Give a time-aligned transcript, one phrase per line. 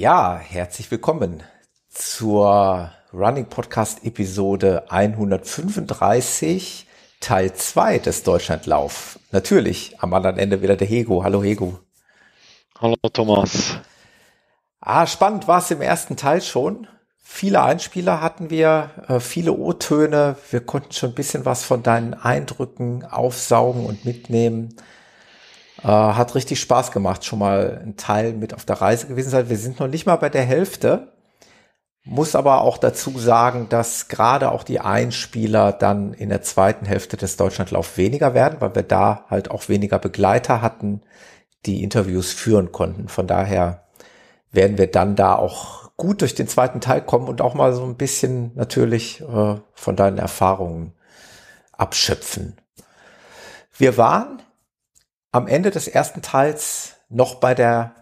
[0.00, 1.42] Ja, herzlich willkommen
[1.90, 6.86] zur Running Podcast Episode 135,
[7.20, 9.18] Teil 2 des Deutschlandlauf.
[9.30, 11.22] Natürlich am anderen Ende wieder der Hego.
[11.22, 11.80] Hallo Hego.
[12.80, 13.76] Hallo Thomas.
[14.80, 16.86] Ah, spannend war es im ersten Teil schon.
[17.22, 20.36] Viele Einspieler hatten wir, äh, viele O-Töne.
[20.50, 24.74] Wir konnten schon ein bisschen was von deinen Eindrücken aufsaugen und mitnehmen.
[25.82, 29.48] Äh, hat richtig Spaß gemacht, schon mal ein Teil mit auf der Reise gewesen sein.
[29.48, 31.12] Wir sind noch nicht mal bei der Hälfte.
[32.04, 37.16] Muss aber auch dazu sagen, dass gerade auch die Einspieler dann in der zweiten Hälfte
[37.16, 41.02] des Deutschlandlauf weniger werden, weil wir da halt auch weniger Begleiter hatten,
[41.66, 43.08] die Interviews führen konnten.
[43.08, 43.84] Von daher
[44.50, 47.84] werden wir dann da auch gut durch den zweiten Teil kommen und auch mal so
[47.84, 50.94] ein bisschen natürlich äh, von deinen Erfahrungen
[51.72, 52.56] abschöpfen.
[53.76, 54.40] Wir waren
[55.32, 57.94] am Ende des ersten Teils noch bei der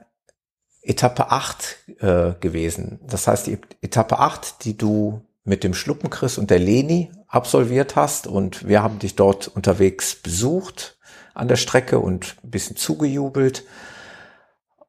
[0.83, 3.01] Etappe 8 äh, gewesen.
[3.07, 8.27] Das heißt, die Etappe 8, die du mit dem Schluppenchris und der Leni absolviert hast
[8.27, 10.99] und wir haben dich dort unterwegs besucht
[11.35, 13.65] an der Strecke und ein bisschen zugejubelt.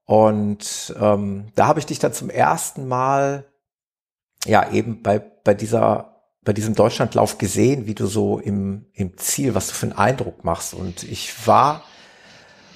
[0.05, 3.45] Und ähm, da habe ich dich dann zum ersten Mal
[4.45, 9.53] ja eben bei, bei dieser, bei diesem Deutschlandlauf gesehen, wie du so im, im Ziel,
[9.53, 10.73] was du für einen Eindruck machst.
[10.73, 11.83] Und ich war,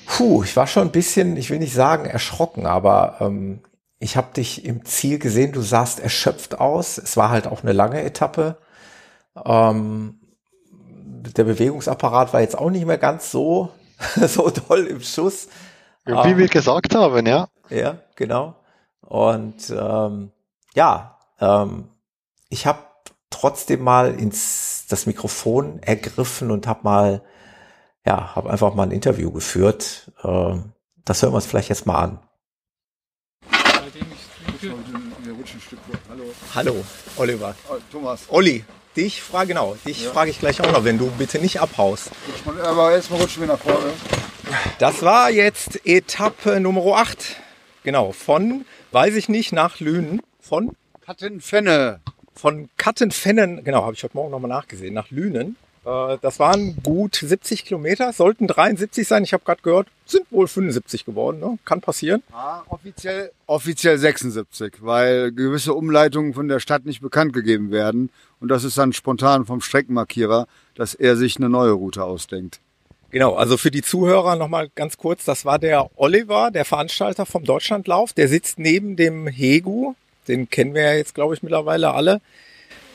[0.05, 3.61] puh, ich war schon ein bisschen, ich will nicht sagen erschrocken, aber ähm,
[3.99, 6.97] ich habe dich im Ziel gesehen, du sahst erschöpft aus.
[6.97, 8.57] Es war halt auch eine lange Etappe.
[9.45, 10.19] Ähm,
[11.35, 13.71] der Bewegungsapparat war jetzt auch nicht mehr ganz so,
[14.27, 15.47] so toll im Schuss.
[16.05, 17.47] Wie um, wir gesagt haben, ja.
[17.69, 18.55] Ja, genau.
[19.01, 20.31] Und ähm,
[20.75, 21.89] ja, ähm,
[22.49, 22.79] ich habe
[23.29, 27.21] trotzdem mal ins das Mikrofon ergriffen und habe mal,
[28.05, 30.11] ja, habe einfach mal ein Interview geführt.
[30.23, 30.73] Ähm,
[31.05, 32.19] das hören wir uns vielleicht jetzt mal an.
[36.55, 36.83] Hallo.
[37.17, 37.55] Oliver.
[37.69, 38.21] Oh, Thomas.
[38.29, 38.63] Olli,
[38.95, 40.11] dich frage genau, dich ja.
[40.11, 42.11] frage ich gleich auch noch, wenn du bitte nicht abhaust.
[42.63, 43.91] Aber jetzt mal rutschen wir nach vorne.
[44.79, 47.37] Das war jetzt Etappe Nummer 8.
[47.83, 50.21] Genau, von, weiß ich nicht, nach Lünen.
[50.39, 50.75] Von?
[51.01, 51.99] Kattenfenne.
[52.33, 55.57] Von Kattenfennen, genau, habe ich heute Morgen nochmal nachgesehen, nach Lünen.
[55.85, 59.23] Äh, das waren gut 70 Kilometer, sollten 73 sein.
[59.23, 61.39] Ich habe gerade gehört, sind wohl 75 geworden.
[61.39, 61.57] Ne?
[61.65, 62.23] Kann passieren.
[62.31, 68.09] Ja, offiziell, offiziell 76, weil gewisse Umleitungen von der Stadt nicht bekannt gegeben werden.
[68.39, 72.59] Und das ist dann spontan vom Streckenmarkierer, dass er sich eine neue Route ausdenkt.
[73.11, 77.43] Genau, also für die Zuhörer nochmal ganz kurz, das war der Oliver, der Veranstalter vom
[77.43, 79.93] Deutschlandlauf, der sitzt neben dem Hegu,
[80.27, 82.21] den kennen wir ja jetzt, glaube ich, mittlerweile alle.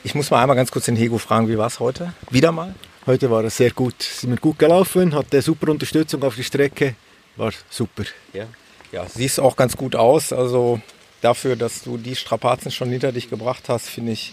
[0.01, 2.13] Ich muss mal einmal ganz kurz den Hegu fragen, wie war es heute?
[2.29, 2.73] Wieder mal?
[3.05, 6.95] Heute war es sehr gut, sind wir gut gelaufen, hatte super Unterstützung auf der Strecke,
[7.35, 8.03] war super.
[8.31, 8.45] Ja,
[8.93, 10.79] ja siehst auch ganz gut aus, also
[11.21, 14.31] dafür, dass du die Strapazen schon hinter dich gebracht hast, finde ich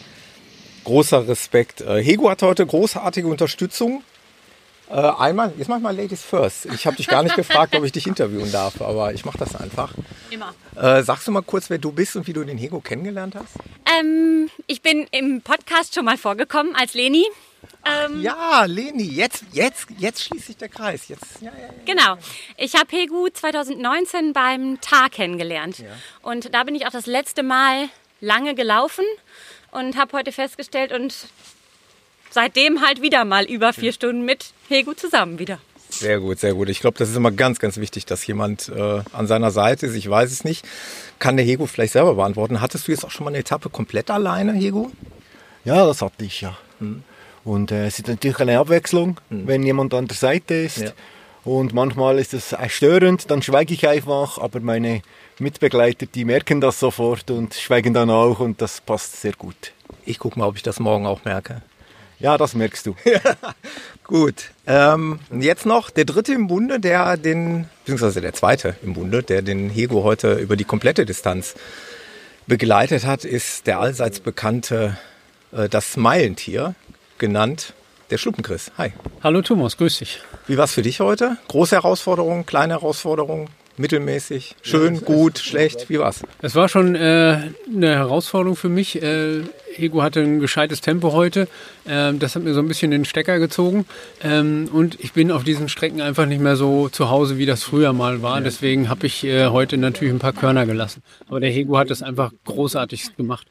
[0.85, 1.81] großer Respekt.
[1.81, 4.05] Äh, Hegu hatte heute großartige Unterstützung
[4.89, 6.67] äh, einmal, jetzt mach ich mal Ladies First.
[6.67, 9.57] Ich habe dich gar nicht gefragt, ob ich dich interviewen darf, aber ich mache das
[9.57, 9.93] einfach.
[10.31, 10.55] Immer.
[10.77, 13.55] Äh, sagst du mal kurz, wer du bist und wie du den Hego kennengelernt hast?
[13.99, 17.25] Ähm, ich bin im Podcast schon mal vorgekommen als Leni.
[17.85, 21.09] Ähm, ja, Leni, jetzt, jetzt, jetzt schließt sich der Kreis.
[21.09, 21.73] Jetzt, ja, ja, ja.
[21.85, 22.17] Genau.
[22.57, 25.83] Ich habe Hegu 2019 beim Tag kennengelernt.
[26.23, 27.89] Und da bin ich auch das letzte Mal
[28.21, 29.05] lange gelaufen
[29.71, 31.15] und habe heute festgestellt und
[32.31, 35.59] seitdem halt wieder mal über vier Stunden mit Hegu zusammen wieder.
[35.89, 36.69] Sehr gut, sehr gut.
[36.69, 39.95] Ich glaube, das ist immer ganz, ganz wichtig, dass jemand äh, an seiner Seite ist.
[39.95, 40.67] Ich weiß es nicht.
[41.19, 42.61] Kann der Hego vielleicht selber beantworten.
[42.61, 44.91] Hattest du jetzt auch schon mal eine Etappe komplett alleine, Hego?
[45.65, 46.57] Ja, das hatte ich ja.
[46.81, 47.03] Hm.
[47.45, 49.47] Und äh, es ist natürlich eine Abwechslung, hm.
[49.47, 50.79] wenn jemand an der Seite ist.
[50.79, 50.91] Ja.
[51.45, 55.03] Und manchmal ist es störend, dann schweige ich einfach, aber meine
[55.39, 59.73] Mitbegleiter, die merken das sofort und schweigen dann auch und das passt sehr gut.
[60.05, 61.63] Ich gucke mal, ob ich das morgen auch merke.
[62.19, 62.97] Ja, das merkst du.
[64.05, 64.51] Gut.
[64.67, 69.43] Ähm, jetzt noch der dritte im Bunde, der den, beziehungsweise der zweite im Bunde, der
[69.43, 71.55] den Hego heute über die komplette Distanz
[72.47, 74.97] begleitet hat, ist der allseits bekannte,
[75.53, 76.75] äh, das Meilentier,
[77.19, 77.75] genannt
[78.11, 78.71] der Schluppenchris.
[78.79, 78.93] Hi.
[79.23, 80.21] Hallo Thomas, grüß dich.
[80.47, 81.37] Wie war's für dich heute?
[81.49, 83.49] Große Herausforderung, kleine Herausforderung?
[83.79, 86.23] Mittelmäßig, schön, ja, gut, schlecht, wie war's?
[86.43, 89.03] Es war schon äh, eine Herausforderung für mich.
[89.03, 89.43] Äh,
[89.79, 91.49] Ego hatte ein gescheites Tempo heute.
[91.87, 93.87] Ähm, das hat mir so ein bisschen den Stecker gezogen.
[94.23, 97.63] Ähm, und ich bin auf diesen Strecken einfach nicht mehr so zu Hause, wie das
[97.63, 98.41] früher mal war.
[98.41, 101.03] Deswegen habe ich äh, heute natürlich ein paar Körner gelassen.
[101.29, 103.47] Aber der Hego hat das einfach großartig gemacht.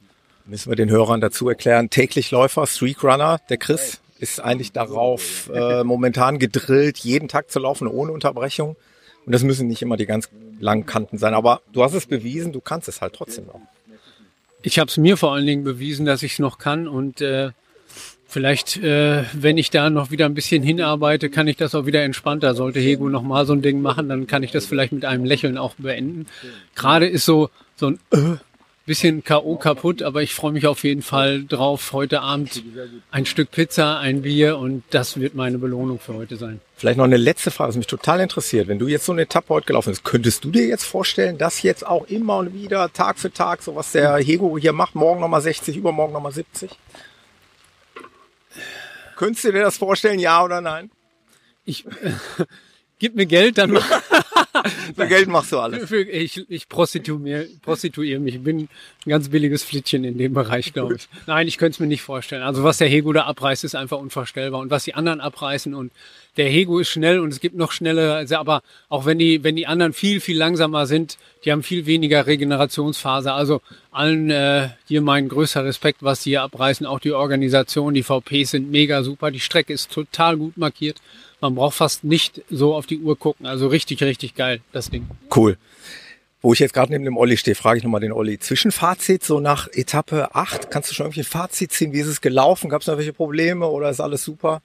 [0.46, 1.90] Müssen wir den Hörern dazu erklären.
[1.90, 7.88] Täglich Läufer, Streakrunner, der Chris ist eigentlich darauf äh, momentan gedrillt, jeden Tag zu laufen
[7.88, 8.76] ohne Unterbrechung.
[9.26, 10.30] Und das müssen nicht immer die ganz
[10.60, 11.34] langen Kanten sein.
[11.34, 13.62] Aber du hast es bewiesen, du kannst es halt trotzdem noch.
[14.62, 17.52] Ich habe es mir vor allen Dingen bewiesen, dass ich es noch kann und äh,
[18.28, 22.04] vielleicht, äh, wenn ich da noch wieder ein bisschen hinarbeite, kann ich das auch wieder
[22.04, 22.56] entspannter.
[22.56, 25.24] Sollte Hego noch mal so ein Ding machen, dann kann ich das vielleicht mit einem
[25.24, 26.26] Lächeln auch beenden.
[26.76, 28.38] Gerade ist so so ein äh,
[28.86, 29.56] bisschen K.O.
[29.56, 32.64] kaputt, aber ich freue mich auf jeden Fall drauf, heute Abend
[33.10, 36.62] ein Stück Pizza, ein Bier und das wird meine Belohnung für heute sein.
[36.78, 38.68] Vielleicht noch eine letzte Frage, was mich total interessiert.
[38.68, 41.64] Wenn du jetzt so eine Etappe heute gelaufen bist, könntest du dir jetzt vorstellen, dass
[41.64, 45.20] jetzt auch immer und wieder, Tag für Tag, so was der Hego hier macht, morgen
[45.20, 46.70] nochmal 60, übermorgen nochmal 70?
[49.16, 50.92] Könntest du dir das vorstellen, ja oder nein?
[51.64, 52.12] Ich, äh,
[53.00, 54.02] gib mir Geld, dann mach,
[54.96, 55.88] Für Geld machst du alles.
[55.90, 58.36] Für, ich ich prostituiere, prostituiere mich.
[58.36, 61.08] Ich bin ein ganz billiges Flittchen in dem Bereich, glaube ich.
[61.28, 62.44] Nein, ich könnte es mir nicht vorstellen.
[62.44, 64.62] Also was der Hego da abreißt, ist einfach unvorstellbar.
[64.62, 65.92] Und was die anderen abreißen und
[66.38, 69.56] der Hego ist schnell und es gibt noch schnellere, also aber auch wenn die, wenn
[69.56, 73.32] die anderen viel, viel langsamer sind, die haben viel weniger Regenerationsphase.
[73.32, 76.86] Also allen äh, hier mein größter Respekt, was die hier abreißen.
[76.86, 79.32] Auch die Organisation, die VPs sind mega super.
[79.32, 80.98] Die Strecke ist total gut markiert.
[81.46, 83.46] Man braucht fast nicht so auf die Uhr gucken.
[83.46, 85.08] Also richtig, richtig geil, das Ding.
[85.34, 85.58] Cool.
[86.42, 88.40] Wo ich jetzt gerade neben dem Olli stehe, frage ich nochmal den Olli.
[88.40, 91.94] Zwischenfazit, so nach Etappe 8, kannst du schon irgendwie ein Fazit ziehen?
[91.94, 92.68] Wie ist es gelaufen?
[92.68, 94.64] Gab es noch welche Probleme oder ist alles super?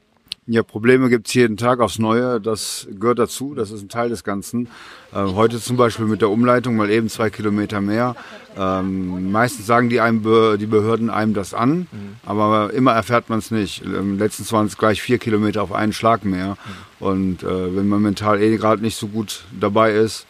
[0.52, 2.40] Ja, Probleme gibt's jeden Tag aufs Neue.
[2.40, 3.54] Das gehört dazu.
[3.54, 4.66] Das ist ein Teil des Ganzen.
[5.12, 8.16] Äh, heute zum Beispiel mit der Umleitung mal eben zwei Kilometer mehr.
[8.58, 10.24] Ähm, meistens sagen die, einem,
[10.58, 11.86] die Behörden einem das an,
[12.26, 13.84] aber immer erfährt man es nicht.
[13.84, 16.56] Ähm, letztens waren es gleich vier Kilometer auf einen Schlag mehr.
[16.98, 20.26] Und äh, wenn man mental eh gerade nicht so gut dabei ist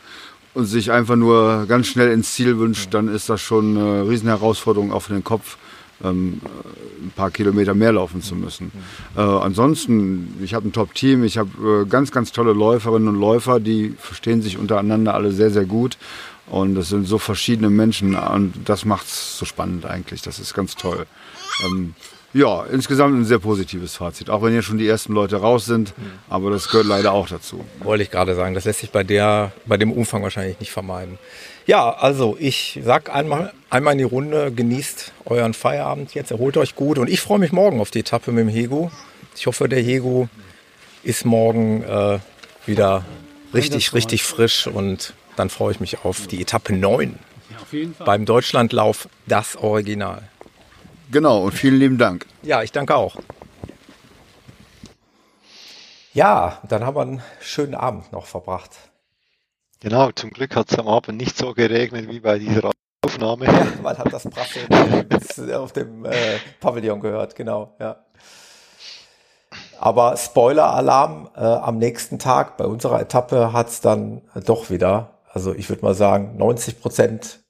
[0.53, 4.93] und sich einfach nur ganz schnell ins Ziel wünscht, dann ist das schon eine Riesenherausforderung
[4.93, 5.57] auch für den Kopf
[6.05, 6.41] ähm,
[7.02, 8.73] ein paar Kilometer mehr laufen zu müssen.
[9.17, 13.61] Äh, ansonsten, ich habe ein Top-Team, ich habe äh, ganz, ganz tolle Läuferinnen und Läufer,
[13.61, 15.97] die verstehen sich untereinander alle sehr, sehr gut.
[16.47, 20.20] Und das sind so verschiedene Menschen und das macht's so spannend eigentlich.
[20.23, 21.06] Das ist ganz toll.
[21.64, 21.94] Ähm,
[22.32, 24.31] ja, insgesamt ein sehr positives Fazit.
[24.31, 25.93] Auch wenn hier schon die ersten Leute raus sind,
[26.29, 27.65] aber das gehört leider auch dazu.
[27.81, 31.19] Wollte ich gerade sagen, das lässt sich bei der, bei dem Umfang wahrscheinlich nicht vermeiden.
[31.67, 36.75] Ja, also ich sag einmal, einmal in die Runde, genießt euren Feierabend jetzt, erholt euch
[36.75, 38.91] gut und ich freue mich morgen auf die Etappe mit dem Hego.
[39.37, 40.29] Ich hoffe, der Hego
[41.03, 42.19] ist morgen äh,
[42.67, 43.05] wieder
[43.55, 47.19] richtig, richtig frisch und dann freue ich mich auf die Etappe 9
[47.50, 48.05] Ja, auf jeden Fall.
[48.06, 50.23] beim Deutschlandlauf, das Original.
[51.11, 52.27] Genau, und vielen lieben Dank.
[52.43, 53.17] Ja, ich danke auch.
[56.12, 58.71] Ja, dann haben wir einen schönen Abend noch verbracht.
[59.81, 62.71] Genau, zum Glück hat es am Abend nicht so geregnet wie bei dieser
[63.05, 63.47] Aufnahme.
[63.83, 64.69] Man hat das Prasseln
[65.55, 68.05] auf dem äh, Pavillon gehört, genau, ja.
[69.81, 75.55] Aber Spoiler-Alarm, äh, am nächsten Tag bei unserer Etappe hat es dann doch wieder, also
[75.55, 77.41] ich würde mal sagen, 90 Prozent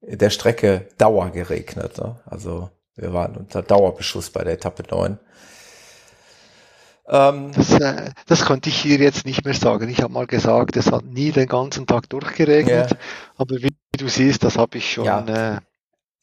[0.00, 1.98] der Strecke Dauer geregnet.
[1.98, 2.20] Ne?
[2.24, 2.70] Also
[3.02, 5.18] wir waren unter Dauerbeschuss bei der Etappe 9.
[7.08, 9.88] Ähm, Das, äh, das konnte ich hier jetzt nicht mehr sagen.
[9.88, 12.90] Ich habe mal gesagt, es hat nie den ganzen Tag durchgeregnet.
[12.92, 12.96] Ja.
[13.36, 15.54] Aber wie du siehst, das habe ich schon Ja.
[15.54, 15.60] äh,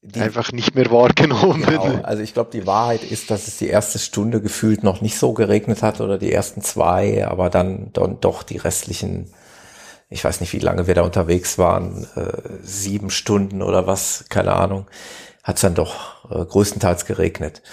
[0.01, 1.65] die, einfach nicht mehr wahrgenommen.
[1.65, 2.01] Genau.
[2.03, 5.33] Also ich glaube, die Wahrheit ist, dass es die erste Stunde gefühlt noch nicht so
[5.33, 9.33] geregnet hat oder die ersten zwei, aber dann, dann doch die restlichen,
[10.09, 12.31] ich weiß nicht, wie lange wir da unterwegs waren, äh,
[12.63, 14.87] sieben Stunden oder was, keine Ahnung,
[15.49, 17.63] hat es dann doch äh, größtenteils geregnet.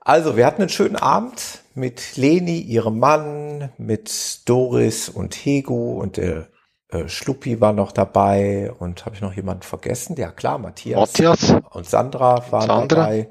[0.00, 6.16] Also, wir hatten einen schönen Abend mit Leni, ihrem Mann, mit Doris und Hego und
[6.16, 6.48] der
[6.88, 10.16] äh, Schluppi war noch dabei und habe ich noch jemanden vergessen?
[10.16, 12.96] Ja klar, Matthias Matthias, und Sandra waren Sandra.
[12.96, 13.28] dabei.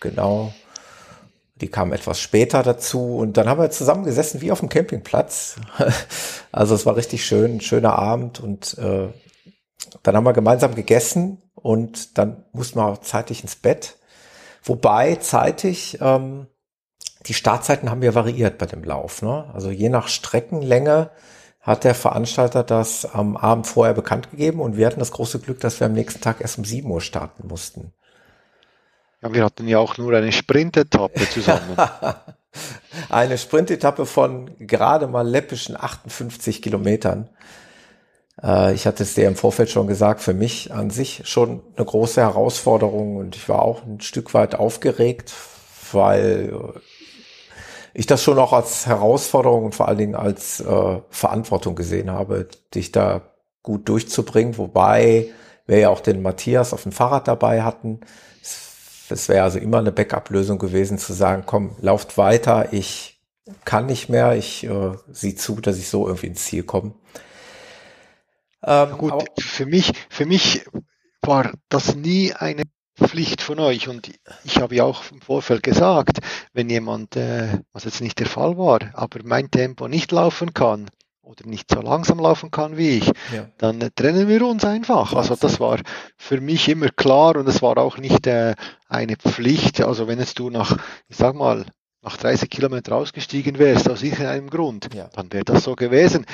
[0.00, 0.52] Genau.
[1.60, 5.56] Die kamen etwas später dazu und dann haben wir zusammengesessen wie auf dem Campingplatz.
[6.52, 9.06] Also es war richtig schön, ein schöner Abend und äh,
[10.02, 13.96] dann haben wir gemeinsam gegessen und dann mussten wir auch zeitig ins Bett.
[14.62, 16.46] Wobei zeitig, ähm,
[17.26, 19.22] die Startzeiten haben wir variiert bei dem Lauf.
[19.22, 19.50] Ne?
[19.52, 21.10] Also je nach Streckenlänge
[21.60, 25.60] hat der Veranstalter das am Abend vorher bekannt gegeben und wir hatten das große Glück,
[25.60, 27.92] dass wir am nächsten Tag erst um 7 Uhr starten mussten.
[29.20, 31.76] ja, wir hatten ja auch nur eine Sprintetappe zusammen.
[33.08, 37.28] Eine Sprintetappe von gerade mal läppischen 58 Kilometern.
[38.42, 41.86] Äh, ich hatte es dir im Vorfeld schon gesagt, für mich an sich schon eine
[41.86, 45.32] große Herausforderung und ich war auch ein Stück weit aufgeregt,
[45.92, 46.52] weil
[47.94, 52.48] ich das schon auch als Herausforderung und vor allen Dingen als äh, Verantwortung gesehen habe,
[52.74, 53.22] dich da
[53.62, 55.28] gut durchzubringen, wobei
[55.66, 58.00] wir ja auch den Matthias auf dem Fahrrad dabei hatten.
[59.12, 63.20] Es wäre also immer eine Backup-Lösung gewesen, zu sagen, komm, lauft weiter, ich
[63.64, 66.94] kann nicht mehr, ich äh, sieh zu, dass ich so irgendwie ins Ziel komme.
[68.62, 70.64] Ähm, Gut, für mich, für mich
[71.22, 72.64] war das nie eine
[73.02, 73.88] Pflicht von euch.
[73.88, 74.10] Und
[74.44, 76.18] ich habe ja auch im Vorfeld gesagt,
[76.52, 80.90] wenn jemand, äh, was jetzt nicht der Fall war, aber mein Tempo nicht laufen kann
[81.22, 83.48] oder nicht so langsam laufen kann wie ich, ja.
[83.58, 85.14] dann äh, trennen wir uns einfach.
[85.14, 85.78] Also das war
[86.16, 88.54] für mich immer klar und es war auch nicht äh,
[88.88, 89.80] eine Pflicht.
[89.80, 90.76] Also wenn jetzt du nach,
[91.08, 91.66] ich sag mal,
[92.02, 95.08] nach 30 Kilometern ausgestiegen wärst, aus irgendeinem Grund, ja.
[95.14, 96.24] dann wäre das so gewesen.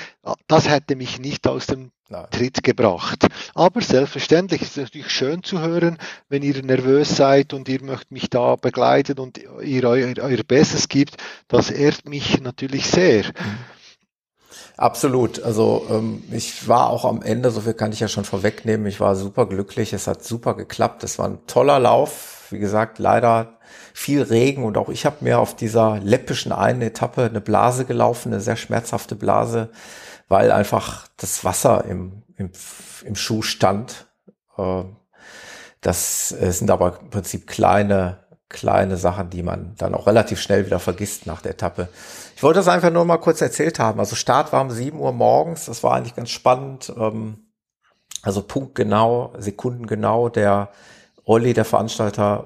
[0.47, 2.27] Das hätte mich nicht aus dem Nein.
[2.31, 3.27] Tritt gebracht.
[3.55, 8.13] Aber selbstverständlich ist es natürlich schön zu hören, wenn ihr nervös seid und ihr möchtet
[8.13, 11.17] mich da begleiten und ihr euer, euer Bestes gibt.
[11.49, 13.25] Das ehrt mich natürlich sehr.
[13.25, 13.59] Mhm.
[14.77, 15.43] Absolut.
[15.43, 19.01] Also ähm, ich war auch am Ende, so viel kann ich ja schon vorwegnehmen, ich
[19.01, 22.49] war super glücklich, es hat super geklappt, es war ein toller Lauf.
[22.51, 23.56] Wie gesagt, leider
[23.97, 28.33] viel Regen und auch ich habe mir auf dieser läppischen einen Etappe eine Blase gelaufen,
[28.33, 29.71] eine sehr schmerzhafte Blase
[30.29, 32.51] weil einfach das Wasser im, im,
[33.05, 34.07] im Schuh stand.
[34.59, 34.85] Äh,
[35.81, 40.81] das sind aber im Prinzip kleine, kleine Sachen, die man dann auch relativ schnell wieder
[40.81, 41.89] vergisst nach der Etappe.
[42.35, 44.01] Ich wollte das einfach nur mal kurz erzählt haben.
[44.01, 46.93] Also Start war um 7 Uhr morgens, das war eigentlich ganz spannend.
[46.97, 47.53] Ähm,
[48.23, 50.29] also punktgenau, sekundengenau.
[50.29, 50.71] Der
[51.27, 52.45] Olli, der Veranstalter,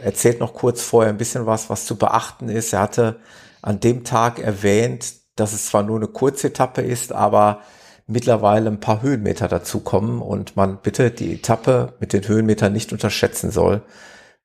[0.00, 2.72] äh, erzählt noch kurz vorher ein bisschen was, was zu beachten ist.
[2.72, 3.20] Er hatte
[3.60, 7.60] an dem Tag erwähnt, dass es zwar nur eine kurze Etappe ist, aber
[8.06, 13.50] mittlerweile ein paar Höhenmeter dazukommen und man bitte die Etappe mit den Höhenmetern nicht unterschätzen
[13.50, 13.82] soll.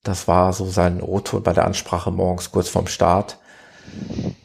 [0.03, 3.39] Das war so sein O-Ton bei der Ansprache morgens kurz vorm Start.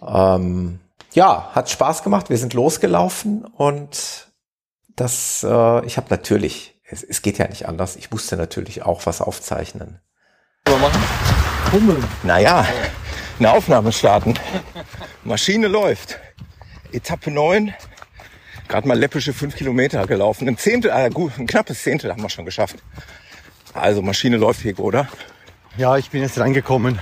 [0.06, 0.78] Ähm,
[1.14, 2.30] ja, hat Spaß gemacht.
[2.30, 4.28] Wir sind losgelaufen und
[4.94, 7.96] das, äh, ich habe natürlich, es, es geht ja nicht anders.
[7.96, 9.98] Ich musste natürlich auch was aufzeichnen.
[12.22, 12.66] Naja,
[13.38, 14.34] eine Aufnahme starten.
[15.24, 16.20] Maschine läuft.
[16.92, 17.72] Etappe 9,
[18.68, 20.46] gerade mal läppische 5 Kilometer gelaufen.
[20.46, 22.76] Ein Zehntel, äh, gut, ein knappes Zehntel haben wir schon geschafft.
[23.72, 25.08] Also Maschine läuft hier, oder?
[25.78, 26.98] Ja, ich bin jetzt reingekommen.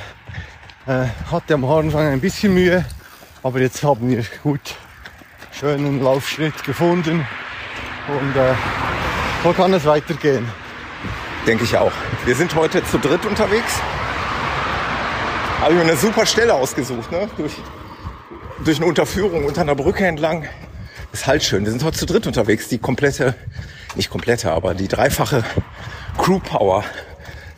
[0.87, 2.85] Äh, hatte am Anfang ein bisschen Mühe,
[3.43, 4.77] aber jetzt haben wir gut
[5.51, 7.27] schönen Laufschritt gefunden
[8.09, 8.55] und äh,
[9.43, 10.47] so kann es weitergehen.
[11.47, 11.93] Denke ich auch.
[12.25, 13.81] Wir sind heute zu dritt unterwegs.
[15.61, 17.29] Habe ich mir eine super Stelle ausgesucht, ne?
[17.37, 17.53] Durch
[18.65, 20.47] durch eine Unterführung unter einer Brücke entlang.
[21.13, 21.65] Ist halt schön.
[21.65, 22.69] Wir sind heute zu dritt unterwegs.
[22.69, 23.35] Die komplette,
[23.97, 25.45] nicht komplette, aber die dreifache
[26.19, 26.85] Crew Power.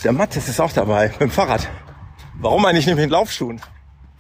[0.05, 1.69] Der Mattes ist auch dabei mit dem Fahrrad.
[2.35, 3.61] Warum eigentlich nicht mit den Laufschuhen?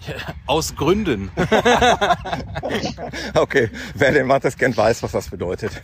[0.07, 0.14] Ja,
[0.47, 1.31] aus Gründen.
[3.35, 5.83] okay, wer den Mattes kennt, weiß, was das bedeutet.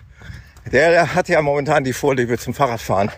[0.73, 3.11] Der hat ja momentan die Vorliebe zum Fahrradfahren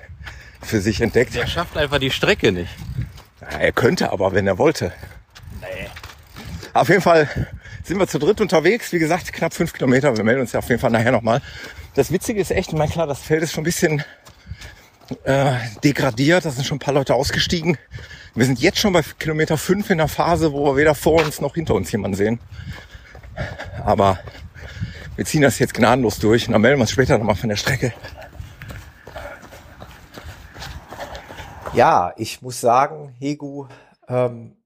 [0.62, 1.34] für sich entdeckt.
[1.34, 2.70] Der schafft einfach die Strecke nicht.
[3.40, 4.92] Ja, er könnte aber, wenn er wollte.
[5.60, 5.88] Nee.
[6.72, 7.28] Auf jeden Fall
[7.82, 8.92] sind wir zu dritt unterwegs.
[8.92, 10.16] Wie gesagt, knapp fünf Kilometer.
[10.16, 11.42] Wir melden uns ja auf jeden Fall nachher nochmal.
[11.94, 14.04] Das Witzige ist echt, ich meine, klar, das Feld ist schon ein bisschen
[15.24, 16.44] äh, degradiert.
[16.44, 17.78] Da sind schon ein paar Leute ausgestiegen.
[18.34, 21.40] Wir sind jetzt schon bei Kilometer fünf in der Phase, wo wir weder vor uns
[21.40, 22.38] noch hinter uns jemanden sehen.
[23.84, 24.20] Aber
[25.16, 27.56] wir ziehen das jetzt gnadenlos durch und dann melden wir uns später nochmal von der
[27.56, 27.92] Strecke.
[31.72, 33.66] Ja, ich muss sagen, Hegu,
[34.08, 34.56] ähm,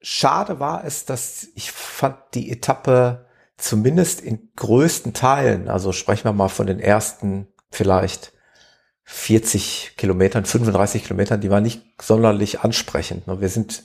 [0.00, 6.32] Schade war es, dass ich fand die Etappe zumindest in größten Teilen, also sprechen wir
[6.32, 8.32] mal von den ersten vielleicht
[9.04, 13.26] 40 Kilometern, 35 Kilometern, die war nicht sonderlich ansprechend.
[13.26, 13.84] Wir sind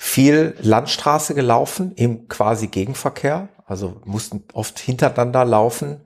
[0.00, 6.02] viel Landstraße gelaufen im quasi Gegenverkehr, also mussten oft hintereinander laufen.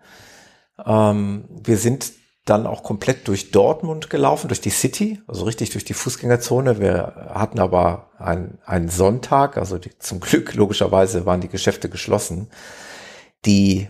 [0.84, 2.10] Ähm, wir sind
[2.46, 6.80] dann auch komplett durch Dortmund gelaufen, durch die City, also richtig durch die Fußgängerzone.
[6.80, 12.48] Wir hatten aber einen, einen Sonntag, also die, zum Glück logischerweise waren die Geschäfte geschlossen.
[13.44, 13.88] Die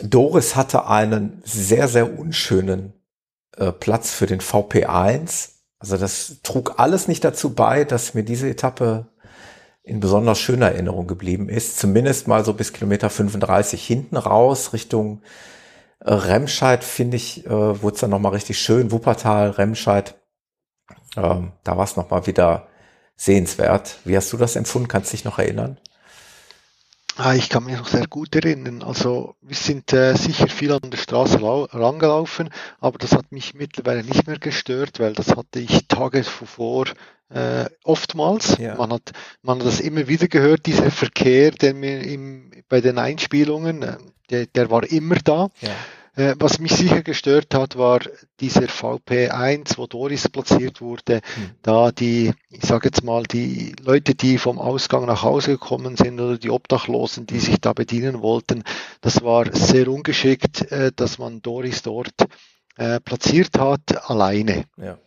[0.00, 2.92] Doris hatte einen sehr, sehr unschönen
[3.56, 5.50] äh, Platz für den VP1.
[5.80, 9.08] Also das trug alles nicht dazu bei, dass mir diese Etappe
[9.82, 11.78] in besonders schöner Erinnerung geblieben ist.
[11.78, 15.22] Zumindest mal so bis Kilometer 35 hinten raus Richtung
[16.04, 18.90] Remscheid finde ich, äh, wurde es dann nochmal richtig schön.
[18.90, 20.16] Wuppertal, Remscheid,
[21.16, 22.68] ähm, da war es nochmal wieder
[23.16, 23.98] sehenswert.
[24.04, 24.88] Wie hast du das empfunden?
[24.88, 25.78] Kannst dich noch erinnern?
[27.16, 28.82] Ah, ich kann mich noch sehr gut erinnern.
[28.82, 32.48] Also wir sind äh, sicher viel an der Straße rangelaufen,
[32.80, 36.86] aber das hat mich mittlerweile nicht mehr gestört, weil das hatte ich Tage zuvor
[37.32, 38.58] äh, oftmals.
[38.58, 38.76] Ja.
[38.76, 39.12] Man, hat,
[39.42, 43.96] man hat das immer wieder gehört, dieser Verkehr, der mir im, bei den Einspielungen, äh,
[44.30, 45.48] der, der war immer da.
[45.60, 45.70] Ja.
[46.14, 48.00] Äh, was mich sicher gestört hat, war
[48.38, 51.50] dieser VP1, wo Doris platziert wurde, mhm.
[51.62, 56.20] da die, ich sage jetzt mal, die Leute, die vom Ausgang nach Hause gekommen sind
[56.20, 58.62] oder die Obdachlosen, die sich da bedienen wollten,
[59.00, 62.14] das war sehr ungeschickt, äh, dass man Doris dort
[62.76, 64.64] äh, platziert hat, alleine.
[64.76, 64.98] Ja.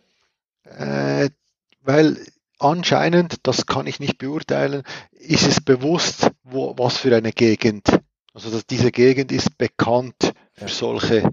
[1.86, 2.18] Weil
[2.58, 8.00] anscheinend, das kann ich nicht beurteilen, ist es bewusst, wo, was für eine Gegend.
[8.34, 11.30] Also dass diese Gegend ist bekannt für solche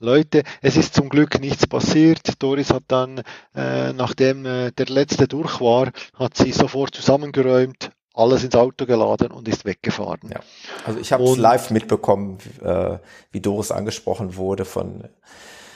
[0.00, 0.42] Leute.
[0.60, 2.42] Es ist zum Glück nichts passiert.
[2.42, 3.22] Doris hat dann,
[3.54, 9.30] äh, nachdem äh, der letzte durch war, hat sie sofort zusammengeräumt, alles ins Auto geladen
[9.30, 10.30] und ist weggefahren.
[10.30, 10.40] Ja.
[10.84, 12.98] Also ich habe es live mitbekommen, äh,
[13.30, 15.04] wie Doris angesprochen wurde von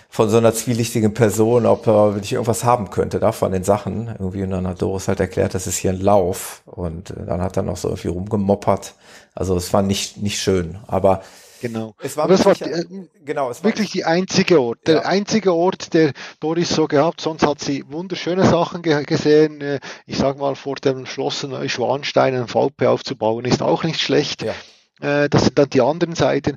[0.08, 4.08] von so einer zwielichtigen Person, ob er ich irgendwas haben könnte da von den Sachen.
[4.18, 7.42] Irgendwie und dann hat Doris halt erklärt, das ist hier ein Lauf und äh, dann
[7.42, 8.94] hat er noch so irgendwie rumgemoppert.
[9.34, 11.22] Also es war nicht nicht schön, aber
[11.60, 11.94] Genau.
[12.00, 12.84] Es war, es war äh,
[13.24, 15.02] genau, es war wirklich die einzige Ort, der ja.
[15.02, 17.20] einzige Ort, der Doris so gehabt.
[17.20, 19.60] Sonst hat sie wunderschöne Sachen ge gesehen.
[19.60, 24.42] Äh, ich sag mal, vor dem Schloss Neuschwanstein ein VP aufzubauen, ist auch nicht schlecht.
[24.42, 24.54] Ja.
[25.00, 26.56] Äh, das sind dann die anderen Seiten.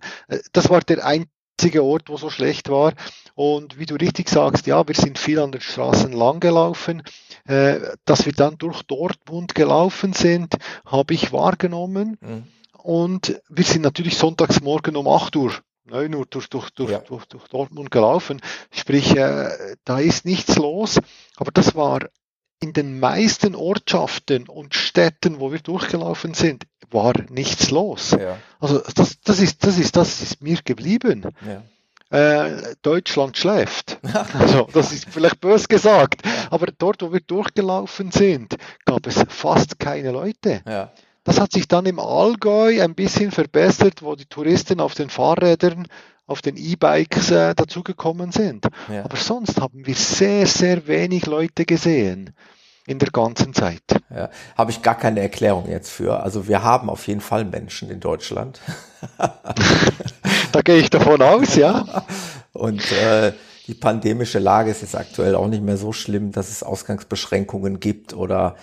[0.51, 2.93] Das war der einzige Ort, wo so schlecht war.
[3.39, 7.03] Und wie du richtig sagst, ja, wir sind viel an den Straßen lang gelaufen.
[7.45, 10.55] Dass wir dann durch Dortmund gelaufen sind,
[10.85, 12.17] habe ich wahrgenommen.
[12.19, 12.43] Mhm
[12.83, 15.53] und wir sind natürlich sonntags morgen um 8 Uhr,
[15.85, 16.99] 9 Uhr durch, durch, durch, ja.
[16.99, 18.41] durch, durch Dortmund gelaufen.
[18.71, 20.99] Sprich, äh, da ist nichts los.
[21.35, 22.09] Aber das war
[22.61, 28.11] in den meisten Ortschaften und Städten, wo wir durchgelaufen sind, war nichts los.
[28.11, 28.37] Ja.
[28.59, 31.25] Also das, das, ist, das, ist, das ist mir geblieben.
[31.45, 31.63] Ja.
[32.09, 33.99] Äh, Deutschland schläft.
[34.39, 39.79] also, das ist vielleicht bös gesagt, aber dort, wo wir durchgelaufen sind, gab es fast
[39.79, 40.61] keine Leute.
[40.67, 40.91] Ja.
[41.23, 45.87] Das hat sich dann im Allgäu ein bisschen verbessert, wo die Touristen auf den Fahrrädern,
[46.25, 48.67] auf den E-Bikes äh, dazugekommen sind.
[48.91, 49.03] Ja.
[49.03, 52.33] Aber sonst haben wir sehr, sehr wenig Leute gesehen
[52.87, 53.83] in der ganzen Zeit.
[54.09, 56.23] Ja, habe ich gar keine Erklärung jetzt für.
[56.23, 58.59] Also wir haben auf jeden Fall Menschen in Deutschland.
[60.51, 62.03] da gehe ich davon aus, ja.
[62.53, 63.33] Und äh,
[63.67, 68.13] die pandemische Lage ist jetzt aktuell auch nicht mehr so schlimm, dass es Ausgangsbeschränkungen gibt
[68.13, 68.55] oder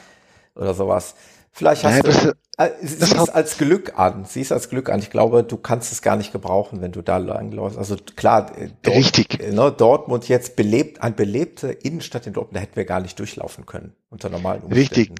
[0.57, 1.15] oder sowas.
[1.53, 4.27] Vielleicht hast Nein, du, äh, sieh es als Glück an.
[4.27, 4.99] Sieh es als Glück an.
[4.99, 7.79] Ich glaube, du kannst es gar nicht gebrauchen, wenn du da langläufst.
[7.79, 9.39] Also klar, äh, Dort, Richtig.
[9.39, 13.65] Ne, Dortmund jetzt belebt, eine belebte Innenstadt in Dortmund, da hätten wir gar nicht durchlaufen
[13.65, 14.79] können unter normalen Umständen.
[14.79, 15.13] Richtig.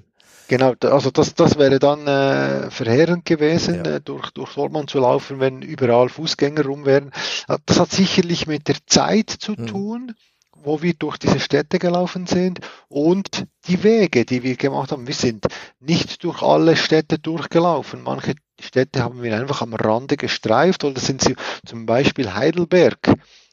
[0.47, 3.95] Genau, also das, das wäre dann äh, verheerend gewesen, ja.
[3.95, 7.11] äh, durch, durch Dortmund zu laufen, wenn überall Fußgänger rum wären.
[7.47, 9.67] Äh, das hat sicherlich mit der Zeit zu hm.
[9.67, 10.15] tun
[10.63, 15.07] wo wir durch diese Städte gelaufen sind und die Wege, die wir gemacht haben.
[15.07, 15.45] Wir sind
[15.79, 18.03] nicht durch alle Städte durchgelaufen.
[18.03, 22.97] Manche Städte haben wir einfach am Rande gestreift oder sind sie zum Beispiel Heidelberg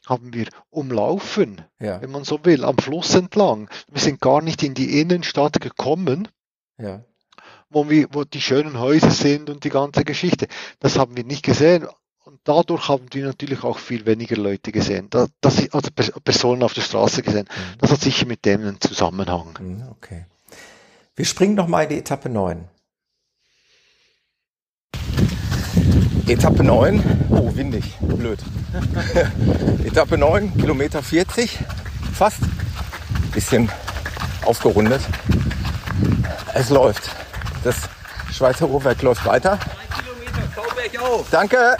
[0.05, 2.01] haben wir umlaufen, ja.
[2.01, 3.69] wenn man so will, am Fluss entlang.
[3.89, 6.27] Wir sind gar nicht in die Innenstadt gekommen.
[6.77, 7.03] Ja.
[7.69, 10.47] Wo, wir, wo die schönen Häuser sind und die ganze Geschichte.
[10.79, 11.87] Das haben wir nicht gesehen.
[12.23, 15.89] Und dadurch haben die natürlich auch viel weniger Leute gesehen, da, das, also
[16.23, 17.47] Personen auf der Straße gesehen.
[17.47, 17.77] Mhm.
[17.77, 19.55] Das hat sicher mit dem einen Zusammenhang.
[19.59, 20.25] Mhm, okay.
[21.15, 22.67] Wir springen nochmal in die Etappe 9.
[26.27, 28.39] Etappe 9, oh windig, blöd.
[29.85, 31.59] Etappe 9, Kilometer 40,
[32.11, 32.39] fast,
[33.31, 33.69] bisschen
[34.43, 35.01] aufgerundet.
[36.53, 37.09] Es läuft.
[37.63, 37.75] Das
[38.31, 39.59] Schweizer Uhrwerk läuft weiter.
[41.31, 41.77] Danke.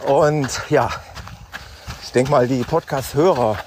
[0.00, 0.90] Und ja,
[2.04, 3.58] ich denke mal, die Podcast-Hörer,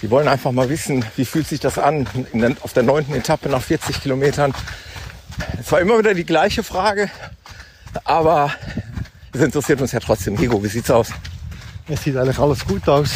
[0.00, 2.06] die wollen einfach mal wissen, wie fühlt sich das an
[2.62, 4.54] auf der neunten Etappe nach 40 Kilometern.
[5.60, 7.10] Es war immer wieder die gleiche Frage,
[8.04, 8.52] aber
[9.32, 10.36] es interessiert uns ja trotzdem.
[10.36, 11.08] Higo, wie sieht's aus?
[11.88, 13.10] Es sieht eigentlich alles gut aus.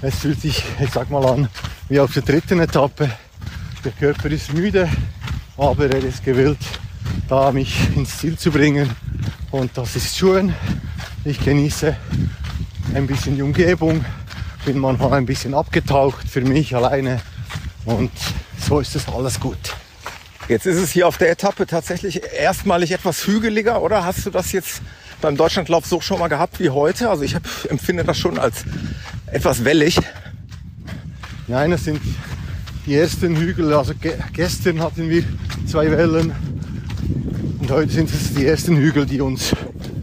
[0.00, 1.48] Es fühlt sich, ich sag mal an,
[1.88, 3.10] wie auf der dritten Etappe.
[3.84, 4.88] Der Körper ist müde,
[5.56, 6.58] aber er ist gewillt,
[7.28, 8.90] da mich ins Ziel zu bringen.
[9.50, 10.54] Und das ist schön.
[11.24, 11.96] Ich genieße
[12.94, 14.04] ein bisschen die Umgebung,
[14.66, 17.20] bin manchmal ein bisschen abgetaucht für mich alleine
[17.84, 18.10] und
[18.66, 19.74] so ist es alles gut.
[20.48, 24.04] Jetzt ist es hier auf der Etappe tatsächlich erstmalig etwas hügeliger, oder?
[24.04, 24.82] Hast du das jetzt
[25.20, 27.10] beim Deutschlandlauf so schon mal gehabt wie heute?
[27.10, 28.64] Also ich hab, empfinde das schon als
[29.26, 30.00] etwas wellig.
[31.48, 32.00] Nein, das sind
[32.84, 33.72] die ersten Hügel.
[33.72, 35.24] Also ge gestern hatten wir
[35.66, 36.32] zwei Wellen
[37.58, 39.52] und heute sind es die ersten Hügel, die uns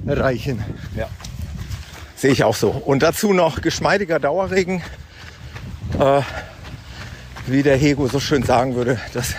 [0.08, 0.64] erreichen.
[0.98, 1.08] Ja.
[2.16, 2.70] Sehe ich auch so.
[2.72, 4.82] Und dazu noch geschmeidiger Dauerregen.
[6.00, 6.22] Äh,
[7.46, 9.36] wie der Hego so schön sagen würde, das,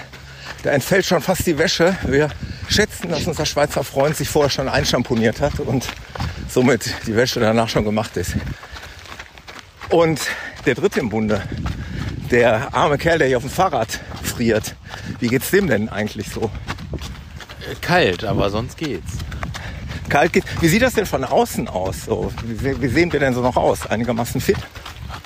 [0.62, 1.96] da entfällt schon fast die Wäsche.
[2.04, 2.30] Wir
[2.68, 5.88] schätzen, dass unser Schweizer Freund sich vorher schon einschamponiert hat und
[6.48, 8.36] somit die Wäsche danach schon gemacht ist.
[9.88, 10.20] Und
[10.66, 11.42] der dritte im Bunde,
[12.30, 14.74] der arme Kerl, der hier auf dem Fahrrad friert.
[15.20, 16.50] Wie geht's dem denn eigentlich so?
[17.80, 19.12] Kalt, aber sonst geht's.
[20.08, 20.44] Kalt geht.
[20.60, 22.04] Wie sieht das denn von außen aus?
[22.06, 23.86] So, wie, wie sehen wir denn so noch aus?
[23.86, 24.56] Einigermaßen fit?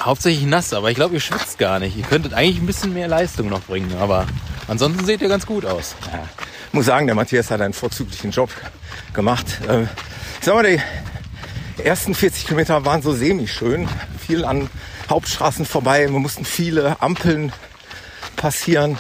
[0.01, 1.97] Hauptsächlich nass, aber ich glaube, ihr schwitzt gar nicht.
[1.97, 4.27] Ihr könntet eigentlich ein bisschen mehr Leistung noch bringen, aber
[4.69, 5.95] ansonsten seht ihr ganz gut aus.
[6.11, 6.23] Ja.
[6.69, 8.51] Ich muss sagen, der Matthias hat einen vorzüglichen Job
[9.13, 9.61] gemacht.
[9.69, 10.81] Äh, ich sag mal, die
[11.83, 13.89] ersten 40 Kilometer waren so semi-schön.
[14.27, 14.71] Viel an
[15.11, 16.09] Hauptstraßen vorbei.
[16.11, 17.53] Wir mussten viele Ampeln
[18.37, 18.99] passieren.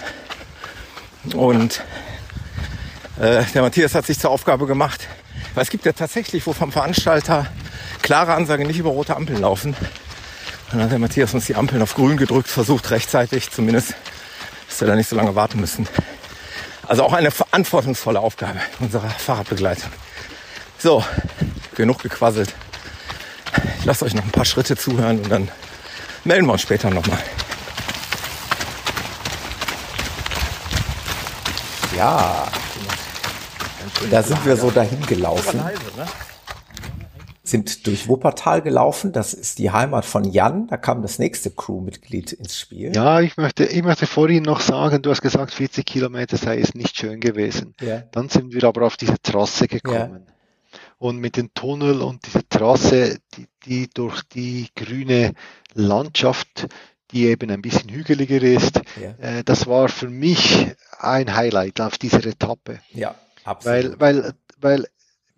[1.34, 1.82] Und
[3.20, 5.06] äh, der Matthias hat sich zur Aufgabe gemacht,
[5.54, 7.46] weil es gibt ja tatsächlich, wo vom Veranstalter
[8.02, 9.70] klare Ansage nicht über rote Ampeln laufen.
[9.70, 13.94] Und dann hat der Matthias uns die Ampeln auf grün gedrückt, versucht rechtzeitig zumindest,
[14.68, 15.88] dass wir da nicht so lange warten müssen.
[16.86, 19.92] Also auch eine verantwortungsvolle Aufgabe unserer Fahrradbegleitung.
[20.78, 21.04] So,
[21.76, 22.52] genug gequasselt.
[23.78, 25.48] Ich lasse euch noch ein paar Schritte zuhören und dann
[26.24, 27.18] melden wir uns später nochmal.
[31.96, 32.50] Ja,
[34.10, 35.60] da sind wir so dahin gelaufen.
[37.42, 39.12] Sind durch Wuppertal gelaufen.
[39.12, 40.68] Das ist die Heimat von Jan.
[40.68, 42.94] Da kam das nächste Crewmitglied ins Spiel.
[42.94, 46.74] Ja, ich möchte, ich möchte vorhin noch sagen, du hast gesagt, 40 Kilometer sei es
[46.74, 47.74] nicht schön gewesen.
[47.80, 48.02] Ja.
[48.12, 50.26] Dann sind wir aber auf diese Trasse gekommen.
[50.98, 55.32] Und mit dem Tunnel und dieser Trasse, die, die durch die grüne
[55.74, 56.66] Landschaft,
[57.12, 59.38] die eben ein bisschen hügeliger ist, Ja.
[59.38, 60.66] äh, das war für mich
[60.98, 62.80] ein Highlight auf dieser Etappe.
[62.92, 63.98] Ja, absolut.
[64.00, 64.86] Weil, weil, weil,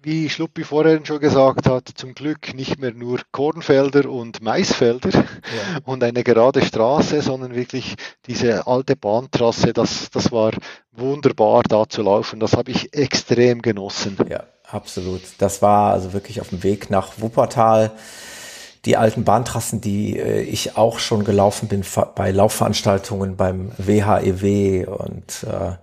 [0.04, 5.10] wie Schluppi vorhin schon gesagt hat, zum Glück nicht mehr nur Kornfelder und Maisfelder
[5.84, 7.94] und eine gerade Straße, sondern wirklich
[8.26, 10.50] diese alte Bahntrasse, das, das war
[10.90, 12.40] wunderbar da zu laufen.
[12.40, 14.16] Das habe ich extrem genossen.
[14.28, 15.22] Ja, absolut.
[15.38, 17.92] Das war also wirklich auf dem Weg nach Wuppertal.
[18.84, 25.44] Die alten Bahntrassen, die äh, ich auch schon gelaufen bin bei Laufveranstaltungen beim WHEW und
[25.44, 25.76] äh,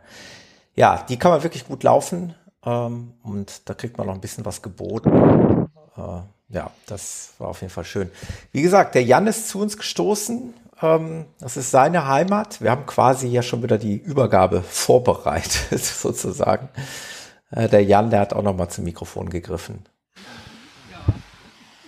[0.76, 2.36] ja, die kann man wirklich gut laufen
[2.66, 5.68] ähm, und da kriegt man noch ein bisschen was geboten.
[5.98, 8.12] Äh, ja, das war auf jeden Fall schön.
[8.52, 10.54] Wie gesagt, der Jan ist zu uns gestoßen.
[10.82, 12.62] Ähm, das ist seine Heimat.
[12.62, 16.70] Wir haben quasi ja schon wieder die Übergabe vorbereitet, sozusagen.
[17.52, 19.86] Äh, der Jan, der hat auch noch mal zum Mikrofon gegriffen.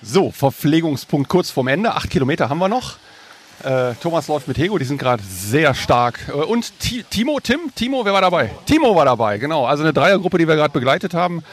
[0.01, 1.93] So, Verpflegungspunkt kurz vorm Ende.
[1.93, 2.95] Acht Kilometer haben wir noch.
[3.63, 6.19] Äh, Thomas läuft mit Hego, die sind gerade sehr stark.
[6.29, 8.49] Äh, und Ti- Timo, Tim, Timo, wer war dabei?
[8.65, 9.65] Timo war dabei, genau.
[9.65, 11.43] Also eine Dreiergruppe, die wir gerade begleitet haben.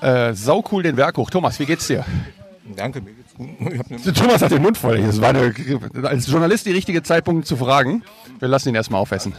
[0.00, 1.28] Äh, sau cool den Berg hoch.
[1.30, 2.04] Thomas, wie geht's dir?
[2.76, 4.16] Danke, mir geht's gut.
[4.16, 5.02] Thomas hat den Mund voll.
[5.02, 5.52] Das war eine,
[6.04, 8.04] als Journalist die richtige Zeitpunkt zu fragen.
[8.38, 9.34] Wir lassen ihn erstmal aufessen.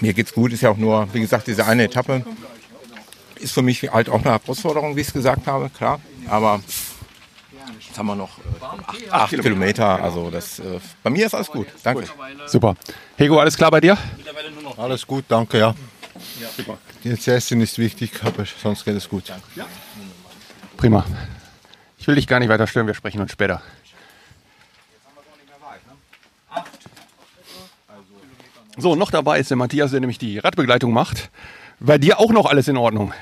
[0.00, 2.24] Mir geht's gut, ist ja auch nur, wie gesagt, diese eine Etappe
[3.38, 6.00] ist für mich halt auch eine Herausforderung, wie ich es gesagt habe, klar.
[6.28, 6.60] Aber
[7.92, 11.48] jetzt haben wir noch äh, acht, acht Kilometer, also das, äh, bei mir ist alles
[11.48, 11.66] gut.
[11.82, 12.06] Danke.
[12.46, 12.74] Super.
[13.16, 13.98] Hego, alles klar bei dir?
[14.78, 15.74] Alles gut, danke, ja.
[17.04, 19.30] Jetzt Essen ist wichtig, aber sonst geht es gut.
[20.78, 21.04] Prima.
[21.98, 23.60] Ich will dich gar nicht weiter stören, wir sprechen uns später.
[28.78, 31.30] So, noch dabei ist der Matthias, der nämlich die Radbegleitung macht.
[31.78, 33.12] Bei dir auch noch alles in Ordnung.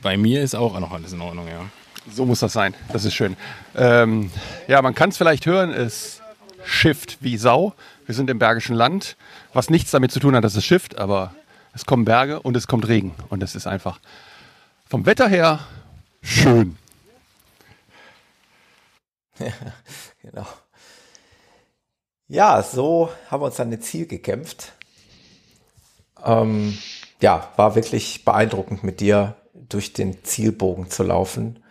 [0.00, 1.66] Bei mir ist auch noch alles in Ordnung, ja.
[2.12, 2.74] So muss das sein.
[2.92, 3.36] Das ist schön.
[3.74, 4.30] Ähm,
[4.68, 6.20] ja, man kann es vielleicht hören, es
[6.64, 7.74] schifft wie Sau.
[8.06, 9.16] Wir sind im Bergischen Land,
[9.52, 11.34] was nichts damit zu tun hat, dass es schifft, aber
[11.72, 13.14] es kommen Berge und es kommt Regen.
[13.30, 14.00] Und es ist einfach
[14.86, 15.60] vom Wetter her
[16.22, 16.76] schön.
[20.22, 20.46] Genau.
[22.28, 24.72] Ja, so haben wir uns an das Ziel gekämpft.
[26.24, 26.78] Ähm,
[27.20, 31.62] ja, war wirklich beeindruckend mit dir durch den Zielbogen zu laufen.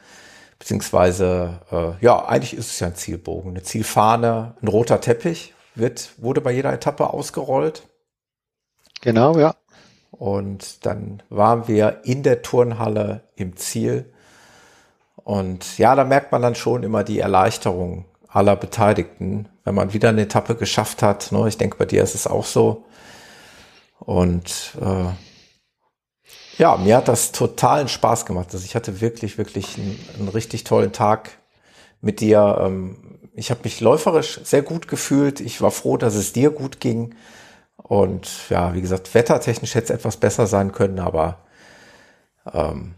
[0.63, 3.51] Beziehungsweise, äh, ja, eigentlich ist es ja ein Zielbogen.
[3.51, 7.83] Eine Zielfahne, ein roter Teppich wird, wurde bei jeder Etappe ausgerollt.
[9.01, 9.55] Genau, ja.
[10.11, 14.13] Und dann waren wir in der Turnhalle im Ziel.
[15.17, 20.07] Und ja, da merkt man dann schon immer die Erleichterung aller Beteiligten, wenn man wieder
[20.09, 21.33] eine Etappe geschafft hat.
[21.33, 21.45] Ne?
[21.49, 22.85] Ich denke, bei dir ist es auch so.
[23.99, 25.11] Und äh,
[26.57, 28.49] ja, mir hat das totalen Spaß gemacht.
[28.53, 31.31] Also ich hatte wirklich, wirklich einen, einen richtig tollen Tag
[32.01, 32.59] mit dir.
[32.61, 32.97] Ähm,
[33.33, 35.39] ich habe mich läuferisch sehr gut gefühlt.
[35.39, 37.15] Ich war froh, dass es dir gut ging.
[37.77, 41.39] Und ja, wie gesagt, wettertechnisch hätte es etwas besser sein können, aber
[42.53, 42.93] ähm,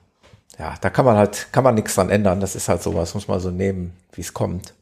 [0.60, 2.40] ja, da kann man halt, kann man nichts dran ändern.
[2.40, 4.74] Das ist halt sowas, muss man so nehmen, wie es kommt.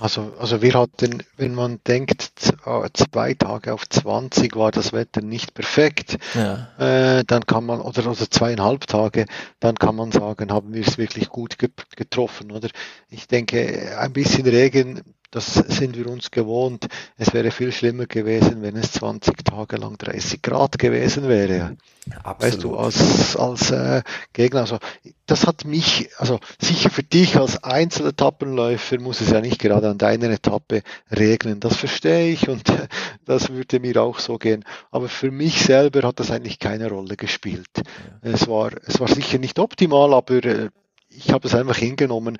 [0.00, 5.20] Also, also wir hatten, wenn man denkt, äh, zwei Tage auf 20 war das Wetter
[5.20, 6.68] nicht perfekt, ja.
[6.78, 9.26] äh, dann kann man, oder also zweieinhalb Tage,
[9.60, 11.58] dann kann man sagen, haben wir es wirklich gut
[11.96, 12.70] getroffen, oder?
[13.10, 16.88] Ich denke, ein bisschen Regen das sind wir uns gewohnt.
[17.16, 21.76] Es wäre viel schlimmer gewesen, wenn es 20 Tage lang 30 Grad gewesen wäre.
[22.24, 22.40] Absolut.
[22.40, 24.60] Weißt du, als, als äh, Gegner.
[24.60, 24.78] Also
[25.26, 29.98] das hat mich, also sicher für dich als Einzeletappenläufer muss es ja nicht gerade an
[29.98, 31.60] deiner Etappe regnen.
[31.60, 32.88] Das verstehe ich und äh,
[33.24, 34.64] das würde mir auch so gehen.
[34.90, 37.70] Aber für mich selber hat das eigentlich keine Rolle gespielt.
[37.76, 38.32] Ja.
[38.32, 40.70] Es war, es war sicher nicht optimal, aber äh,
[41.08, 42.38] ich habe es einfach hingenommen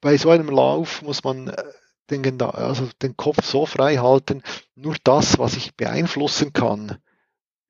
[0.00, 1.64] bei so einem Lauf muss man äh,
[2.10, 4.42] den, also den Kopf so frei halten,
[4.74, 6.98] nur das, was ich beeinflussen kann,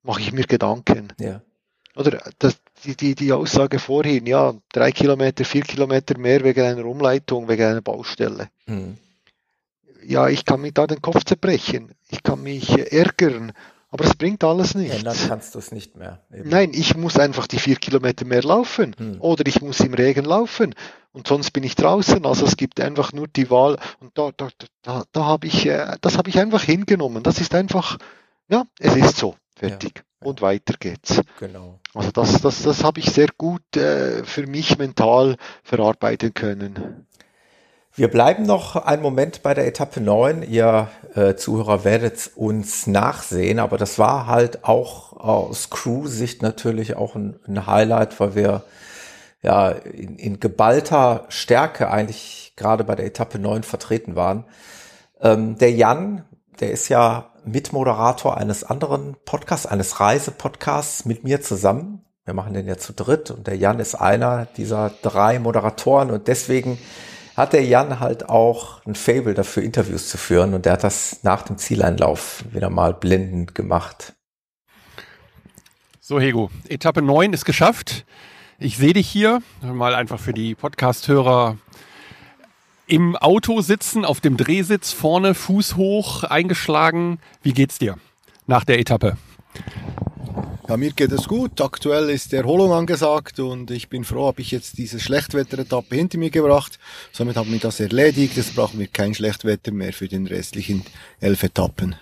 [0.02, 1.12] mache ich mir Gedanken.
[1.18, 1.42] Ja.
[1.96, 6.84] Oder das, die, die, die Aussage vorhin, ja, drei Kilometer, vier Kilometer mehr wegen einer
[6.84, 8.50] Umleitung, wegen einer Baustelle.
[8.66, 8.98] Mhm.
[10.04, 13.52] Ja, ich kann mir da den Kopf zerbrechen, ich kann mich ärgern,
[13.90, 14.96] aber es bringt alles nichts.
[14.96, 16.20] Ändern kannst du es nicht mehr.
[16.32, 16.48] Eben.
[16.48, 18.94] Nein, ich muss einfach die vier Kilometer mehr laufen.
[18.98, 19.20] Hm.
[19.20, 20.74] Oder ich muss im Regen laufen.
[21.12, 22.26] Und sonst bin ich draußen.
[22.26, 23.78] Also es gibt einfach nur die Wahl.
[24.00, 24.48] Und da, da,
[24.82, 27.22] da, da habe ich, äh, das habe ich einfach hingenommen.
[27.22, 27.96] Das ist einfach,
[28.48, 29.36] ja, es ist so.
[29.56, 29.92] Fertig.
[29.96, 30.28] Ja.
[30.28, 31.20] Und weiter geht's.
[31.38, 31.80] Genau.
[31.94, 37.06] Also das, das, das habe ich sehr gut äh, für mich mental verarbeiten können.
[37.98, 40.44] Wir bleiben noch einen Moment bei der Etappe 9.
[40.48, 47.16] Ihr äh, Zuhörer werdet uns nachsehen, aber das war halt auch aus Crew-Sicht natürlich auch
[47.16, 48.62] ein, ein, Highlight, weil wir
[49.42, 54.44] ja in, in geballter Stärke eigentlich gerade bei der Etappe 9 vertreten waren.
[55.20, 56.22] Ähm, der Jan,
[56.60, 62.04] der ist ja Mitmoderator eines anderen Podcasts, eines Reisepodcasts mit mir zusammen.
[62.24, 66.28] Wir machen den ja zu dritt und der Jan ist einer dieser drei Moderatoren und
[66.28, 66.78] deswegen
[67.38, 71.20] hat der Jan halt auch ein Fable dafür, Interviews zu führen und der hat das
[71.22, 74.14] nach dem Zieleinlauf wieder mal blendend gemacht.
[76.00, 78.04] So, Hego, Etappe 9 ist geschafft.
[78.58, 81.56] Ich sehe dich hier, mal einfach für die Podcast-Hörer
[82.88, 87.20] im Auto sitzen, auf dem Drehsitz, vorne, Fuß hoch, eingeschlagen.
[87.42, 87.98] Wie geht's dir
[88.48, 89.16] nach der Etappe?
[90.68, 91.62] Ja, mir geht es gut.
[91.62, 96.28] Aktuell ist Erholung angesagt und ich bin froh, habe ich jetzt diese Schlechtwetter-Etappe hinter mir
[96.28, 96.78] gebracht.
[97.10, 98.36] Somit haben wir das erledigt.
[98.36, 100.84] Jetzt brauchen wir kein Schlechtwetter mehr für den restlichen
[101.20, 101.96] elf Etappen.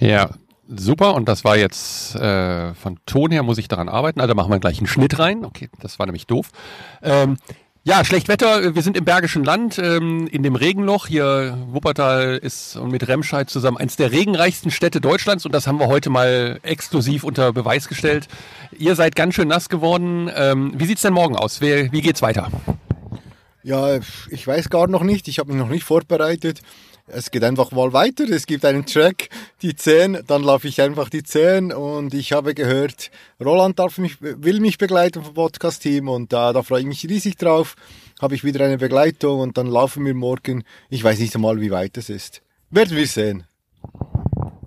[0.00, 0.30] Ja,
[0.74, 1.14] super.
[1.14, 4.22] Und das war jetzt äh, von Ton her, muss ich daran arbeiten.
[4.22, 5.44] Also machen wir gleich einen Schnitt rein.
[5.44, 6.50] Okay, das war nämlich doof.
[7.02, 7.36] Ähm,
[7.86, 8.74] ja, schlecht Wetter.
[8.74, 11.06] Wir sind im Bergischen Land, ähm, in dem Regenloch.
[11.06, 15.88] Hier Wuppertal ist mit Remscheid zusammen eins der regenreichsten Städte Deutschlands und das haben wir
[15.88, 18.26] heute mal exklusiv unter Beweis gestellt.
[18.78, 20.30] Ihr seid ganz schön nass geworden.
[20.34, 21.60] Ähm, wie sieht's denn morgen aus?
[21.60, 22.48] Wie, wie geht's weiter?
[23.62, 23.98] Ja,
[24.30, 25.28] ich weiß gar noch nicht.
[25.28, 26.62] Ich habe mich noch nicht vorbereitet
[27.06, 28.24] es geht einfach mal weiter.
[28.24, 29.28] Es gibt einen Track,
[29.62, 33.10] die 10, dann laufe ich einfach die 10 und ich habe gehört,
[33.42, 37.36] Roland darf mich, will mich begleiten vom Podcast-Team und da, da freue ich mich riesig
[37.36, 37.76] drauf.
[38.20, 40.64] Habe ich wieder eine Begleitung und dann laufen wir morgen.
[40.88, 42.42] Ich weiß nicht einmal, wie weit es ist.
[42.70, 43.44] Werden wir sehen.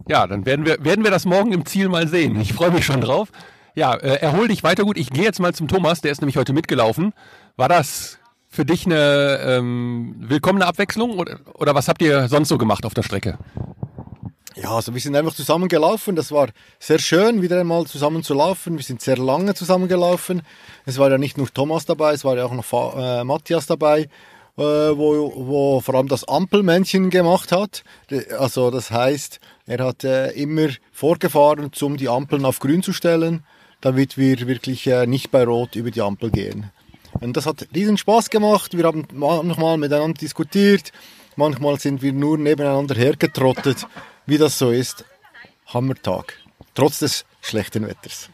[0.07, 2.39] Ja, dann werden wir, werden wir das morgen im Ziel mal sehen.
[2.39, 3.29] Ich freue mich schon drauf.
[3.75, 4.97] Ja, äh, erhol dich weiter gut.
[4.97, 7.13] Ich gehe jetzt mal zum Thomas, der ist nämlich heute mitgelaufen.
[7.57, 8.19] War das
[8.57, 12.95] für dich eine ähm, willkommene Abwechslung oder, oder was habt ihr sonst so gemacht auf
[12.95, 13.37] der Strecke?
[14.55, 16.15] Ja, also wir sind einfach zusammen gelaufen.
[16.15, 16.47] Das war
[16.79, 18.77] sehr schön, wieder einmal zusammen zu laufen.
[18.77, 20.41] Wir sind sehr lange zusammen gelaufen.
[20.87, 24.09] Es war ja nicht nur Thomas dabei, es war ja auch noch äh, Matthias dabei,
[24.57, 27.83] äh, wo, wo vor allem das Ampelmännchen gemacht hat.
[28.39, 33.43] Also das heißt, er hat äh, immer vorgefahren, um die Ampeln auf grün zu stellen,
[33.81, 36.71] damit wir wirklich äh, nicht bei Rot über die Ampel gehen.
[37.19, 38.77] Und das hat riesen Spaß gemacht.
[38.77, 40.91] Wir haben manchmal miteinander diskutiert.
[41.35, 43.85] Manchmal sind wir nur nebeneinander hergetrottet.
[44.25, 45.05] Wie das so ist,
[45.67, 46.33] Hammertag.
[46.75, 48.29] Trotz des schlechten Wetters.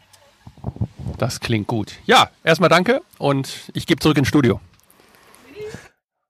[1.18, 1.94] Das klingt gut.
[2.06, 4.60] Ja, erstmal danke und ich gebe zurück ins Studio.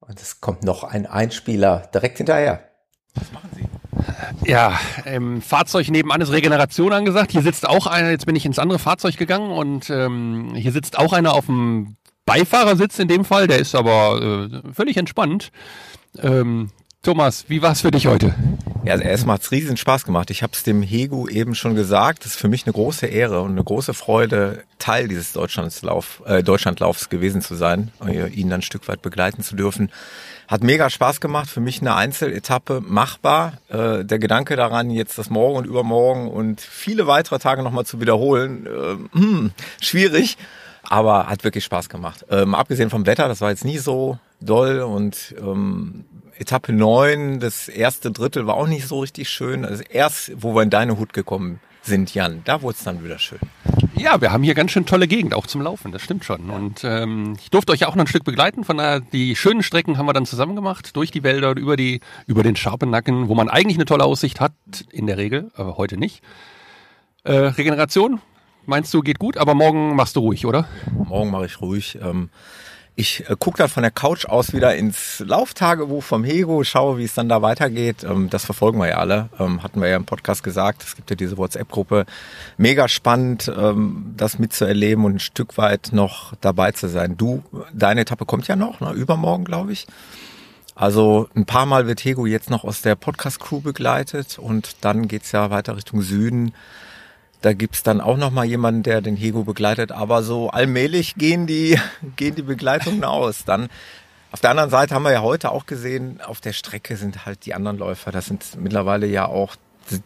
[0.01, 2.69] Und es kommt noch ein Einspieler direkt hinterher.
[3.14, 3.64] Was machen Sie?
[4.51, 7.33] Ja, im Fahrzeug nebenan ist Regeneration angesagt.
[7.33, 10.99] Hier sitzt auch einer, jetzt bin ich ins andere Fahrzeug gegangen und ähm, hier sitzt
[10.99, 15.53] auch einer auf dem Beifahrersitz in dem Fall, der ist aber äh, völlig entspannt.
[16.23, 16.71] Ähm,
[17.03, 18.35] Thomas, wie war es für dich heute?
[18.85, 20.31] Ja, also erstmal hat es riesen Spaß gemacht.
[20.31, 22.25] Ich habe es dem Hegu eben schon gesagt.
[22.25, 26.43] Es ist für mich eine große Ehre und eine große Freude, Teil dieses Deutschlandlauf, äh,
[26.43, 27.93] Deutschlandlaufs gewesen zu sein,
[28.33, 29.91] ihn dann ein Stück weit begleiten zu dürfen.
[30.49, 31.49] Hat mega Spaß gemacht.
[31.49, 33.55] Für mich eine Einzeletappe machbar.
[33.69, 38.01] Äh, der Gedanke daran, jetzt das Morgen und Übermorgen und viele weitere Tage nochmal zu
[38.01, 40.37] wiederholen, äh, hm, schwierig.
[40.88, 42.25] Aber hat wirklich Spaß gemacht.
[42.31, 46.05] Ähm, abgesehen vom Wetter, das war jetzt nie so doll und ähm,
[46.38, 49.64] Etappe 9, das erste Drittel war auch nicht so richtig schön.
[49.64, 53.18] Also erst, wo wir in deine Hut gekommen sind, Jan, da wurde es dann wieder
[53.18, 53.38] schön.
[53.97, 56.51] Ja, wir haben hier ganz schön tolle Gegend, auch zum Laufen, das stimmt schon.
[56.51, 58.64] Und ähm, ich durfte euch auch noch ein Stück begleiten.
[58.64, 62.01] Von daher, die schönen Strecken haben wir dann zusammen gemacht, durch die Wälder, über die,
[62.27, 64.53] über den Scharpennacken, wo man eigentlich eine tolle Aussicht hat,
[64.90, 66.23] in der Regel, aber heute nicht.
[67.23, 68.20] Äh, Regeneration,
[68.66, 70.66] meinst du, geht gut, aber morgen machst du ruhig, oder?
[70.92, 71.98] Morgen mache ich ruhig.
[72.03, 72.31] Ähm,
[72.96, 77.05] ich äh, gucke dann von der Couch aus wieder ins Lauftagebuch vom Hego, schaue, wie
[77.05, 78.05] es dann da weitergeht.
[78.05, 79.29] Ähm, das verfolgen wir ja alle.
[79.40, 80.85] Ähm, hatten wir ja im Podcast gesagt.
[80.85, 82.07] Es gibt ja diese WhatsApp-Gruppe.
[82.57, 87.16] Mega spannend, ähm, das mitzuerleben und ein Stück weit noch dabei zu sein.
[87.16, 88.92] Du, deine Etappe kommt ja noch, ne?
[88.92, 89.88] übermorgen, glaube ich.
[90.77, 95.33] Also ein paar Mal wird Hego jetzt noch aus der Podcast-Crew begleitet und dann geht's
[95.33, 96.53] ja weiter Richtung Süden.
[97.44, 99.92] Da gibt's dann auch noch mal jemanden, der den Hego begleitet.
[99.92, 101.78] Aber so allmählich gehen die,
[102.16, 103.44] gehen die Begleitungen aus.
[103.44, 103.68] Dann
[104.33, 107.44] auf der anderen Seite haben wir ja heute auch gesehen, auf der Strecke sind halt
[107.44, 108.12] die anderen Läufer.
[108.12, 109.57] Das sind mittlerweile ja auch,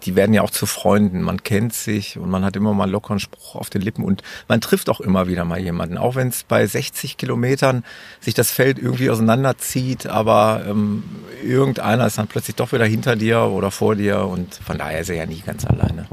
[0.03, 1.23] die werden ja auch zu Freunden.
[1.23, 4.61] Man kennt sich und man hat immer mal lockeren Spruch auf den Lippen und man
[4.61, 5.97] trifft auch immer wieder mal jemanden.
[5.97, 7.85] Auch wenn es bei 60 Kilometern
[8.19, 11.05] sich das Feld irgendwie auseinanderzieht, aber ähm,
[11.45, 15.09] irgendeiner ist dann plötzlich doch wieder hinter dir oder vor dir und von daher ist
[15.11, 16.09] er ja nie ganz alleine.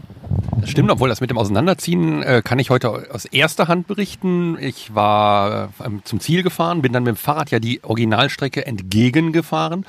[0.65, 4.57] Das stimmt, obwohl das mit dem Auseinanderziehen äh, kann ich heute aus erster Hand berichten.
[4.59, 9.85] Ich war äh, zum Ziel gefahren, bin dann mit dem Fahrrad ja die Originalstrecke entgegengefahren.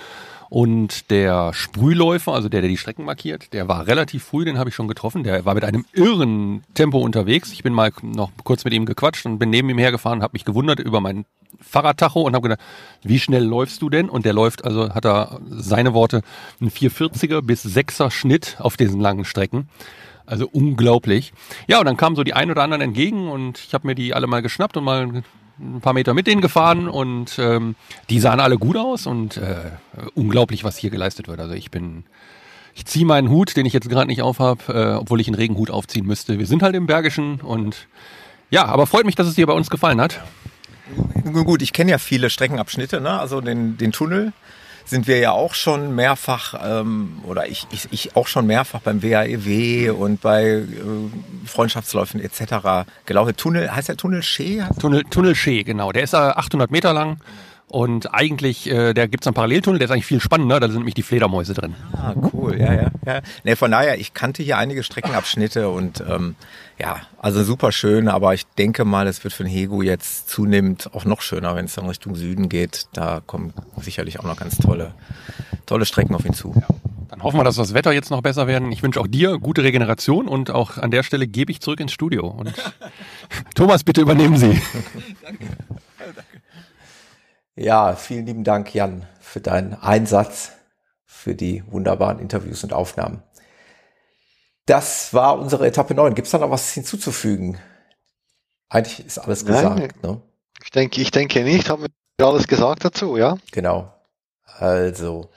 [0.51, 4.69] Und der Sprühläufer, also der, der die Strecken markiert, der war relativ früh, den habe
[4.69, 5.25] ich schon getroffen.
[5.25, 7.53] Der war mit einem irren Tempo unterwegs.
[7.53, 10.45] Ich bin mal noch kurz mit ihm gequatscht und bin neben ihm hergefahren, habe mich
[10.45, 11.25] gewundert über meinen
[11.59, 12.61] Fahrradtacho und habe gedacht,
[13.03, 14.11] wie schnell läufst du denn?
[14.11, 16.21] Und der läuft, also hat er seine Worte,
[16.61, 19.71] einen 440er bis 6er Schnitt auf diesen langen Strecken.
[20.27, 21.33] Also unglaublich.
[21.69, 24.13] Ja, und dann kamen so die ein oder anderen entgegen und ich habe mir die
[24.13, 25.23] alle mal geschnappt und mal
[25.59, 27.77] ein paar Meter mit denen gefahren und ähm,
[28.11, 29.71] die sahen alle gut aus und äh,
[30.15, 31.41] unglaublich, was hier geleistet wird.
[31.41, 32.05] Also ich bin,
[32.75, 35.71] ich ziehe meinen Hut, den ich jetzt gerade nicht aufhab, äh, obwohl ich einen Regenhut
[35.71, 36.39] aufziehen müsste.
[36.39, 37.89] Wir sind halt im Bergischen und
[38.51, 40.21] ja, aber freut mich, dass es dir bei uns gefallen hat.
[41.33, 43.19] Gut, ich kenne ja viele Streckenabschnitte, ne?
[43.19, 44.33] also den, den Tunnel
[44.87, 49.03] sind wir ja auch schon mehrfach, ähm, oder ich, ich, ich auch schon mehrfach beim
[49.03, 50.65] WAEW e und bei äh,
[51.45, 52.89] Freundschaftsläufen etc.
[53.05, 53.37] gelaufen.
[53.37, 54.63] Tunnel, heißt der Tunnel Schee?
[54.81, 55.93] Tunnel, Tunnel Schee, genau.
[55.93, 57.19] Der ist äh, 800 Meter lang.
[57.69, 60.95] Und eigentlich, äh, da gibt's einen Paralleltunnel, der ist eigentlich viel spannender, da sind nämlich
[60.95, 61.75] die Fledermäuse drin.
[61.93, 62.91] Ah, cool, ja, ja.
[63.05, 63.21] ja.
[63.43, 66.37] Nee, von daher, ich kannte hier einige Streckenabschnitte und ähm,
[66.79, 70.95] ja, also super schön, aber ich denke mal, es wird für den Hego jetzt zunehmend
[70.95, 72.87] auch noch schöner, wenn es dann Richtung Süden geht.
[72.93, 74.95] Da kommen sicherlich auch noch ganz tolle,
[75.67, 76.55] tolle Strecken auf ihn zu.
[76.55, 76.69] Ja.
[77.09, 78.71] Dann hoffen wir, dass das Wetter jetzt noch besser werden.
[78.71, 81.93] Ich wünsche auch dir gute Regeneration und auch an der Stelle gebe ich zurück ins
[81.93, 82.29] Studio.
[82.29, 82.53] Und
[83.57, 84.61] Thomas, bitte übernehmen Sie.
[85.23, 85.47] Danke.
[87.57, 90.53] Ja, vielen lieben Dank, Jan, für deinen Einsatz,
[91.07, 93.23] für die wunderbaren Interviews und Aufnahmen.
[94.67, 96.15] Das war unsere Etappe 9.
[96.15, 97.59] Gibt es da noch was hinzuzufügen?
[98.69, 100.03] Eigentlich ist alles gesagt.
[100.03, 100.21] ne?
[100.63, 101.71] Ich denke, ich denke nicht.
[101.71, 101.87] Haben
[102.19, 103.39] wir alles gesagt dazu, ja?
[103.53, 103.91] Genau.
[104.59, 105.31] Also,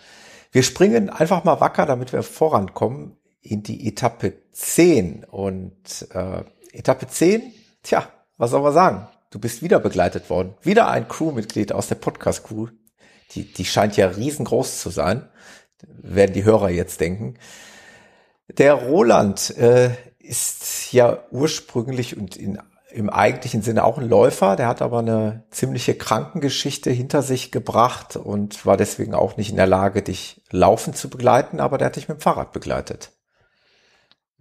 [0.51, 5.23] wir springen einfach mal wacker, damit wir vorankommen in die Etappe 10.
[5.23, 7.53] Und äh, Etappe 10,
[7.83, 9.07] tja, was soll man sagen?
[9.31, 10.55] Du bist wieder begleitet worden.
[10.63, 12.67] Wieder ein Crewmitglied aus der Podcast-Crew.
[13.31, 15.29] Die, die scheint ja riesengroß zu sein.
[15.83, 17.35] Werden die Hörer jetzt denken.
[18.47, 24.55] Der Roland äh, ist ja ursprünglich und in, im eigentlichen Sinne auch ein Läufer.
[24.55, 29.57] Der hat aber eine ziemliche Krankengeschichte hinter sich gebracht und war deswegen auch nicht in
[29.57, 33.11] der Lage, dich laufen zu begleiten, aber der hat dich mit dem Fahrrad begleitet.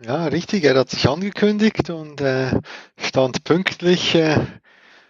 [0.01, 0.65] Ja, richtig.
[0.65, 2.53] Er hat sich angekündigt und äh,
[2.97, 4.47] stand pünktlich äh,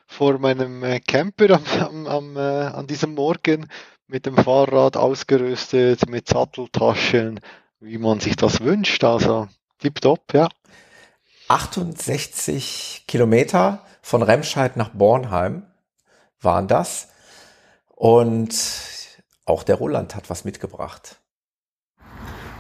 [0.08, 3.68] vor meinem äh, Camper am, am, am, äh, an diesem Morgen
[4.08, 7.40] mit dem Fahrrad ausgerüstet, mit Satteltaschen,
[7.78, 9.04] wie man sich das wünscht.
[9.04, 10.48] Also tipptopp, ja.
[11.48, 15.66] 68 Kilometer von Remscheid nach Bornheim
[16.40, 17.08] waren das.
[17.94, 18.54] Und
[19.44, 21.16] auch der Roland hat was mitgebracht.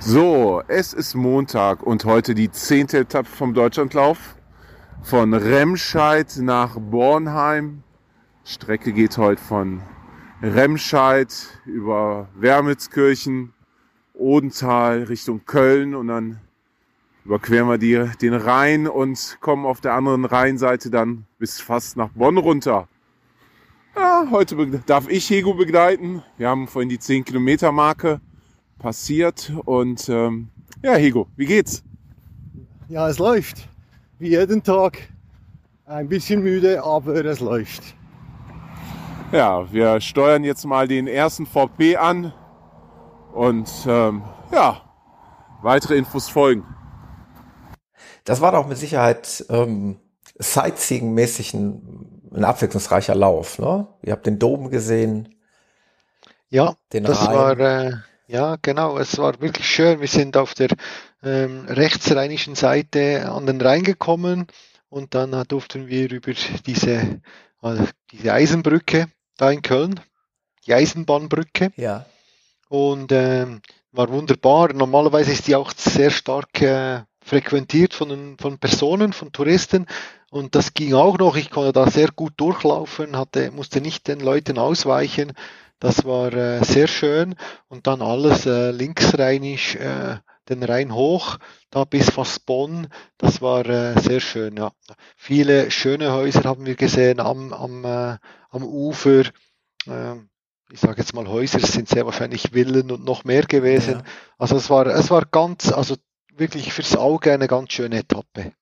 [0.00, 4.37] So, es ist Montag und heute die zehnte Etappe vom Deutschlandlauf
[5.02, 7.82] von Remscheid nach Bornheim.
[8.44, 9.82] Strecke geht heute von
[10.42, 11.34] Remscheid
[11.64, 13.52] über Wermelskirchen,
[14.14, 16.40] Odenthal Richtung Köln und dann
[17.24, 22.10] überqueren wir die, den Rhein und kommen auf der anderen Rheinseite dann bis fast nach
[22.10, 22.88] Bonn runter.
[23.96, 26.22] Ja, heute darf ich Hego begleiten.
[26.36, 28.20] Wir haben vorhin die 10 Kilometer Marke
[28.78, 30.48] passiert und ähm,
[30.82, 31.82] ja, Hego, wie geht's?
[32.88, 33.68] Ja, es läuft
[34.18, 34.98] wie jeden Tag.
[35.84, 37.82] Ein bisschen müde, aber es läuft.
[39.32, 42.32] Ja, wir steuern jetzt mal den ersten VP an
[43.32, 44.82] und ähm, ja,
[45.62, 46.64] weitere Infos folgen.
[48.24, 49.98] Das war doch mit Sicherheit ähm,
[50.38, 53.58] Sightseeing-mäßig ein, ein abwechslungsreicher Lauf.
[53.58, 53.86] Ne?
[54.02, 55.34] Ihr habt den Dom gesehen.
[56.50, 57.36] Ja, das Rhein.
[57.36, 57.92] war äh,
[58.26, 58.98] ja genau.
[58.98, 60.00] Es war wirklich schön.
[60.00, 60.68] Wir sind auf der
[61.22, 64.46] ähm, rechtsrheinischen Seite an den Rhein gekommen
[64.88, 66.32] und dann äh, durften wir über
[66.66, 67.20] diese,
[67.62, 67.76] äh,
[68.12, 70.00] diese Eisenbrücke da in Köln,
[70.66, 71.72] die Eisenbahnbrücke.
[71.76, 72.06] Ja.
[72.68, 73.60] Und ähm,
[73.92, 74.72] war wunderbar.
[74.72, 79.86] Normalerweise ist die auch sehr stark äh, frequentiert von, von Personen, von Touristen.
[80.30, 81.36] Und das ging auch noch.
[81.36, 85.32] Ich konnte da sehr gut durchlaufen, hatte, musste nicht den Leuten ausweichen.
[85.80, 87.36] Das war äh, sehr schön.
[87.68, 90.16] Und dann alles äh, linksrheinisch, äh,
[90.48, 91.38] den Rhein hoch,
[91.70, 92.88] da bis fast Bonn.
[93.16, 94.56] Das war äh, sehr schön.
[94.56, 94.72] Ja.
[95.16, 98.16] Viele schöne Häuser haben wir gesehen am, am, äh,
[98.50, 99.24] am Ufer.
[99.86, 100.14] Äh,
[100.70, 103.94] ich sage jetzt mal Häuser, es sind sehr wahrscheinlich Villen und noch mehr gewesen.
[103.94, 104.04] Ja.
[104.38, 105.96] Also es war, es war ganz, also
[106.34, 108.52] wirklich fürs Auge eine ganz schöne Etappe.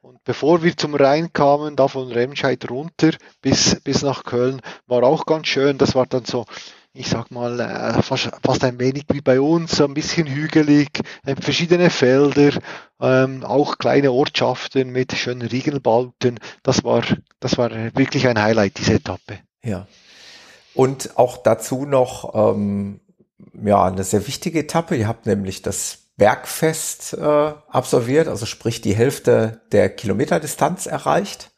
[0.00, 3.10] Und bevor wir zum Rhein kamen, da von Remscheid runter
[3.42, 5.76] bis, bis nach Köln, war auch ganz schön.
[5.76, 6.46] Das war dann so,
[6.98, 10.88] ich sag mal, äh, fast, fast ein wenig wie bei uns, ein bisschen hügelig,
[11.24, 12.58] äh, verschiedene Felder,
[13.00, 16.40] ähm, auch kleine Ortschaften mit schönen Riegelbauten.
[16.64, 17.04] Das war,
[17.38, 19.38] das war wirklich ein Highlight, diese Etappe.
[19.62, 19.86] Ja.
[20.74, 23.00] Und auch dazu noch, ähm,
[23.62, 24.96] ja, eine sehr wichtige Etappe.
[24.96, 31.52] Ihr habt nämlich das Bergfest äh, absolviert, also sprich die Hälfte der Kilometerdistanz erreicht.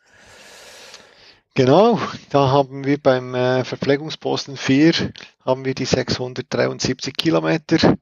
[1.54, 1.98] Genau,
[2.30, 5.12] da haben wir beim äh, Verpflegungsposten 4
[5.44, 7.96] haben wir die 673 Kilometer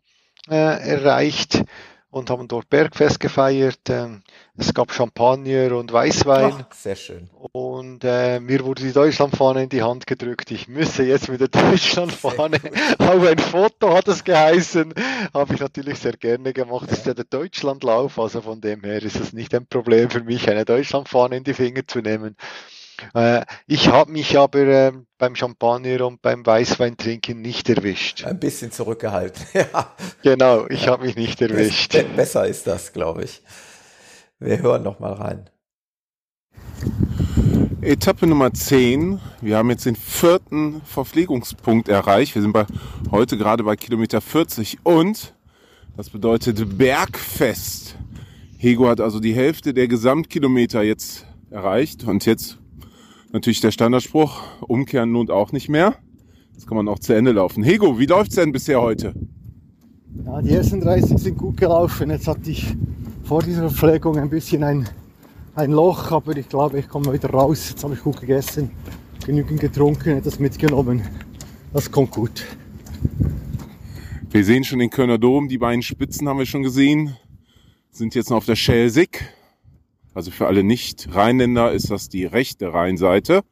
[0.51, 1.64] äh, erreicht
[2.11, 3.80] und haben dort Bergfest gefeiert.
[3.88, 4.22] Ähm,
[4.57, 6.66] es gab Champagner und Weißwein.
[6.68, 7.28] Ach, sehr schön.
[7.53, 10.51] Und äh, mir wurde die Deutschlandfahne in die Hand gedrückt.
[10.51, 12.59] Ich müsse jetzt mit der Deutschlandfahne.
[12.99, 14.94] Auch ein Foto hat es geheißen.
[15.32, 16.90] Habe ich natürlich sehr gerne gemacht.
[16.90, 18.18] Das ist ja der Deutschlandlauf.
[18.18, 21.55] Also von dem her ist es nicht ein Problem für mich, eine Deutschlandfahne in die
[21.55, 22.36] Finger zu nehmen.
[23.14, 28.24] Äh, ich habe mich aber äh, beim Champagner und beim Weißwein trinken nicht erwischt.
[28.24, 29.94] Ein bisschen zurückgehalten, ja.
[30.22, 31.96] Genau, ich habe mich nicht erwischt.
[32.16, 33.42] Besser ist das, glaube ich.
[34.38, 35.51] Wir hören noch mal rein.
[37.80, 39.20] Etappe Nummer 10.
[39.40, 42.34] Wir haben jetzt den vierten Verpflegungspunkt erreicht.
[42.34, 42.66] Wir sind bei,
[43.11, 45.34] heute gerade bei Kilometer 40 und
[45.96, 47.96] das bedeutet Bergfest.
[48.57, 52.59] Hego hat also die Hälfte der Gesamtkilometer jetzt erreicht und jetzt
[53.32, 55.96] natürlich der Standardspruch, umkehren lohnt auch nicht mehr.
[56.52, 57.62] Jetzt kann man auch zu Ende laufen.
[57.62, 59.14] Hego, wie läuft's denn bisher heute?
[60.24, 62.10] Ja, die ersten 30 sind gut gelaufen.
[62.10, 62.74] Jetzt hatte ich
[63.24, 64.88] vor dieser Verpflegung ein bisschen ein,
[65.54, 67.70] ein Loch, aber ich glaube, ich komme wieder raus.
[67.70, 68.70] Jetzt habe ich gut gegessen,
[69.24, 71.02] genügend getrunken, etwas mitgenommen.
[71.72, 72.44] Das kommt gut.
[74.30, 77.16] Wir sehen schon den Kölner Dom, die beiden Spitzen haben wir schon gesehen.
[77.90, 79.24] Sind jetzt noch auf der Schelsig.
[80.18, 83.44] Also für alle Nicht-Rheinländer ist das die rechte Rheinseite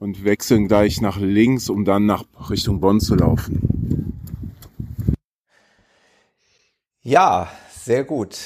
[0.00, 4.18] und wechseln gleich nach links, um dann nach Richtung Bonn zu laufen.
[7.02, 8.36] Ja, sehr gut.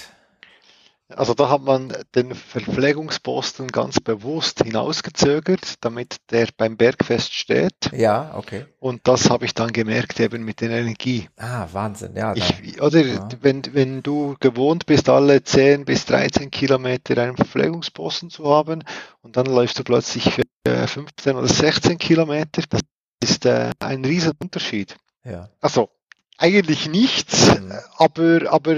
[1.08, 7.92] Also da hat man den Verpflegungsposten ganz bewusst hinausgezögert, damit der beim Bergfest steht.
[7.92, 8.66] Ja, okay.
[8.80, 11.28] Und das habe ich dann gemerkt eben mit der Energie.
[11.36, 12.34] Ah, Wahnsinn, ja.
[12.34, 13.28] Ich, oder ja.
[13.40, 18.82] Wenn, wenn du gewohnt bist, alle 10 bis 13 Kilometer einen Verpflegungsposten zu haben
[19.22, 20.42] und dann läufst du plötzlich für
[20.88, 22.80] 15 oder 16 Kilometer, das
[23.22, 24.96] ist äh, ein riesen Unterschied.
[25.24, 25.50] Ja.
[25.60, 25.90] Also
[26.38, 27.72] eigentlich nichts, mhm.
[27.96, 28.76] aber, aber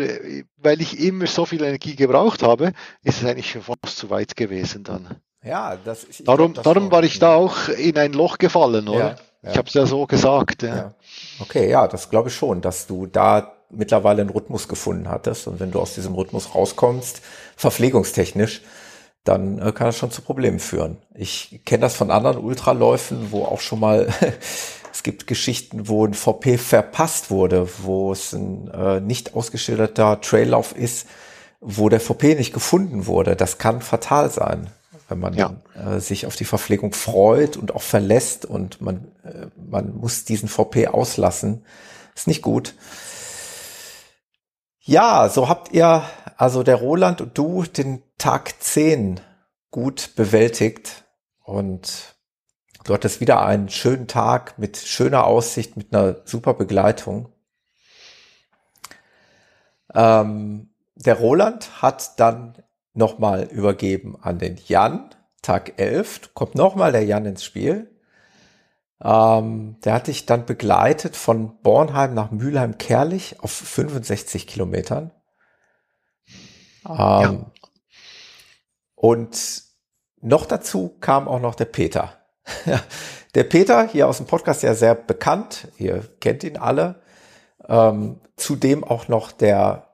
[0.56, 4.36] weil ich immer so viel Energie gebraucht habe, ist es eigentlich schon fast zu weit
[4.36, 5.16] gewesen dann.
[5.42, 8.88] Ja, das, ich darum, glaub, das darum war ich da auch in ein Loch gefallen,
[8.88, 8.98] oder?
[8.98, 9.50] Ja, ja.
[9.50, 10.62] Ich habe es ja so gesagt.
[10.62, 10.76] Ja.
[10.76, 10.94] ja.
[11.40, 15.60] Okay, ja, das glaube ich schon, dass du da mittlerweile einen Rhythmus gefunden hattest und
[15.60, 17.22] wenn du aus diesem Rhythmus rauskommst,
[17.56, 18.62] verpflegungstechnisch,
[19.24, 20.96] dann äh, kann das schon zu Problemen führen.
[21.14, 24.08] Ich kenne das von anderen Ultraläufen, wo auch schon mal
[24.98, 30.74] Es gibt Geschichten, wo ein VP verpasst wurde, wo es ein äh, nicht ausgeschilderter Traillauf
[30.74, 31.06] ist,
[31.60, 33.36] wo der VP nicht gefunden wurde.
[33.36, 34.72] Das kann fatal sein,
[35.08, 35.54] wenn man ja.
[35.76, 40.48] äh, sich auf die Verpflegung freut und auch verlässt und man, äh, man muss diesen
[40.48, 41.64] VP auslassen.
[42.16, 42.74] Ist nicht gut.
[44.80, 46.02] Ja, so habt ihr,
[46.36, 49.20] also der Roland und du, den Tag 10
[49.70, 51.04] gut bewältigt
[51.44, 52.17] und
[52.84, 57.32] Du hattest wieder einen schönen Tag mit schöner Aussicht, mit einer super Begleitung.
[59.94, 62.62] Ähm, der Roland hat dann
[62.94, 65.10] nochmal übergeben an den Jan.
[65.42, 67.94] Tag 11 kommt nochmal der Jan ins Spiel.
[69.02, 75.12] Ähm, der hat dich dann begleitet von Bornheim nach Mülheim-Kerlich auf 65 Kilometern.
[76.86, 77.50] Ähm, ja.
[78.96, 79.62] Und
[80.20, 82.17] noch dazu kam auch noch der Peter.
[83.34, 86.96] Der Peter, hier aus dem Podcast ja sehr bekannt, ihr kennt ihn alle.
[87.68, 89.88] Ähm, zudem auch noch der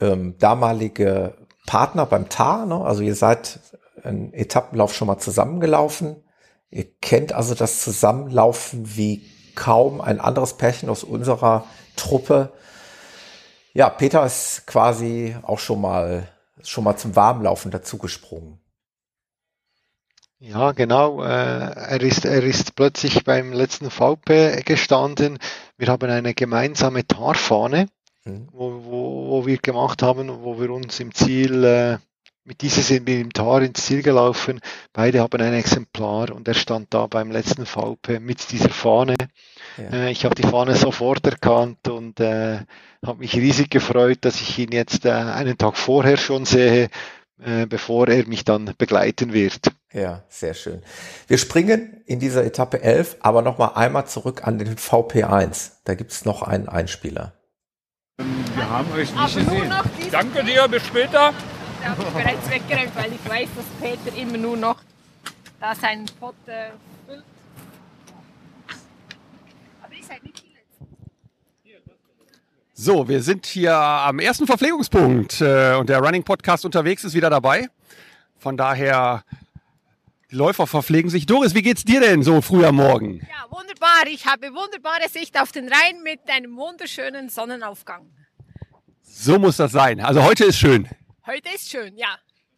[0.00, 1.34] ähm, damalige
[1.66, 2.84] Partner beim TAR, ne?
[2.84, 3.60] also ihr seid
[4.02, 6.16] einen Etappenlauf schon mal zusammengelaufen.
[6.70, 9.22] Ihr kennt also das Zusammenlaufen wie
[9.54, 11.66] kaum ein anderes Pärchen aus unserer
[11.96, 12.52] Truppe.
[13.74, 16.28] Ja, Peter ist quasi auch schon mal
[16.64, 18.61] schon mal zum Warmlaufen dazugesprungen.
[20.44, 21.22] Ja, genau.
[21.22, 25.38] Äh, er ist, er ist plötzlich beim letzten VP gestanden.
[25.78, 27.86] Wir haben eine gemeinsame Tarfahne,
[28.24, 28.48] mhm.
[28.50, 31.98] wo, wo, wo wir gemacht haben, wo wir uns im Ziel, äh,
[32.42, 34.58] mit dieser sind wir im Tar ins Ziel gelaufen.
[34.92, 39.14] Beide haben ein Exemplar und er stand da beim letzten VP mit dieser Fahne.
[39.78, 39.90] Ja.
[39.96, 42.58] Äh, ich habe die Fahne sofort erkannt und äh,
[43.06, 46.88] habe mich riesig gefreut, dass ich ihn jetzt äh, einen Tag vorher schon sehe,
[47.44, 49.71] äh, bevor er mich dann begleiten wird.
[49.92, 50.82] Ja, sehr schön.
[51.26, 55.72] Wir springen in dieser Etappe 11, aber noch mal einmal zurück an den VP1.
[55.84, 57.34] Da gibt es noch einen Einspieler.
[58.18, 59.74] Wir haben euch nicht gesehen.
[60.10, 61.32] Danke dir, bis später.
[61.80, 64.80] Ich habe bereits weggeräumt, weil ich weiß, dass Peter immer nur noch
[65.60, 66.70] da seinen Pott äh,
[67.06, 67.24] füllt.
[69.82, 70.42] Aber ihr seid nicht
[72.84, 77.30] so, wir sind hier am ersten Verpflegungspunkt äh, und der Running Podcast unterwegs ist wieder
[77.30, 77.68] dabei.
[78.38, 79.22] Von daher
[80.32, 81.26] die Läufer verpflegen sich.
[81.26, 83.20] Doris, wie geht's dir denn so früh am Morgen?
[83.20, 84.06] Ja, wunderbar.
[84.06, 88.10] Ich habe wunderbare Sicht auf den Rhein mit einem wunderschönen Sonnenaufgang.
[89.02, 90.00] So muss das sein.
[90.00, 90.88] Also heute ist schön.
[91.26, 92.16] Heute ist schön, ja.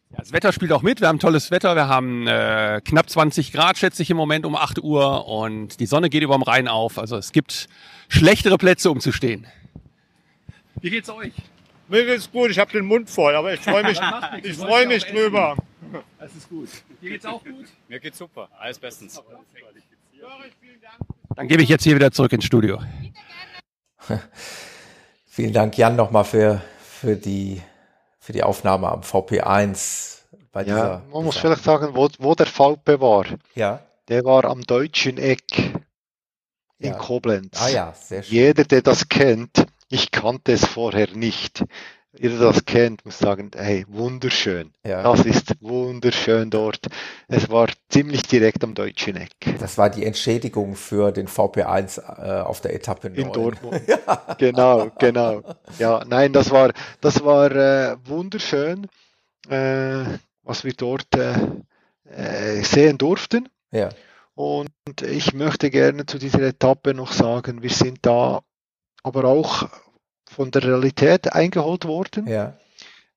[0.09, 1.01] ja das Wetter spielt auch mit.
[1.01, 1.75] Wir haben tolles Wetter.
[1.75, 5.27] Wir haben äh, knapp 20 Grad, schätze ich im Moment um 8 Uhr.
[5.27, 6.97] Und die Sonne geht über dem Rhein auf.
[6.97, 7.67] Also es gibt
[8.07, 9.47] schlechtere Plätze, um zu stehen.
[10.79, 11.33] Wie geht's euch?
[11.89, 12.51] Mir geht's gut.
[12.51, 13.99] Ich habe den Mund voll, aber ich freue mich,
[14.43, 15.57] ich freue mich drüber.
[16.17, 16.69] Das ist gut.
[17.05, 17.67] Dir geht's auch gut?
[17.87, 18.49] Mir geht's super.
[18.57, 19.21] Alles bestens.
[21.35, 22.81] Dann gebe ich jetzt hier wieder zurück ins Studio.
[25.27, 27.61] Vielen Dank, Jan, nochmal für, für, die,
[28.17, 30.21] für die Aufnahme am VP1.
[30.51, 33.25] Bei ja, dieser, man muss vielleicht sagen, wo, wo der VP war.
[33.53, 33.85] Ja.
[34.07, 35.43] Der war am deutschen Eck
[36.79, 36.97] in ja.
[36.97, 37.61] Koblenz.
[37.61, 38.33] Ah ja, sehr schön.
[38.33, 41.63] Jeder, der das kennt, ich kannte es vorher nicht
[42.19, 44.71] ihr das kennt, muss sagen, hey, wunderschön.
[44.85, 45.03] Ja.
[45.03, 46.87] Das ist wunderschön dort.
[47.27, 49.31] Es war ziemlich direkt am deutschen Eck.
[49.59, 53.19] Das war die Entschädigung für den VP1 äh, auf der Etappe 9.
[53.19, 53.81] In Dortmund.
[53.87, 54.35] ja.
[54.37, 55.41] Genau, genau.
[55.79, 58.87] Ja, nein, das war, das war äh, wunderschön,
[59.49, 60.05] äh,
[60.43, 61.35] was wir dort äh,
[62.05, 63.49] äh, sehen durften.
[63.71, 63.89] Ja.
[64.35, 68.41] Und ich möchte gerne zu dieser Etappe noch sagen, wir sind da
[69.01, 69.69] aber auch
[70.35, 72.57] von der Realität eingeholt worden, ja.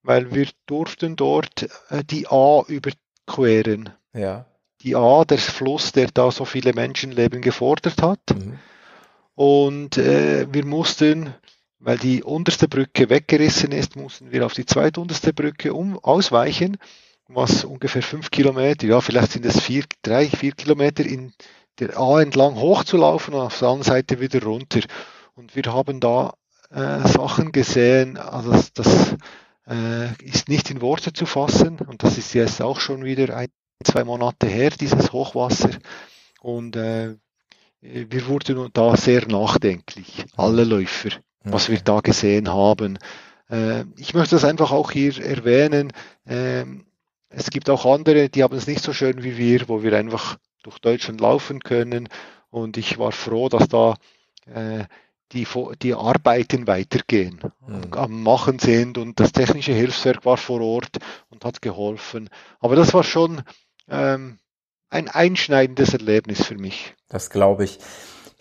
[0.02, 3.90] weil wir durften dort äh, die A überqueren.
[4.14, 4.46] Ja.
[4.82, 8.20] Die A, der Fluss, der da so viele Menschenleben gefordert hat.
[8.32, 8.58] Mhm.
[9.34, 11.34] Und äh, wir mussten,
[11.80, 16.76] weil die unterste Brücke weggerissen ist, mussten wir auf die zweitunterste Brücke um, ausweichen,
[17.26, 21.34] was ungefähr fünf Kilometer, ja, vielleicht sind es vier, drei, vier Kilometer in
[21.78, 24.80] der A entlang hochzulaufen und auf der anderen Seite wieder runter.
[25.34, 26.34] Und wir haben da
[26.70, 29.16] äh, Sachen gesehen, also das, das
[29.68, 33.48] äh, ist nicht in Worte zu fassen und das ist jetzt auch schon wieder ein,
[33.84, 35.70] zwei Monate her, dieses Hochwasser.
[36.40, 37.16] Und äh,
[37.80, 41.10] wir wurden da sehr nachdenklich, alle Läufer,
[41.44, 42.98] was wir da gesehen haben.
[43.50, 45.92] Äh, ich möchte das einfach auch hier erwähnen.
[46.24, 46.64] Äh,
[47.30, 50.38] es gibt auch andere, die haben es nicht so schön wie wir, wo wir einfach
[50.62, 52.08] durch Deutschland laufen können.
[52.50, 53.94] Und ich war froh, dass da
[54.46, 54.84] äh,
[55.32, 55.46] die,
[55.82, 57.92] die Arbeiten weitergehen, mhm.
[57.92, 60.98] am Machen sind und das technische Hilfswerk war vor Ort
[61.30, 62.30] und hat geholfen.
[62.60, 63.42] Aber das war schon
[63.88, 64.38] ähm,
[64.90, 66.94] ein einschneidendes Erlebnis für mich.
[67.08, 67.78] Das glaube ich.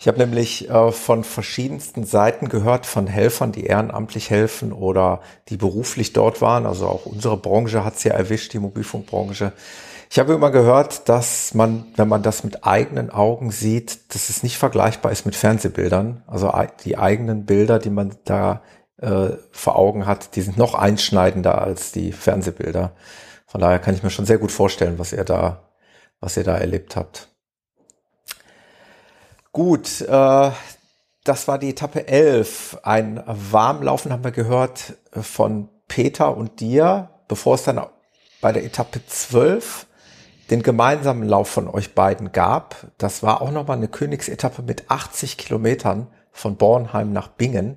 [0.00, 5.56] Ich habe nämlich äh, von verschiedensten Seiten gehört, von Helfern, die ehrenamtlich helfen oder die
[5.56, 6.66] beruflich dort waren.
[6.66, 9.52] Also auch unsere Branche hat es ja erwischt, die Mobilfunkbranche
[10.10, 14.42] ich habe immer gehört, dass man, wenn man das mit eigenen Augen sieht, dass es
[14.42, 16.22] nicht vergleichbar ist mit Fernsehbildern.
[16.26, 16.52] Also
[16.84, 18.62] die eigenen Bilder, die man da
[18.96, 22.92] äh, vor Augen hat, die sind noch einschneidender als die Fernsehbilder.
[23.46, 25.68] Von daher kann ich mir schon sehr gut vorstellen, was ihr da,
[26.20, 27.28] was ihr da erlebt habt.
[29.52, 30.50] Gut, äh,
[31.24, 32.78] das war die Etappe 11.
[32.82, 37.84] Ein Warmlaufen haben wir gehört von Peter und dir, bevor es dann
[38.40, 39.87] bei der Etappe 12
[40.50, 42.88] den gemeinsamen Lauf von euch beiden gab.
[42.98, 47.76] Das war auch nochmal eine Königsetappe mit 80 Kilometern von Bornheim nach Bingen.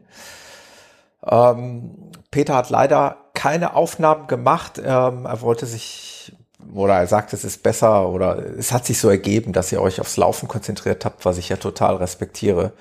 [1.26, 4.82] Ähm, Peter hat leider keine Aufnahmen gemacht.
[4.84, 6.36] Ähm, er wollte sich
[6.74, 10.00] oder er sagt, es ist besser oder es hat sich so ergeben, dass ihr euch
[10.00, 12.74] aufs Laufen konzentriert habt, was ich ja total respektiere.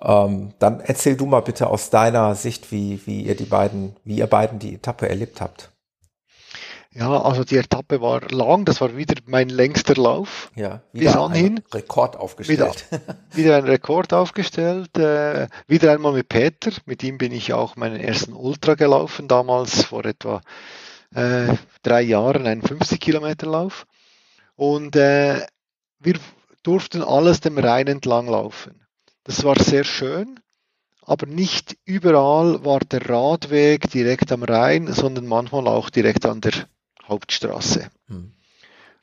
[0.00, 4.18] Ähm, dann erzähl du mal bitte aus deiner Sicht, wie, wie ihr die beiden, wie
[4.18, 5.71] ihr beiden die Etappe erlebt habt.
[6.94, 10.50] Ja, also die Etappe war lang, das war wieder mein längster Lauf.
[10.54, 11.60] Ja, wieder bis anhin.
[11.72, 12.84] Rekord aufgestellt.
[12.90, 13.00] Wieder,
[13.32, 14.98] wieder ein Rekord aufgestellt.
[14.98, 19.84] Äh, wieder einmal mit Peter, mit ihm bin ich auch meinen ersten Ultra gelaufen, damals
[19.84, 20.42] vor etwa
[21.14, 23.86] äh, drei Jahren, einen 50 Kilometer Lauf.
[24.54, 25.46] Und äh,
[25.98, 26.18] wir
[26.62, 28.86] durften alles dem Rhein entlang laufen.
[29.24, 30.40] Das war sehr schön,
[31.00, 36.52] aber nicht überall war der Radweg direkt am Rhein, sondern manchmal auch direkt an der
[37.08, 37.90] Hauptstraße.
[38.08, 38.32] Hm.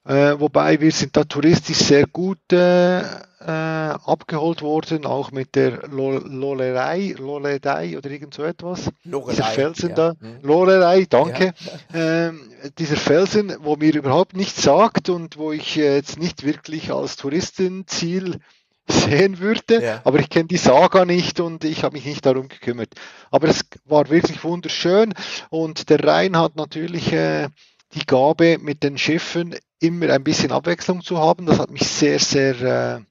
[0.05, 3.03] Äh, wobei wir sind da touristisch sehr gut äh, äh,
[3.45, 8.89] abgeholt worden, auch mit der Lolerei, Loledei oder irgend so etwas.
[9.03, 9.95] Lorelei, dieser Felsen ja.
[9.95, 10.39] da, hm.
[10.41, 11.45] Lolerei, danke.
[11.45, 11.53] Ja.
[11.91, 12.41] Ähm,
[12.77, 18.39] dieser Felsen, wo mir überhaupt nichts sagt und wo ich jetzt nicht wirklich als Touristenziel
[18.87, 20.01] sehen würde, ja.
[20.03, 22.89] aber ich kenne die Saga nicht und ich habe mich nicht darum gekümmert.
[23.31, 25.13] Aber es war wirklich wunderschön
[25.49, 27.49] und der Rhein hat natürlich äh,
[27.93, 31.45] die Gabe, mit den Schiffen immer ein bisschen Abwechslung zu haben.
[31.45, 33.01] Das hat mich sehr, sehr äh,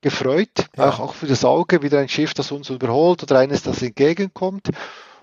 [0.00, 0.68] gefreut.
[0.76, 0.90] Ja.
[0.90, 4.70] Auch, auch für das Auge, wieder ein Schiff, das uns überholt oder eines, das entgegenkommt.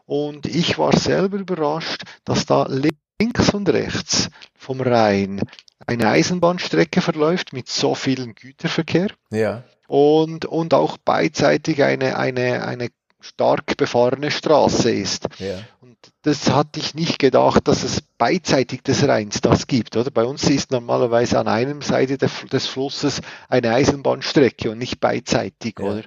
[0.05, 5.41] Und ich war selber überrascht, dass da links und rechts vom Rhein
[5.86, 9.09] eine Eisenbahnstrecke verläuft mit so vielen Güterverkehr.
[9.32, 9.63] Ja.
[9.88, 12.89] Und, und auch beidseitig eine, eine, eine
[13.28, 15.28] stark befahrene Straße ist.
[15.39, 15.59] Ja.
[15.82, 19.95] Und das hatte ich nicht gedacht, dass es beidseitig des Rheins das gibt.
[19.97, 25.75] Oder bei uns ist normalerweise an einem Seite des Flusses eine Eisenbahnstrecke und nicht beidseitig,
[25.80, 25.86] ja.
[25.86, 26.03] oder?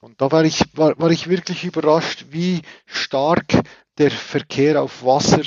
[0.00, 3.62] Und da war ich, war, war ich wirklich überrascht, wie stark
[3.98, 5.42] der Verkehr auf Wasser,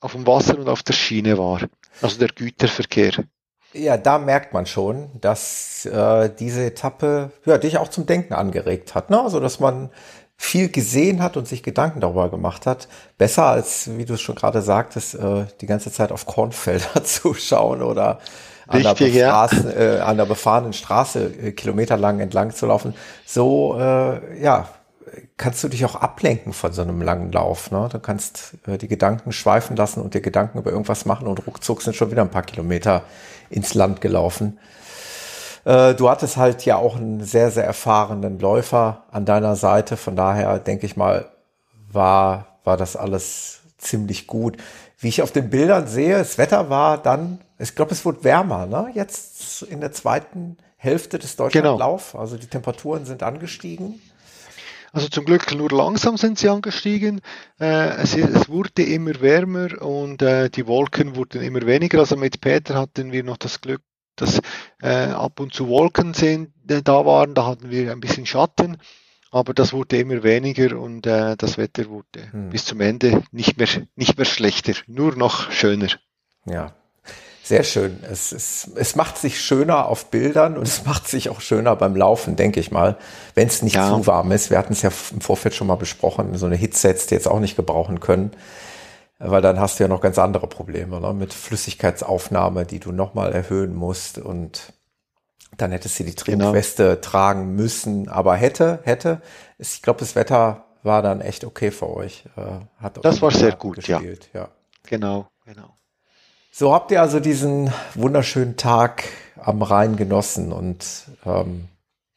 [0.00, 1.60] auf dem Wasser und auf der Schiene war.
[2.00, 3.12] Also der Güterverkehr.
[3.72, 8.96] Ja, da merkt man schon, dass äh, diese Etappe ja, dich auch zum Denken angeregt
[8.96, 9.10] hat.
[9.10, 9.20] Ne?
[9.20, 9.90] Also, dass man
[10.42, 12.88] viel gesehen hat und sich Gedanken darüber gemacht hat.
[13.18, 17.34] Besser als, wie du es schon gerade sagtest, äh, die ganze Zeit auf Kornfelder zu
[17.34, 18.20] schauen oder
[18.66, 19.46] an, der, ja.
[19.76, 22.94] äh, an der befahrenen Straße äh, kilometerlang entlang zu laufen.
[23.26, 24.66] So, äh, ja,
[25.36, 27.70] kannst du dich auch ablenken von so einem langen Lauf.
[27.70, 27.90] Ne?
[27.92, 31.82] Du kannst äh, die Gedanken schweifen lassen und dir Gedanken über irgendwas machen und ruckzuck
[31.82, 33.02] sind schon wieder ein paar Kilometer
[33.50, 34.58] ins Land gelaufen.
[35.64, 39.96] Äh, du hattest halt ja auch einen sehr, sehr erfahrenen Läufer an deiner Seite.
[39.96, 41.30] Von daher denke ich mal,
[41.92, 44.56] war, war das alles ziemlich gut.
[44.98, 48.66] Wie ich auf den Bildern sehe, das Wetter war dann, ich glaube, es wurde wärmer,
[48.66, 48.90] ne?
[48.94, 52.12] Jetzt in der zweiten Hälfte des Deutschlandlauf.
[52.12, 52.22] Genau.
[52.22, 54.00] Also die Temperaturen sind angestiegen.
[54.92, 57.20] Also zum Glück nur langsam sind sie angestiegen.
[57.60, 58.16] Äh, es,
[58.48, 62.00] wurde immer wärmer und äh, die Wolken wurden immer weniger.
[62.00, 63.82] Also mit Peter hatten wir noch das Glück,
[64.20, 64.40] dass
[64.82, 68.78] äh, ab und zu Wolken sind, äh, da waren, da hatten wir ein bisschen Schatten,
[69.30, 72.50] aber das wurde immer weniger und äh, das Wetter wurde hm.
[72.50, 75.88] bis zum Ende nicht mehr, nicht mehr schlechter, nur noch schöner.
[76.46, 76.74] Ja,
[77.42, 77.98] sehr schön.
[78.02, 81.96] Es, es, es macht sich schöner auf Bildern und es macht sich auch schöner beim
[81.96, 82.96] Laufen, denke ich mal,
[83.34, 83.88] wenn es nicht ja.
[83.88, 84.50] zu warm ist.
[84.50, 87.28] Wir hatten es ja im Vorfeld schon mal besprochen, so eine Hitze hättest du jetzt
[87.28, 88.32] auch nicht gebrauchen können
[89.20, 91.12] weil dann hast du ja noch ganz andere Probleme ne?
[91.12, 94.72] mit Flüssigkeitsaufnahme, die du nochmal erhöhen musst und
[95.56, 96.14] dann hättest du die.
[96.14, 97.00] Triebweste genau.
[97.00, 99.20] tragen müssen, aber hätte, hätte.
[99.58, 102.24] Ich glaube, das Wetter war dann echt okay für euch.
[102.36, 104.30] Äh, hat das war sehr gut, gespielt.
[104.32, 104.40] ja.
[104.40, 104.48] ja.
[104.84, 105.76] Genau, genau.
[106.50, 109.04] So habt ihr also diesen wunderschönen Tag
[109.36, 111.68] am Rhein genossen und ähm,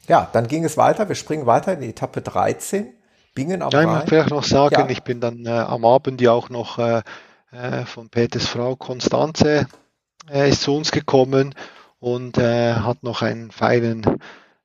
[0.07, 1.07] ja, dann ging es weiter.
[1.07, 2.92] Wir springen weiter in die Etappe 13.
[3.33, 4.89] Bingen am ja, ich muss vielleicht noch sagen, ja.
[4.89, 7.01] ich bin dann äh, am Abend ja auch noch äh,
[7.51, 9.67] äh, von Peters Frau Konstanze
[10.31, 11.55] äh, ist zu uns gekommen
[11.99, 14.03] und äh, hat noch einen feinen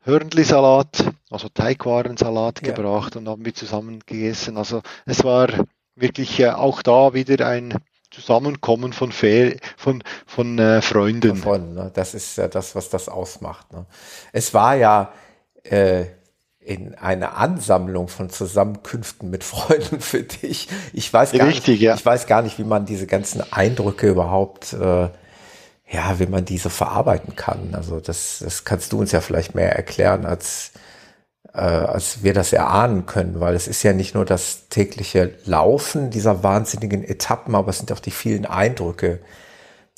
[0.05, 2.73] Hörnli-Salat, also Teigwarensalat ja.
[2.73, 4.57] gebracht und haben wir zusammen gegessen.
[4.57, 5.49] Also es war
[5.95, 7.75] wirklich äh, auch da wieder ein
[8.11, 11.37] Zusammenkommen von, Fe von, von äh, Freunden.
[11.37, 11.91] Von Freunden ne?
[11.93, 13.71] Das ist ja das, was das ausmacht.
[13.73, 13.85] Ne?
[14.33, 15.13] Es war ja
[15.63, 16.07] äh,
[16.69, 20.69] in eine Ansammlung von Zusammenkünften mit Freunden für dich.
[20.93, 21.95] Ich weiß gar Richtig, nicht, ja.
[21.95, 25.09] ich weiß gar nicht, wie man diese ganzen Eindrücke überhaupt, äh,
[25.91, 27.75] ja, wie man diese verarbeiten kann.
[27.75, 30.73] Also das, das kannst du uns ja vielleicht mehr erklären, als
[31.55, 36.11] äh, als wir das erahnen können, weil es ist ja nicht nur das tägliche Laufen
[36.11, 39.21] dieser wahnsinnigen Etappen, aber es sind auch die vielen Eindrücke,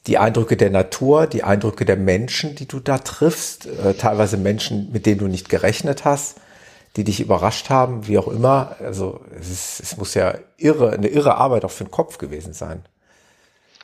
[0.06, 4.92] die Eindrücke der Natur, die Eindrücke der Menschen, die du da triffst, äh, teilweise Menschen,
[4.92, 6.36] mit denen du nicht gerechnet hast,
[6.97, 8.76] die dich überrascht haben, wie auch immer.
[8.80, 12.53] Also es, ist, es muss ja irre, eine irre Arbeit auch für den Kopf gewesen
[12.53, 12.82] sein.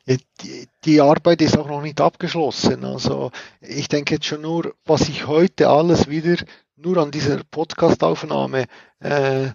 [0.06, 2.84] Die, die Arbeit ist auch noch nicht abgeschlossen.
[2.84, 6.36] Also ich denke jetzt schon nur, was ich heute alles wieder
[6.76, 8.66] nur an dieser Podcastaufnahme
[9.02, 9.52] äh, äh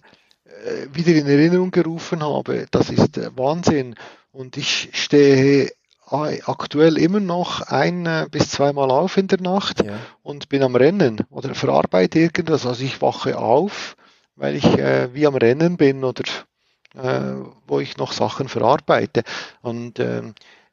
[0.91, 3.95] wieder in Erinnerung gerufen habe, das ist äh, Wahnsinn.
[4.31, 5.71] Und ich stehe
[6.11, 9.93] aktuell immer noch ein äh, bis zweimal auf in der Nacht ja.
[10.23, 12.65] und bin am Rennen oder verarbeite irgendwas.
[12.65, 13.95] Also ich wache auf,
[14.35, 16.23] weil ich äh, wie am Rennen bin oder
[16.95, 17.33] äh,
[17.67, 19.23] wo ich noch Sachen verarbeite.
[19.61, 20.23] Und äh,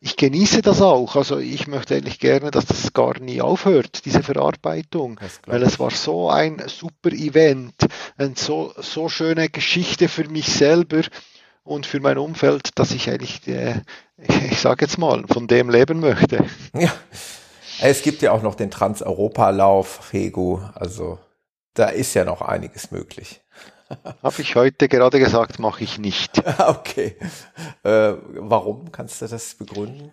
[0.01, 1.17] ich genieße das auch.
[1.17, 5.91] Also ich möchte eigentlich gerne, dass das gar nie aufhört, diese Verarbeitung, weil es war
[5.91, 7.75] so ein super Event,
[8.17, 11.03] eine so, so schöne Geschichte für mich selber
[11.65, 13.83] und für mein Umfeld, dass ich eigentlich, äh,
[14.19, 16.45] ich sage jetzt mal, von dem leben möchte.
[16.75, 16.93] Ja,
[17.81, 21.19] es gibt ja auch noch den Trans-Europa-Lauf, Fegu, also
[21.75, 23.41] da ist ja noch einiges möglich.
[24.23, 26.43] Habe ich heute gerade gesagt, mache ich nicht.
[26.59, 27.17] okay.
[27.85, 28.93] Äh, warum?
[28.93, 30.11] Kannst du das begründen?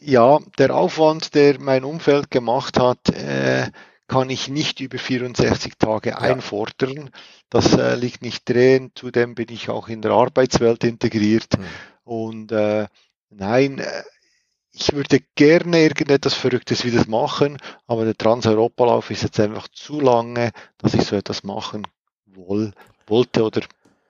[0.00, 3.70] Ja, der Aufwand, der mein Umfeld gemacht hat, äh,
[4.06, 6.18] kann ich nicht über 64 Tage ja.
[6.18, 7.10] einfordern.
[7.50, 8.90] Das äh, liegt nicht drin.
[8.94, 11.58] Zudem bin ich auch in der Arbeitswelt integriert.
[11.58, 11.64] Mhm.
[12.04, 12.86] Und äh,
[13.36, 14.02] nein, äh,
[14.72, 20.50] ich würde gerne irgendetwas Verrücktes wieder machen, aber der Trans-Europalauf ist jetzt einfach zu lange,
[20.78, 21.86] dass ich so etwas machen
[22.26, 22.72] woll,
[23.06, 23.60] wollte oder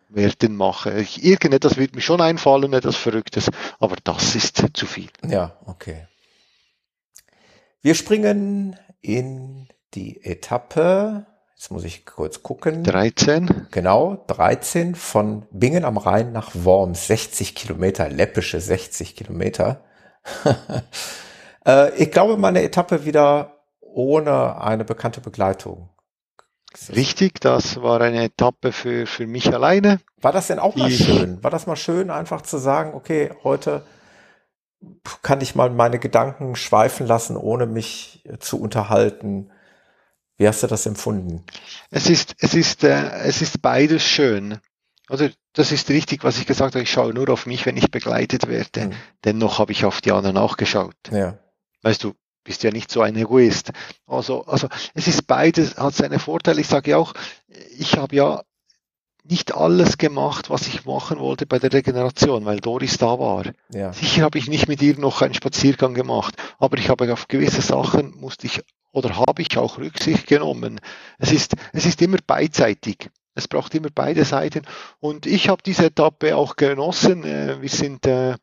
[0.08, 0.98] werden mache.
[1.00, 5.10] Ich, irgendetwas wird mir schon einfallen, etwas Verrücktes, aber das ist zu viel.
[5.26, 6.06] Ja, okay.
[7.82, 11.26] Wir springen in die Etappe,
[11.64, 12.84] jetzt muss ich kurz gucken.
[12.84, 13.68] 13.
[13.70, 19.82] Genau, 13 von Bingen am Rhein nach Worms, 60 Kilometer, läppische 60 Kilometer.
[21.66, 25.88] äh, ich glaube, meine Etappe wieder ohne eine bekannte Begleitung.
[26.94, 30.00] Richtig, das war eine Etappe für, für mich alleine.
[30.20, 31.42] War das denn auch mal schön?
[31.42, 33.86] War das mal schön, einfach zu sagen, okay, heute
[35.22, 39.50] kann ich mal meine Gedanken schweifen lassen, ohne mich zu unterhalten?
[40.36, 41.44] Wie hast du das empfunden?
[41.90, 44.58] Es ist, es ist, äh, es ist beides schön.
[45.08, 46.82] Also das ist richtig, was ich gesagt habe.
[46.82, 48.86] Ich schaue nur auf mich, wenn ich begleitet werde.
[48.86, 48.92] Mhm.
[49.24, 50.96] Dennoch habe ich auf die anderen auch geschaut.
[51.12, 51.38] Ja.
[51.82, 53.70] Weißt du, bist ja nicht so ein Egoist.
[54.06, 56.60] Also, also es ist beides, hat seine Vorteile.
[56.60, 57.14] Ich sage ja auch,
[57.78, 58.42] ich habe ja
[59.24, 63.44] nicht alles gemacht, was ich machen wollte bei der Regeneration, weil Doris da war.
[63.72, 63.92] Ja.
[63.92, 67.62] Sicher habe ich nicht mit ihr noch einen Spaziergang gemacht, aber ich habe auf gewisse
[67.62, 68.62] Sachen musste ich
[68.94, 70.80] oder habe ich auch Rücksicht genommen.
[71.18, 73.10] Es ist, es ist immer beidseitig.
[73.34, 74.62] Es braucht immer beide Seiten.
[75.00, 77.24] Und ich habe diese Etappe auch genossen.
[77.24, 78.36] Äh, wir sind, äh,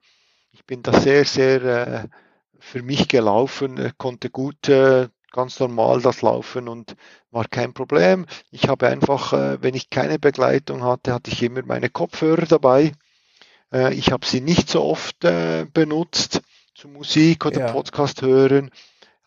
[0.51, 2.07] ich bin da sehr, sehr äh,
[2.59, 4.69] für mich gelaufen, konnte gut
[5.31, 6.95] ganz normal das laufen und
[7.31, 8.27] war kein Problem.
[8.51, 9.31] Ich habe einfach,
[9.61, 12.91] wenn ich keine Begleitung hatte, hatte ich immer meine Kopfhörer dabei.
[13.93, 15.21] Ich habe sie nicht so oft
[15.73, 16.41] benutzt
[16.75, 17.71] zu Musik oder ja.
[17.71, 18.69] Podcast hören.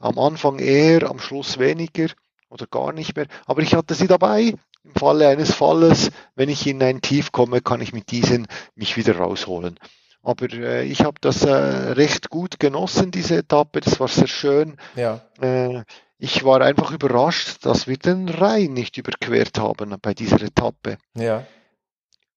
[0.04, 2.08] Am Anfang eher, am Schluss weniger
[2.50, 3.26] oder gar nicht mehr.
[3.46, 4.54] Aber ich hatte sie dabei.
[4.84, 8.98] Im Falle eines Falles, wenn ich in ein Tief komme, kann ich mit diesen mich
[8.98, 9.80] wieder rausholen.
[10.22, 13.80] Aber äh, ich habe das äh, recht gut genossen, diese Etappe.
[13.80, 14.76] Das war sehr schön.
[14.94, 15.22] Ja.
[15.40, 15.84] Äh,
[16.18, 20.98] ich war einfach überrascht, dass wir den Rhein nicht überquert haben bei dieser Etappe.
[21.14, 21.46] Ja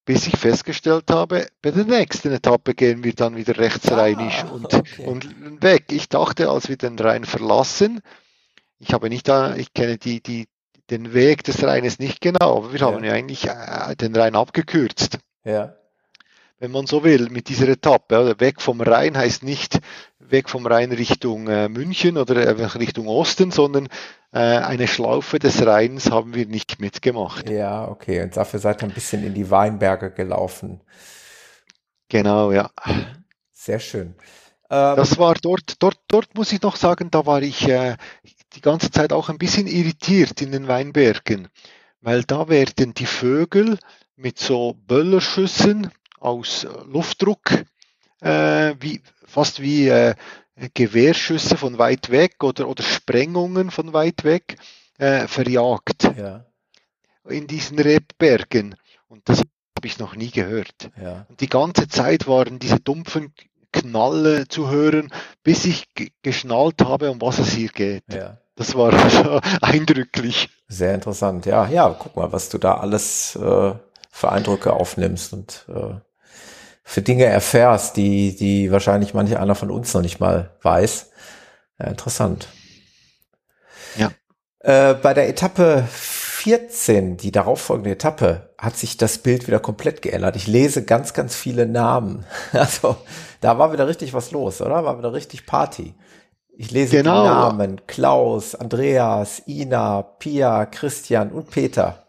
[0.08, 4.72] bis ich festgestellt habe, bei der nächsten Etappe gehen wir dann wieder rechtsrheinisch ah, und,
[4.72, 5.04] okay.
[5.04, 5.84] und weg.
[5.90, 8.00] Ich dachte, als wir den Rhein verlassen,
[8.78, 10.48] ich habe nicht da, ich kenne die, die,
[10.88, 12.86] den Weg des Rheines nicht genau, aber wir ja.
[12.86, 15.18] haben ja eigentlich äh, den Rhein abgekürzt.
[15.44, 15.74] Ja.
[16.58, 18.20] Wenn man so will, mit dieser Etappe.
[18.20, 18.40] Oder?
[18.40, 19.80] Weg vom Rhein heißt nicht
[20.30, 23.88] weg vom Rhein Richtung äh, München oder äh, Richtung Osten, sondern
[24.32, 27.48] äh, eine Schlaufe des Rheins haben wir nicht mitgemacht.
[27.48, 28.22] Ja, okay.
[28.22, 30.80] Und dafür seid ihr ein bisschen in die Weinberge gelaufen.
[32.08, 32.70] Genau, ja.
[33.52, 34.14] Sehr schön.
[34.70, 37.96] Ähm, das war dort, dort, dort muss ich noch sagen, da war ich äh,
[38.54, 41.48] die ganze Zeit auch ein bisschen irritiert in den Weinbergen,
[42.00, 43.78] weil da werden die Vögel
[44.16, 45.90] mit so Böllerschüssen
[46.20, 47.64] aus Luftdruck,
[48.20, 50.14] äh, wie, fast wie äh,
[50.74, 54.56] Gewehrschüsse von weit weg oder, oder Sprengungen von weit weg
[54.98, 56.10] äh, verjagt.
[56.16, 56.44] Ja.
[57.28, 58.74] In diesen Rebbergen.
[59.08, 60.90] Und das habe ich noch nie gehört.
[61.00, 61.26] Ja.
[61.28, 63.32] Und die ganze Zeit waren diese dumpfen
[63.72, 65.12] Knalle zu hören,
[65.42, 65.84] bis ich
[66.22, 68.02] geschnallt habe, um was es hier geht.
[68.12, 68.38] Ja.
[68.56, 70.48] Das war also eindrücklich.
[70.66, 71.46] Sehr interessant.
[71.46, 73.74] Ja, ja, guck mal, was du da alles äh,
[74.10, 75.94] für Eindrücke aufnimmst und äh,
[76.88, 81.10] für Dinge erfährst, die, die wahrscheinlich manche einer von uns noch nicht mal weiß.
[81.78, 82.48] Ja, interessant.
[83.94, 84.10] Ja.
[84.60, 90.34] Äh, bei der Etappe 14, die darauffolgende Etappe, hat sich das Bild wieder komplett geändert.
[90.36, 92.24] Ich lese ganz, ganz viele Namen.
[92.54, 92.96] Also
[93.42, 94.82] da war wieder richtig was los, oder?
[94.82, 95.94] War wieder richtig Party.
[96.56, 97.22] Ich lese Genau.
[97.22, 102.08] die Namen Klaus, Andreas, Ina, Pia, Christian und Peter.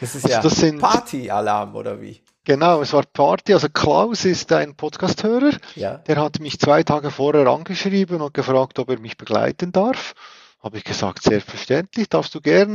[0.00, 2.23] Das ist Also ja Party-Alarm, oder wie?
[2.44, 3.54] Genau, es war Party.
[3.54, 5.52] Also Klaus ist ein Podcast-Hörer.
[5.76, 5.98] Ja.
[5.98, 10.14] Der hat mich zwei Tage vorher angeschrieben und gefragt, ob er mich begleiten darf.
[10.62, 12.74] Habe ich gesagt, selbstverständlich, darfst du gerne.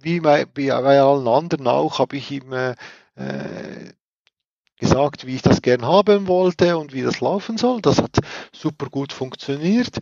[0.00, 2.74] Wie bei, allen anderen auch, habe ich ihm äh,
[3.16, 3.92] äh,
[4.78, 7.80] gesagt, wie ich das gern haben wollte und wie das laufen soll.
[7.82, 8.18] Das hat
[8.52, 9.98] super gut funktioniert.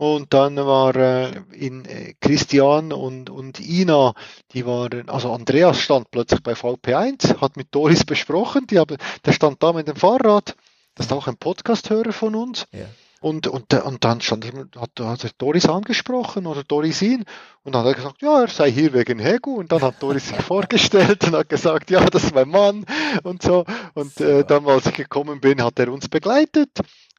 [0.00, 4.14] Und dann war äh, in äh, Christian und, und Ina,
[4.54, 8.96] die waren, also Andreas stand plötzlich bei VP1, hat mit Doris besprochen, die haben,
[9.26, 10.56] der stand da mit dem Fahrrad,
[10.94, 12.64] das ist auch ein Podcast-Hörer von uns.
[12.72, 12.86] Ja.
[13.20, 17.26] Und, und, äh, und dann stand, hat, hat er Doris angesprochen oder Doris ihn
[17.64, 20.28] und dann hat er gesagt, ja, er sei hier wegen Hegu und dann hat Doris
[20.28, 22.86] sich vorgestellt und hat gesagt, ja, das ist mein Mann
[23.22, 26.70] und so und äh, dann, als ich gekommen bin, hat er uns begleitet.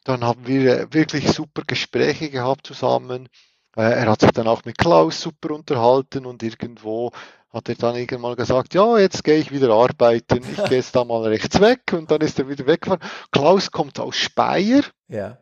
[0.04, 3.30] Dann haben wir äh, wirklich super Gespräche gehabt zusammen.
[3.76, 7.12] Äh, er hat sich dann auch mit Klaus super unterhalten und irgendwo
[7.54, 10.96] hat er dann irgendwann mal gesagt, ja, jetzt gehe ich wieder arbeiten, ich gehe jetzt
[10.96, 13.02] da mal rechts weg und dann ist er wieder weggefahren.
[13.32, 15.38] Klaus kommt aus Speyer Ja.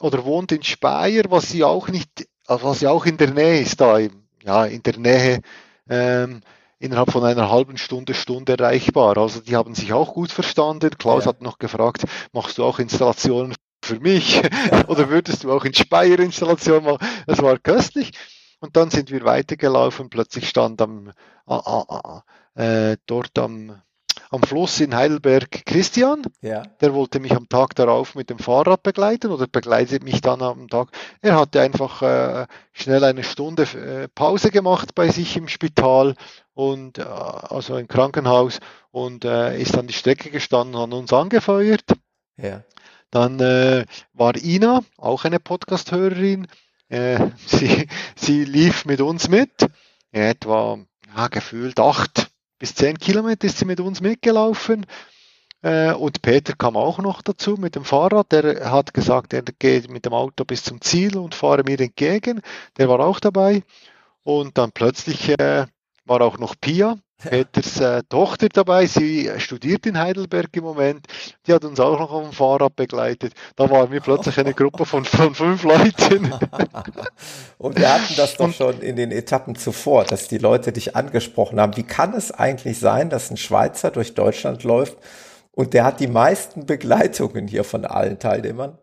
[0.00, 3.60] oder wohnt in Speyer, was sie auch nicht, also was ja auch in der Nähe
[3.60, 5.40] ist, da im, ja, in der Nähe,
[5.88, 6.40] ähm,
[6.78, 9.16] innerhalb von einer halben Stunde, Stunde erreichbar.
[9.16, 10.90] Also die haben sich auch gut verstanden.
[10.98, 11.30] Klaus Ja.
[11.30, 13.54] hat noch gefragt, machst du auch Installationen
[13.86, 14.42] für mich?
[14.88, 17.06] oder würdest du auch in Speyer Installationen machen?
[17.26, 18.12] Das war köstlich.
[18.60, 20.10] Und dann sind wir weitergelaufen.
[20.10, 21.12] Plötzlich stand am,
[21.46, 22.24] a, a,
[22.54, 23.80] a, äh, dort am,
[24.30, 26.22] am Fluss in Heidelberg Christian.
[26.40, 26.62] Ja.
[26.80, 30.68] Der wollte mich am Tag darauf mit dem Fahrrad begleiten oder begleitet mich dann am
[30.68, 30.88] Tag.
[31.20, 36.14] Er hatte einfach äh, schnell eine Stunde äh, Pause gemacht bei sich im Spital
[36.54, 38.60] und äh, also im Krankenhaus
[38.90, 41.84] und äh, ist an die Strecke gestanden, hat uns angefeuert.
[42.36, 42.64] Ja.
[43.10, 46.46] Dann äh, war Ina, auch eine Podcast-Hörerin.
[46.88, 49.66] Äh, sie, sie lief mit uns mit.
[50.12, 50.78] Etwa
[51.14, 54.86] ja, gefühlt acht bis zehn Kilometer ist sie mit uns mitgelaufen.
[55.62, 58.32] Äh, und Peter kam auch noch dazu mit dem Fahrrad.
[58.32, 62.40] Der hat gesagt, er geht mit dem Auto bis zum Ziel und fahre mir entgegen.
[62.78, 63.62] Der war auch dabei.
[64.22, 65.66] Und dann plötzlich äh,
[66.04, 66.96] war auch noch Pia,
[67.30, 68.86] Peters äh, Tochter dabei.
[68.86, 71.06] Sie studiert in Heidelberg im Moment.
[71.46, 73.32] Die hat uns auch noch auf dem Fahrrad begleitet.
[73.56, 76.34] Da waren wir plötzlich eine Gruppe von, von fünf Leuten.
[77.58, 81.58] Und wir hatten das doch schon in den Etappen zuvor, dass die Leute dich angesprochen
[81.58, 81.76] haben.
[81.76, 84.98] Wie kann es eigentlich sein, dass ein Schweizer durch Deutschland läuft
[85.52, 88.78] und der hat die meisten Begleitungen hier von allen Teilnehmern?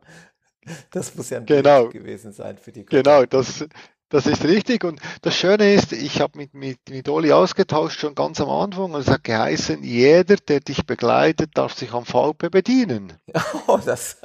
[0.92, 1.90] Das muss ja ein Genau.
[1.90, 3.66] Gewesen sein für die Genau, das,
[4.14, 4.84] das ist richtig.
[4.84, 8.94] Und das Schöne ist, ich habe mit, mit, mit Oli ausgetauscht schon ganz am Anfang
[8.94, 13.14] und es hat geheißen, jeder, der dich begleitet, darf sich am VP bedienen.
[13.68, 14.18] Oh, das,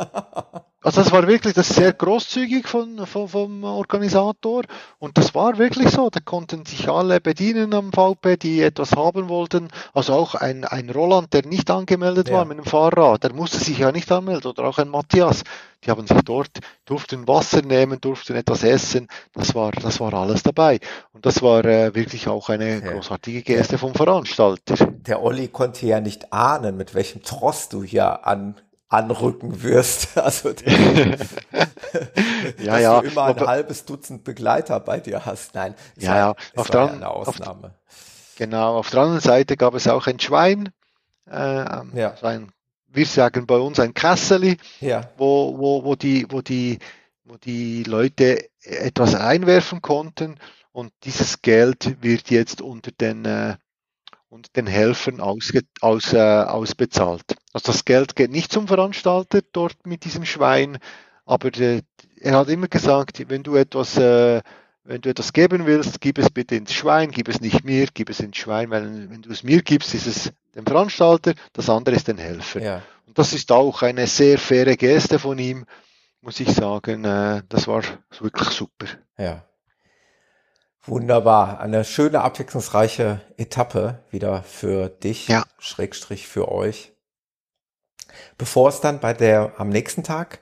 [0.81, 4.63] Also das war wirklich das sehr großzügig von, von, vom Organisator
[5.01, 6.09] und das war wirklich so.
[6.09, 9.69] Da konnten sich alle bedienen am VP, die etwas haben wollten.
[9.93, 12.37] Also auch ein, ein Roland, der nicht angemeldet Ja.
[12.37, 14.49] war mit dem Fahrrad, der musste sich ja nicht anmelden.
[14.53, 15.43] Oder auch ein Matthias.
[15.85, 19.09] Die haben sich dort, durften Wasser nehmen, durften etwas essen.
[19.33, 20.79] Das war, das war alles dabei.
[21.13, 24.77] Und das war äh, wirklich auch eine großartige Geste vom Veranstalter.
[24.87, 28.55] der Olli konnte ja nicht ahnen, mit welchem Tross du hier an,
[28.89, 30.09] anrücken wirst.
[30.17, 30.51] Also,
[32.59, 33.01] Ja, dass ja.
[33.01, 35.55] du immer ein Aber- halbes Dutzend Begleiter bei dir hast.
[35.55, 36.35] Nein, es Ja, war, ja.
[36.53, 37.75] es Auf war ja der, eine auf, Ausnahme.
[38.37, 40.71] Genau, auf der anderen Seite gab es auch ein Schwein,
[41.31, 41.65] äh,
[41.95, 42.15] Ja.
[42.23, 42.53] ein,
[42.89, 45.11] wir sagen bei uns ein Kasseli, Ja.
[45.17, 46.79] wo, wo, wo, die, wo, die,
[47.25, 50.39] wo die Leute etwas einwerfen konnten
[50.73, 53.57] und dieses Geld wird jetzt unter den, äh,
[54.29, 57.37] unter den Helfern ausge, aus, äh, ausbezahlt.
[57.53, 60.79] Also das Geld geht nicht zum Veranstalter dort mit diesem Schwein,
[61.25, 61.83] aber äh,
[62.21, 64.43] er hat immer gesagt, wenn du etwas äh,
[64.89, 68.09] wenn du etwas geben willst, gib es bitte ins Schwein, gib es nicht mir, gib
[68.09, 71.95] es ins Schwein, weil wenn du es mir gibst, ist es dem Veranstalter, das andere
[71.95, 72.63] ist den Helfer.
[72.63, 72.83] Ja.
[73.07, 75.67] Und das ist auch eine sehr faire Geste von ihm,
[76.23, 77.05] muss ich sagen.
[77.05, 77.83] Äh, das war
[78.19, 78.87] wirklich super.
[79.19, 79.45] Ja.
[80.89, 81.61] Wunderbar.
[81.61, 85.45] Eine schöne, abwechslungsreiche Etappe wieder für dich, Ja.
[85.59, 86.93] Schrägstrich für euch.
[88.39, 90.41] Bevor es dann bei der, am nächsten Tag,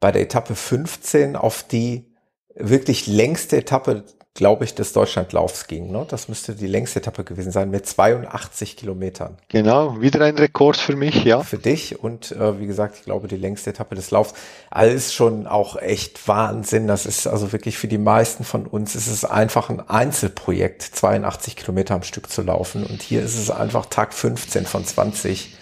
[0.00, 2.12] bei der Etappe 15 auf die
[2.54, 4.04] wirklich längste Etappe
[4.34, 5.90] glaube ich, des Deutschlandlaufs ging.
[5.90, 6.06] Ne?
[6.08, 9.36] Das müsste die längste Etappe gewesen sein mit 82 Kilometern.
[9.48, 11.42] Genau, wieder ein Rekord für mich, ja.
[11.42, 14.32] Für dich und äh, wie gesagt, ich glaube, die längste Etappe des Laufs.
[14.70, 16.86] Alles schon auch echt Wahnsinn.
[16.86, 21.56] Das ist also wirklich für die meisten von uns ist es einfach ein Einzelprojekt, 82
[21.56, 22.86] Kilometer am Stück zu laufen.
[22.86, 25.56] Und hier ist es einfach Tag 15 von 20.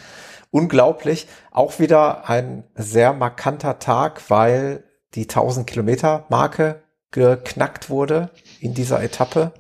[0.53, 1.27] Unglaublich.
[1.51, 8.31] Auch wieder ein sehr markanter Tag, weil die 1000 Kilometer Marke geknackt wurde
[8.61, 9.53] in dieser Etappe.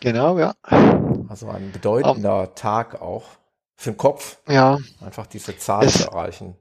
[0.00, 0.54] Genau, ja.
[1.28, 3.24] Also ein bedeutender um, Tag auch
[3.76, 4.38] für den Kopf.
[4.48, 4.78] Ja.
[5.04, 6.56] Einfach diese Zahl zu erreichen.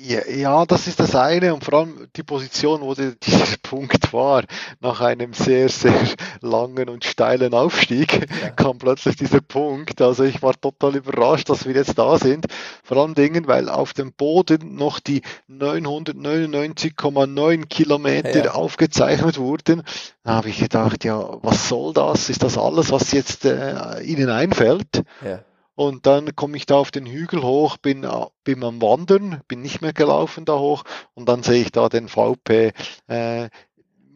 [0.00, 4.44] Ja, das ist das eine und vor allem die Position, wo der, dieser Punkt war.
[4.80, 5.92] Nach einem sehr, sehr
[6.40, 8.50] langen und steilen Aufstieg ja.
[8.50, 10.00] kam plötzlich dieser Punkt.
[10.00, 12.46] Also ich war total überrascht, dass wir jetzt da sind.
[12.84, 18.52] Vor allen Dingen, weil auf dem Boden noch die 999,9 Kilometer ja.
[18.52, 19.82] aufgezeichnet wurden.
[20.22, 22.30] Da habe ich gedacht, ja, was soll das?
[22.30, 25.02] Ist das alles, was jetzt äh, Ihnen einfällt?
[25.24, 25.40] Ja.
[25.78, 28.04] Und dann komme ich da auf den Hügel hoch, bin,
[28.42, 30.82] bin am Wandern, bin nicht mehr gelaufen da hoch
[31.14, 32.72] und dann sehe ich da den VP
[33.06, 33.48] äh,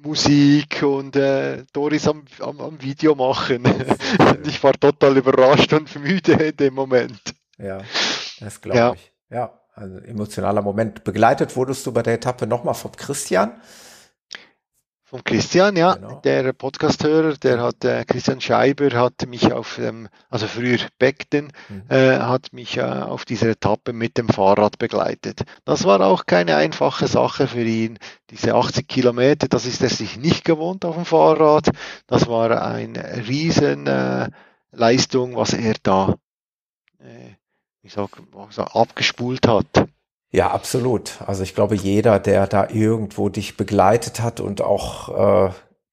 [0.02, 3.62] Musik und äh, Doris am, am, am Video machen.
[4.18, 7.22] und ich war total überrascht und müde in dem Moment.
[7.58, 7.78] Ja,
[8.40, 8.92] das glaube ja.
[8.94, 9.12] ich.
[9.30, 11.04] Ja, also emotionaler Moment.
[11.04, 13.52] Begleitet wurdest du bei der Etappe nochmal vom Christian.
[15.12, 16.22] Vom Christian, ja, genau.
[16.24, 21.82] der Podcasthörer, der hat, äh, Christian Scheiber hat mich auf dem, also früher Beckton, mhm.
[21.90, 25.42] äh, hat mich äh, auf dieser Etappe mit dem Fahrrad begleitet.
[25.66, 27.98] Das war auch keine einfache Sache für ihn.
[28.30, 31.68] Diese 80 Kilometer, das ist er sich nicht gewohnt auf dem Fahrrad.
[32.06, 34.30] Das war eine riesen äh,
[34.70, 36.14] Leistung, was er da,
[37.00, 37.34] äh,
[37.82, 39.81] ich sag, also abgespult hat.
[40.32, 41.20] Ja, absolut.
[41.26, 45.50] Also ich glaube, jeder, der da irgendwo dich begleitet hat und auch, äh,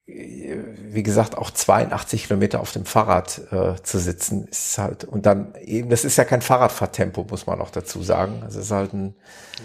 [0.07, 5.53] wie gesagt, auch 82 Kilometer auf dem Fahrrad äh, zu sitzen, ist halt, und dann
[5.61, 8.41] eben, das ist ja kein Fahrradfahrtempo, muss man auch dazu sagen.
[8.47, 9.13] Es ist halt ein,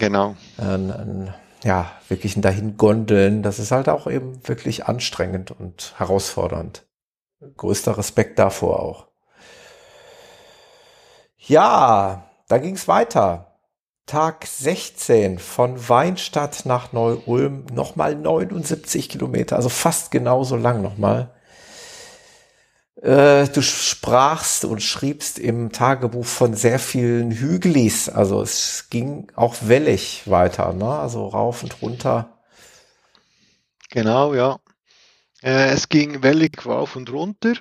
[0.00, 0.34] genau.
[0.58, 3.42] ein, ein ja, wirklich ein Dahingondeln.
[3.42, 6.84] Das ist halt auch eben wirklich anstrengend und herausfordernd.
[7.56, 9.06] Größter Respekt davor auch.
[11.38, 13.53] Ja, da ging's weiter.
[14.06, 21.34] Tag 16 von Weinstadt nach Neu-Ulm nochmal 79 Kilometer, also fast genauso lang nochmal.
[23.00, 29.56] Äh, du sprachst und schriebst im Tagebuch von sehr vielen Hügelis, also es ging auch
[29.62, 30.88] wellig weiter, ne?
[30.88, 32.38] also rauf und runter.
[33.90, 34.58] Genau, ja.
[35.42, 37.54] Äh, es ging wellig rauf und runter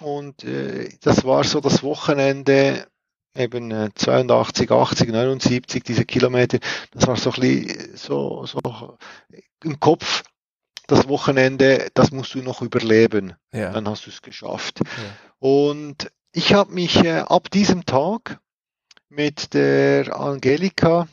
[0.00, 2.86] und äh, das war so das Wochenende
[3.34, 6.58] eben 82, 80, 79, diese Kilometer,
[6.92, 8.60] das war so ein bisschen so, so
[9.62, 10.24] im Kopf,
[10.86, 13.34] das Wochenende, das musst du noch überleben.
[13.52, 13.72] Ja.
[13.72, 14.80] Dann hast du es geschafft.
[14.80, 14.86] Ja.
[15.38, 18.40] Und ich habe mich äh, ab diesem Tag
[19.08, 21.06] mit der Angelika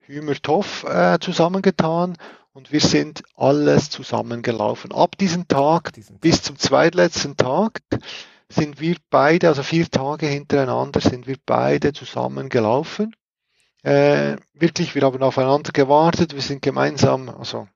[0.00, 2.16] Hümer-Toff äh, zusammengetan
[2.52, 4.92] und wir sind alles zusammengelaufen.
[4.92, 7.80] Ab diesem Tag diesem bis zum zweitletzten Tag
[8.52, 13.14] sind wir beide, also vier Tage hintereinander, sind wir beide zusammen gelaufen.
[13.82, 17.66] Äh, wirklich, wir haben aufeinander gewartet, wir sind gemeinsam, also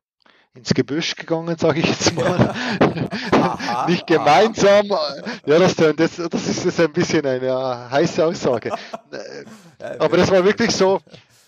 [0.57, 2.55] ins Gebüsch gegangen, sage ich jetzt mal.
[3.33, 4.91] Aha, Nicht gemeinsam.
[4.91, 5.15] Aha.
[5.45, 8.73] Ja, das, das, das ist das ein bisschen eine heiße Aussage.
[9.99, 11.01] Aber das war wirklich so,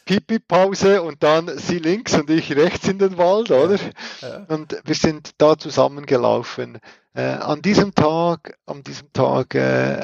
[0.09, 3.79] Pipi-Pause und dann sie links und ich rechts in den Wald, oder?
[4.23, 4.47] Ja.
[4.49, 6.79] Und wir sind da zusammengelaufen.
[7.13, 10.03] Äh, an diesem Tag, an diesem Tag, äh,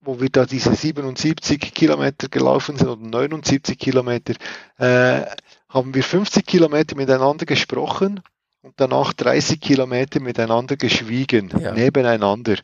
[0.00, 4.34] wo wir da diese 77 Kilometer gelaufen sind oder 79 Kilometer,
[4.78, 5.26] äh,
[5.68, 8.20] haben wir 50 Kilometer miteinander gesprochen
[8.62, 11.72] und danach 30 Kilometer miteinander geschwiegen, ja.
[11.72, 12.54] nebeneinander.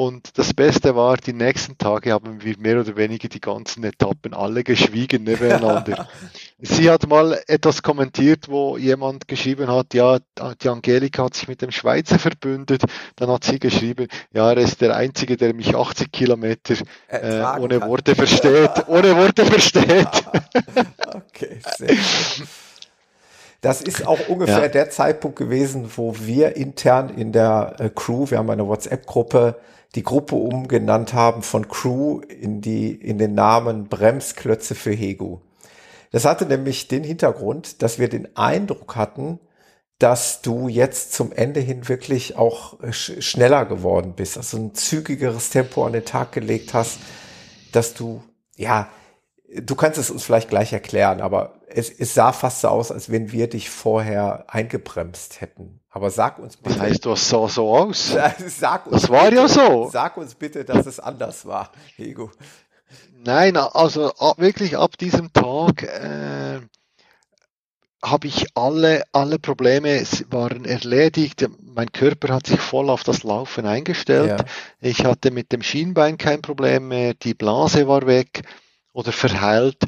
[0.00, 4.32] Und das Beste war, die nächsten Tage haben wir mehr oder weniger die ganzen Etappen
[4.32, 6.08] alle geschwiegen nebeneinander.
[6.58, 10.18] Sie hat mal etwas kommentiert, wo jemand geschrieben hat, ja,
[10.62, 12.84] die Angelika hat sich mit dem Schweizer verbündet.
[13.16, 16.76] Dann hat sie geschrieben, ja, er ist der Einzige, der mich 80 Kilometer
[17.08, 17.90] äh, ohne kann.
[17.90, 18.70] Worte versteht.
[18.86, 20.08] ohne Worte versteht.
[21.14, 22.48] okay, sehr gut.
[23.60, 24.68] Das ist auch ungefähr ja.
[24.68, 29.56] der Zeitpunkt gewesen, wo wir intern in der äh, Crew, wir haben eine WhatsApp-Gruppe,
[29.94, 35.38] die Gruppe umgenannt haben von Crew in die, in den Namen Bremsklötze für Hegu.
[36.12, 39.40] Das hatte nämlich den Hintergrund, dass wir den Eindruck hatten,
[39.98, 44.74] dass du jetzt zum Ende hin wirklich auch äh, sch schneller geworden bist, also ein
[44.74, 46.98] zügigeres Tempo an den Tag gelegt hast,
[47.72, 48.22] dass du,
[48.56, 48.88] ja,
[49.54, 53.10] du kannst es uns vielleicht gleich erklären, aber es, es sah fast so aus, als
[53.10, 55.79] wenn wir dich vorher eingebremst hätten.
[55.90, 56.76] Aber sag uns bitte.
[56.76, 58.16] Das heißt, das sah so aus.
[58.46, 59.90] sag uns das war bitte, ja so.
[59.90, 62.30] Sag uns bitte, dass es anders war, Hego.
[63.22, 66.60] Nein, also wirklich ab diesem Tag äh,
[68.02, 71.46] habe ich alle, alle Probleme waren erledigt.
[71.60, 74.40] Mein Körper hat sich voll auf das Laufen eingestellt.
[74.40, 74.44] Ja.
[74.80, 77.14] Ich hatte mit dem Schienbein kein Problem mehr.
[77.14, 78.42] Die Blase war weg
[78.92, 79.82] oder verheilt.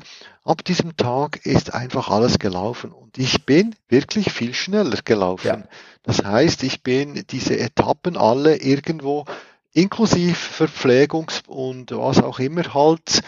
[0.44, 5.46] Ab diesem Tag ist einfach alles gelaufen und ich bin wirklich viel schneller gelaufen.
[5.46, 5.68] Ja.
[6.02, 9.24] Das heißt, ich bin diese Etappen alle irgendwo
[9.72, 13.22] inklusive Verpflegungs- und was auch immer halt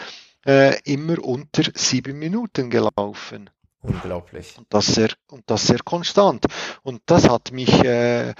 [0.45, 3.49] äh, immer unter sieben Minuten gelaufen.
[3.81, 4.57] Unglaublich.
[4.57, 6.45] Und das sehr, und das sehr konstant.
[6.83, 8.33] Und das hat mich äh,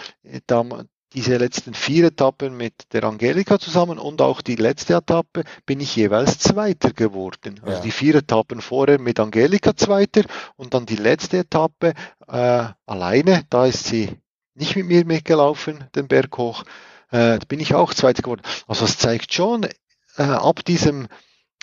[0.48, 0.66] da,
[1.14, 5.96] diese letzten vier Etappen mit der Angelika zusammen und auch die letzte Etappe bin ich
[5.96, 7.60] jeweils Zweiter geworden.
[7.62, 7.82] Also ja.
[7.82, 10.24] die vier Etappen vorher mit Angelika Zweiter
[10.58, 11.94] und dann die letzte Etappe
[12.28, 14.10] äh, alleine, da ist sie
[14.56, 16.64] nicht mit mir mitgelaufen, den Berg hoch,
[17.12, 18.42] äh, da bin ich auch Zweiter geworden.
[18.68, 19.66] Also es zeigt schon,
[20.18, 21.08] äh, ab diesem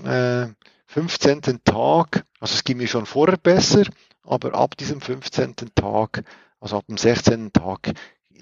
[0.04, 0.46] äh,
[0.86, 1.64] 15.
[1.64, 3.84] Tag, also es ging mir schon vorher besser,
[4.24, 5.56] aber ab diesem 15.
[5.74, 6.24] Tag,
[6.60, 7.52] also ab dem 16.
[7.52, 7.92] Tag,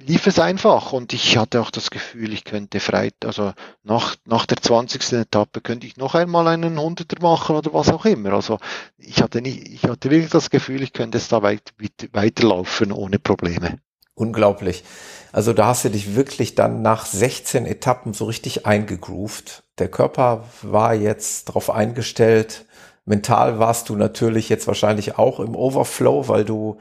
[0.07, 4.47] lief es einfach und ich hatte auch das Gefühl, ich könnte frei, also nach, nach
[4.47, 5.13] der 20.
[5.13, 8.33] Etappe könnte ich noch einmal einen Hunderter machen oder was auch immer.
[8.33, 8.59] Also
[8.99, 11.75] ich hatte nicht, ich hatte wirklich das Gefühl, ich könnte es da weit,
[12.13, 13.79] weiterlaufen ohne Probleme.
[14.21, 14.85] Unglaublich.
[15.33, 19.63] Also da hast du dich wirklich dann nach 16 Etappen so richtig eingegroovt.
[19.79, 22.67] Der Körper war jetzt darauf eingestellt.
[23.07, 26.77] Mental warst du natürlich jetzt wahrscheinlich auch im Overflow, weil du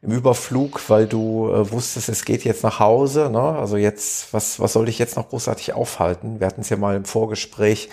[0.00, 3.30] im Überflug, weil du äh, wusstest, es geht jetzt nach Hause.
[3.32, 3.40] Ne?
[3.40, 6.38] Also jetzt, was, was soll dich jetzt noch großartig aufhalten?
[6.38, 7.88] Wir hatten es ja mal im Vorgespräch,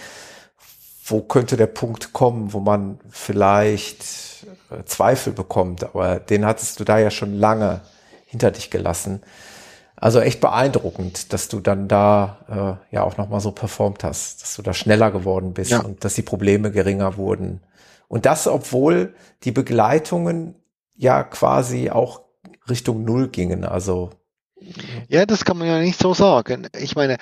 [1.04, 4.04] wo könnte der Punkt kommen, wo man vielleicht
[4.70, 7.82] äh, Zweifel bekommt, aber den hattest du da ja schon lange
[8.34, 9.22] hinter dich gelassen.
[9.96, 14.56] Also echt beeindruckend, dass du dann da äh, ja auch nochmal so performt hast, dass
[14.56, 15.82] du da schneller geworden bist ja.
[15.82, 17.62] und dass die Probleme geringer wurden.
[18.08, 19.14] Und das, obwohl
[19.44, 20.56] die Begleitungen
[20.96, 22.22] ja quasi auch
[22.68, 23.66] Richtung Null gingen.
[23.66, 24.10] Also
[25.08, 26.68] ja, das kann man ja nicht so sagen.
[26.78, 27.18] Ich meine,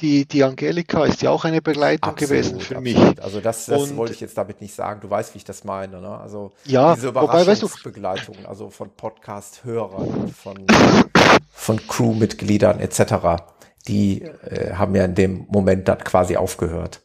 [0.00, 3.08] die, die Angelika ist ja auch eine Begleitung absolut, gewesen für absolut.
[3.08, 3.22] mich.
[3.22, 5.00] Also das, das wollte ich jetzt damit nicht sagen.
[5.00, 6.00] Du weißt, wie ich das meine.
[6.00, 6.08] Ne?
[6.08, 10.66] Also ja, diese Überraschungsbegleitung, weißt du, also von Podcast-Hörern, von,
[11.50, 13.42] von Crewmitgliedern etc.,
[13.86, 17.02] die äh, haben ja in dem Moment dann quasi aufgehört.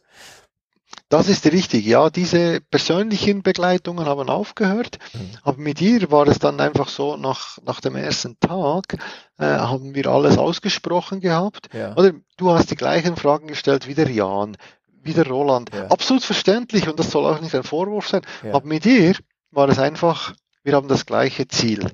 [1.14, 5.30] Das ist richtig, ja, diese persönlichen Begleitungen haben aufgehört, mhm.
[5.44, 8.94] aber mit ihr war es dann einfach so, nach, nach dem ersten Tag
[9.38, 11.68] äh, haben wir alles ausgesprochen gehabt.
[11.72, 11.96] Ja.
[11.96, 14.56] Oder du hast die gleichen Fragen gestellt wie der Jan,
[15.04, 15.70] wie der Roland.
[15.72, 15.86] Ja.
[15.86, 18.52] Absolut verständlich und das soll auch nicht ein Vorwurf sein, ja.
[18.52, 19.14] aber mit ihr
[19.52, 20.34] war es einfach,
[20.64, 21.92] wir haben das gleiche Ziel.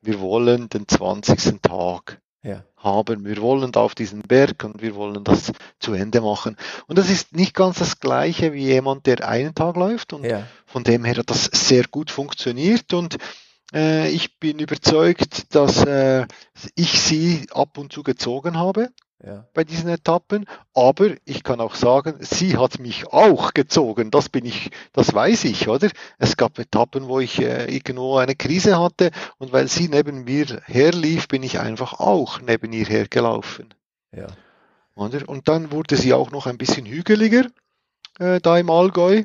[0.00, 1.60] Wir wollen den 20.
[1.60, 2.62] Tag ja.
[2.76, 3.24] haben.
[3.24, 6.56] Wir wollen da auf diesen Berg und wir wollen das zu Ende machen.
[6.86, 10.12] Und das ist nicht ganz das gleiche wie jemand, der einen Tag läuft.
[10.12, 10.46] Und ja.
[10.66, 12.92] von dem her hat das sehr gut funktioniert.
[12.92, 13.16] Und
[13.74, 16.26] äh, ich bin überzeugt, dass äh,
[16.76, 18.90] ich sie ab und zu gezogen habe
[19.22, 19.46] ja.
[19.54, 20.46] bei diesen Etappen.
[20.72, 24.10] Aber ich kann auch sagen, sie hat mich auch gezogen.
[24.10, 25.90] Das bin ich, das weiß ich, oder?
[26.18, 30.62] Es gab Etappen, wo ich äh, irgendwo eine Krise hatte und weil sie neben mir
[30.64, 33.74] herlief, bin ich einfach auch neben ihr hergelaufen.
[34.12, 34.26] Ja.
[34.94, 35.28] Oder?
[35.28, 37.46] Und dann wurde sie auch noch ein bisschen hügeliger
[38.18, 39.24] äh, da im Allgäu.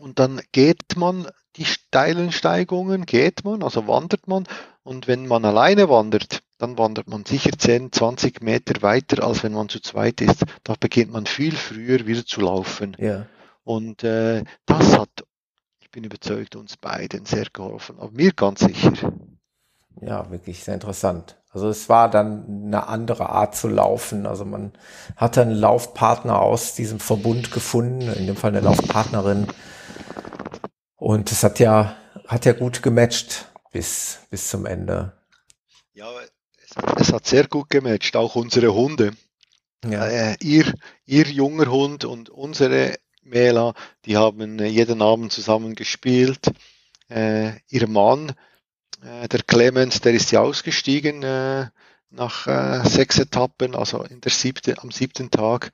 [0.00, 4.44] Und dann geht man die steilen Steigungen, geht man, also wandert man.
[4.84, 9.54] Und wenn man alleine wandert, dann wandert man sicher 10, 20 Meter weiter, als wenn
[9.54, 10.44] man zu zweit ist.
[10.62, 12.94] Da beginnt man viel früher wieder zu laufen.
[12.98, 13.26] Ja.
[13.64, 15.24] Und äh, das hat,
[15.80, 18.92] ich bin überzeugt, uns beiden sehr geholfen, aber mir ganz sicher.
[20.02, 21.38] Ja, wirklich sehr interessant.
[21.50, 24.26] Also es war dann eine andere Art zu laufen.
[24.26, 24.72] Also man
[25.16, 29.46] hatte einen Laufpartner aus diesem Verbund gefunden, in dem Fall eine Laufpartnerin.
[30.96, 31.96] Und es hat ja,
[32.26, 35.12] hat ja gut gematcht bis, bis zum Ende.
[35.94, 36.08] Ja,
[36.96, 39.10] es hat sehr gut gematcht, auch unsere Hunde.
[39.84, 40.06] Ja.
[40.06, 40.72] Äh, ihr,
[41.06, 43.74] ihr junger Hund und unsere Mela,
[44.04, 46.52] die haben äh, jeden Abend zusammen gespielt.
[47.10, 48.32] Äh, ihr Mann,
[49.02, 51.66] äh, der Clemens, der ist ja ausgestiegen äh,
[52.10, 55.72] nach äh, sechs Etappen, also in der siebte, am siebten Tag.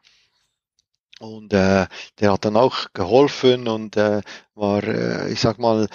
[1.18, 1.90] Und der
[2.22, 5.86] hat dann auch geholfen und war, ich sag mal,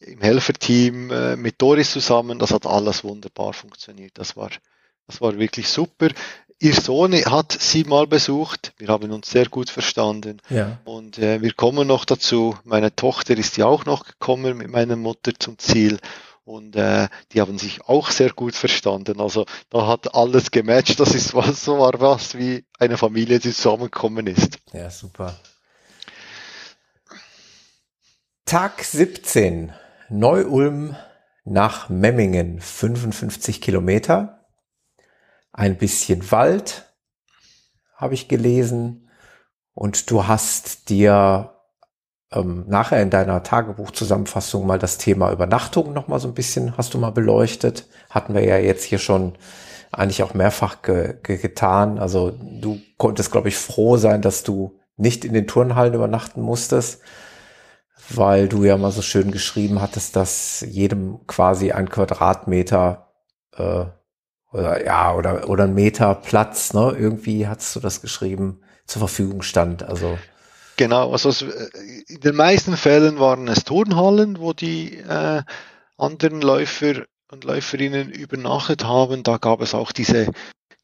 [0.00, 4.12] im Helferteam äh, mit Doris zusammen, das hat alles wunderbar funktioniert.
[4.14, 4.50] Das war,
[5.06, 6.08] das war wirklich super.
[6.58, 8.72] ihr Sohn hat sie mal besucht.
[8.78, 10.40] Wir haben uns sehr gut verstanden.
[10.48, 10.78] Ja.
[10.84, 12.56] Und äh, wir kommen noch dazu.
[12.64, 15.98] Meine Tochter ist ja auch noch gekommen mit meiner Mutter zum Ziel.
[16.44, 19.20] Und äh, die haben sich auch sehr gut verstanden.
[19.20, 20.98] Also da hat alles gematcht.
[20.98, 24.58] Das ist was, so war was wie eine Familie, die zusammengekommen ist.
[24.72, 25.38] Ja, super.
[28.46, 29.72] Tag 17.
[30.10, 30.96] Neu-Ulm
[31.44, 32.60] nach Memmingen.
[32.60, 34.46] 55 Kilometer.
[35.52, 36.92] Ein bisschen Wald,
[37.94, 39.08] habe ich gelesen.
[39.72, 41.54] Und du hast dir
[42.32, 46.94] ähm, nachher in deiner Tagebuchzusammenfassung mal das Thema Übernachtung noch mal so ein bisschen hast
[46.94, 47.88] du mal beleuchtet.
[48.10, 49.34] Hatten wir ja jetzt hier schon
[49.92, 51.98] eigentlich auch mehrfach ge ge getan.
[51.98, 57.00] Also du konntest, glaube ich, froh sein, dass du nicht in den Turnhallen übernachten musstest,
[58.16, 63.12] weil du ja mal so schön geschrieben hattest, dass jedem quasi ein Quadratmeter
[63.56, 63.84] äh,
[64.52, 66.94] oder ja oder oder ein Meter Platz, ne?
[66.98, 69.82] Irgendwie hattest du das geschrieben zur Verfügung stand.
[69.82, 70.18] Also
[70.80, 71.68] Genau, also äh,
[72.08, 75.42] in den meisten Fällen waren es Turnhallen, wo die äh,
[75.98, 79.22] anderen Läufer und Läuferinnen übernachtet haben.
[79.22, 80.32] Da gab es auch diese,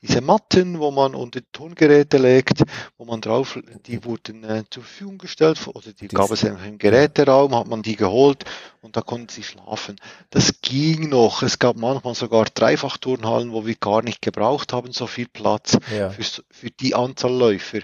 [0.06, 2.62] diese Matten, wo man unter die Turngeräte legt,
[2.96, 7.54] wo man drauf, die wurden äh, zur Verfügung gestellt, oder die gab es im Geräteraum,
[7.54, 8.44] hat man die geholt
[8.80, 9.96] und da konnten sie schlafen.
[10.30, 11.42] Das ging noch.
[11.42, 16.10] Es gab manchmal sogar Dreifachturnhallen, wo wir gar nicht gebraucht haben, so viel Platz Ja.
[16.10, 17.80] für, für die Anzahl Läufer.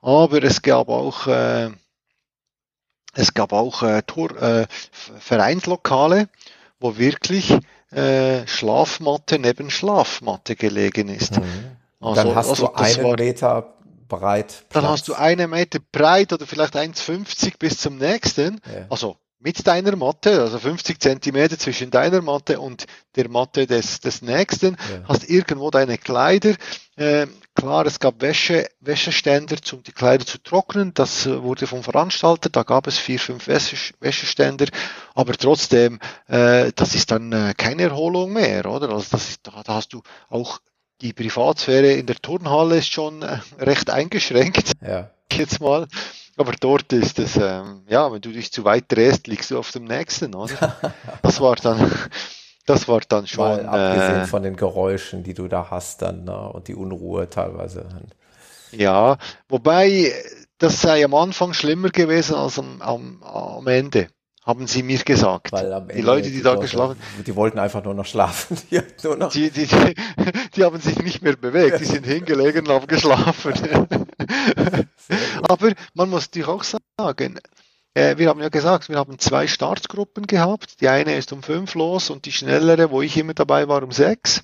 [0.00, 1.70] Aber es gab auch, äh,
[3.14, 6.28] es gab auch äh, Tor, äh, Vereinslokale,
[6.78, 7.56] wo wirklich
[7.92, 11.36] äh, Schlafmatte neben Schlafmatte gelegen ist.
[11.38, 11.44] Mhm.
[12.00, 13.74] dann hast also du einen war- Meter
[14.08, 14.64] breit.
[14.70, 14.92] dann Platz.
[14.92, 18.60] hast du eine Meter breit oder vielleicht 1,50 bis zum nächsten.
[18.66, 18.86] Ja.
[18.90, 22.86] Also mit deiner Matte, also 50 Zentimeter zwischen deiner Matte und
[23.16, 24.76] der Matte des, des nächsten.
[24.90, 25.08] Ja.
[25.08, 26.54] Hast irgendwo deine Kleider.
[26.96, 30.92] Äh, klar, es gab Wäsche, Wäscheständer, um die Kleider zu trocknen.
[30.92, 32.50] Das äh, wurde vom Veranstalter.
[32.50, 34.66] Da gab es vier, fünf Wäsche, Wäscheständer.
[35.14, 35.98] Aber trotzdem,
[36.28, 38.90] äh, das ist dann äh, keine Erholung mehr, oder?
[38.90, 40.60] Also das ist, da, da hast du auch
[41.00, 45.10] die Privatsphäre in der Turnhalle ist schon äh, recht eingeschränkt Ja.
[45.32, 45.86] jetzt mal.
[46.40, 49.72] Aber dort ist es, ähm, ja, wenn du dich zu weit drehst, liegst du auf
[49.72, 50.74] dem nächsten, oder?
[51.22, 51.92] Das war dann,
[52.64, 56.24] das war dann schon, Mal abgesehen äh, von den Geräuschen, die du da hast dann
[56.24, 56.48] ne?
[56.48, 57.86] und die Unruhe teilweise.
[58.72, 59.18] ja,
[59.50, 60.14] wobei,
[60.56, 64.08] das sei am Anfang schlimmer gewesen als am, am, am Ende,
[64.44, 65.52] haben sie mir gesagt.
[65.94, 66.96] Die Leute, die da geschlafen
[67.26, 68.56] Die wollten einfach nur noch schlafen.
[68.70, 69.94] Die, nur noch, die, die, die,
[70.56, 73.52] die haben sich nicht mehr bewegt, die sind hingelegen und haben geschlafen.
[75.42, 77.38] Aber man muss dich auch sagen,
[77.94, 80.80] äh, wir haben ja gesagt, wir haben zwei Startgruppen gehabt.
[80.80, 83.92] Die eine ist um fünf los und die schnellere, wo ich immer dabei war, um
[83.92, 84.42] sechs.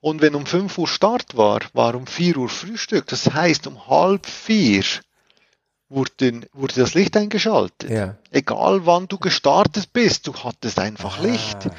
[0.00, 3.06] Und wenn um 5 Uhr Start war, war um 4 Uhr Frühstück.
[3.06, 4.82] Das heißt, um halb vier
[5.92, 7.90] wurde, wurde das Licht eingeschaltet.
[7.90, 8.16] ja.
[8.30, 11.70] Egal wann du gestartet bist, du hattest einfach Licht.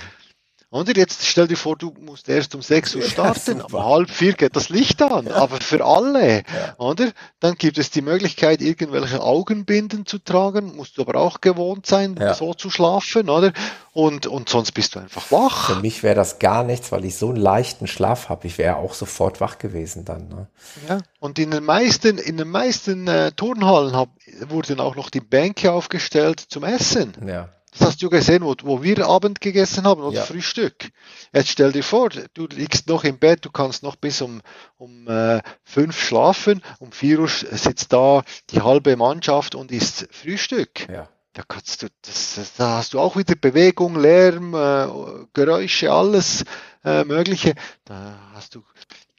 [0.74, 3.78] Oder jetzt stell dir vor, du musst erst um 6 Uhr Ja, starten, super.
[3.78, 6.42] um halb vier geht das Licht an, aber für alle,
[6.80, 7.12] oder?
[7.40, 12.18] Dann gibt es die Möglichkeit, irgendwelche Augenbinden zu tragen, musst du aber auch gewohnt sein,
[12.20, 12.34] Ja.
[12.34, 13.54] so zu schlafen, oder?
[13.92, 15.68] Und, und sonst bist du einfach wach.
[15.76, 18.48] Für mich wäre das gar nichts, weil ich so einen leichten Schlaf habe.
[18.48, 20.28] Ich wäre auch sofort wach gewesen dann.
[20.30, 20.48] Ne?
[20.90, 20.98] Ja.
[21.20, 24.10] Und in den meisten, in den meisten äh, Turnhallen hab,
[24.50, 27.14] wurden auch noch die Bänke aufgestellt zum Essen.
[27.28, 27.50] Ja.
[27.78, 30.24] Das hast du gesehen, wo, wo wir Abend gegessen haben oder Ja.
[30.24, 30.92] Frühstück.
[31.34, 34.42] Jetzt stell dir vor, du liegst noch im Bett, du kannst noch bis um,
[34.78, 40.88] um äh, fünf schlafen, um vier Uhr sitzt da die halbe Mannschaft und isst Frühstück.
[40.88, 41.10] Ja.
[41.34, 46.46] Da kannst du, das, das, da hast du auch wieder Bewegung, Lärm, äh, Geräusche, alles
[46.86, 47.56] äh, Mögliche.
[47.86, 48.64] Da hast du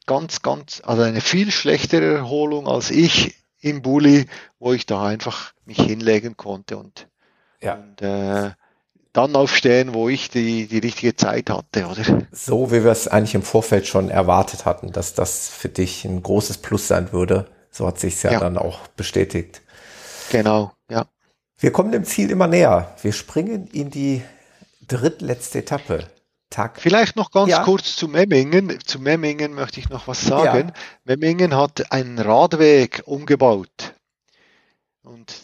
[0.06, 4.26] ganz, ganz, also eine viel schlechtere Erholung als ich im Bulli,
[4.60, 7.08] wo ich da einfach mich hinlegen konnte und
[7.64, 7.74] Ja.
[7.74, 8.50] und äh,
[9.12, 12.22] dann aufstehen, wo ich die, die richtige Zeit hatte, oder?
[12.32, 16.22] So wie wir es eigentlich im Vorfeld schon erwartet hatten, dass das für dich ein
[16.22, 17.46] großes Plus sein würde.
[17.70, 18.40] So hat sich ja, Ja.
[18.40, 19.62] dann auch bestätigt.
[20.30, 21.06] Genau, ja.
[21.58, 22.94] Wir kommen dem Ziel immer näher.
[23.02, 24.22] Wir springen in die
[24.86, 26.08] drittletzte Etappe.
[26.50, 26.80] Tag.
[26.80, 27.62] Vielleicht noch ganz Ja.
[27.64, 28.78] kurz zu Memmingen.
[28.84, 30.68] Zu Memmingen möchte ich noch was sagen.
[30.68, 30.74] Ja.
[31.04, 33.94] Memmingen hat einen Radweg umgebaut.
[35.02, 35.34] Und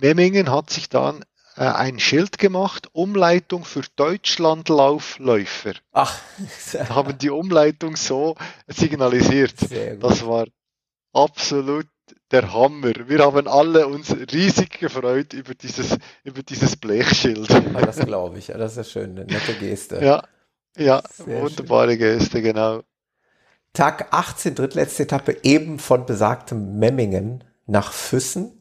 [0.00, 1.24] Memmingen hat sich dann
[1.60, 5.74] äh, ein Schild gemacht, Umleitung für Deutschlandlaufläufer.
[5.92, 6.18] Ach,
[6.88, 8.34] haben die Umleitung so
[8.66, 9.58] signalisiert.
[9.60, 9.96] Sehr.
[9.96, 10.46] Das war
[11.12, 11.86] absolut
[12.30, 12.92] der Hammer.
[13.06, 17.50] Wir haben alle uns riesig gefreut über dieses, über dieses Blechschild.
[17.74, 18.48] Ah, das glaube ich.
[18.48, 19.10] Ja, Das ist ja schön.
[19.10, 20.02] Eine nette Geste.
[20.02, 20.24] Ja,
[20.78, 22.84] ja, Sehr wunderbare Geste, genau.
[23.74, 28.59] Tag 18, drittletzte Etappe, eben von besagtem Memmingen nach Füssen.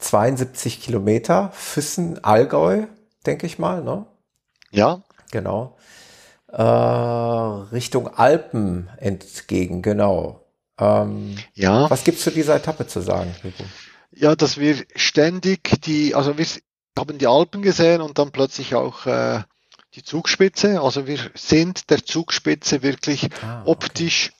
[0.00, 1.50] 72 Kilometer.
[1.52, 2.86] Füssen, Allgäu,
[3.26, 4.06] denke ich mal, ne?
[4.70, 5.02] Ja.
[5.30, 5.76] Genau.
[6.48, 10.44] Äh, Richtung Alpen entgegen, genau.
[10.78, 11.88] Ähm, Ja.
[11.90, 13.64] Was gibt's zu dieser Etappe zu sagen, Hugo?
[14.12, 16.46] Ja, dass wir ständig die, also wir
[16.98, 19.42] haben die Alpen gesehen und dann plötzlich auch äh,
[19.94, 20.80] die Zugspitze.
[20.80, 24.32] Also wir sind der Zugspitze wirklich Ah, optisch,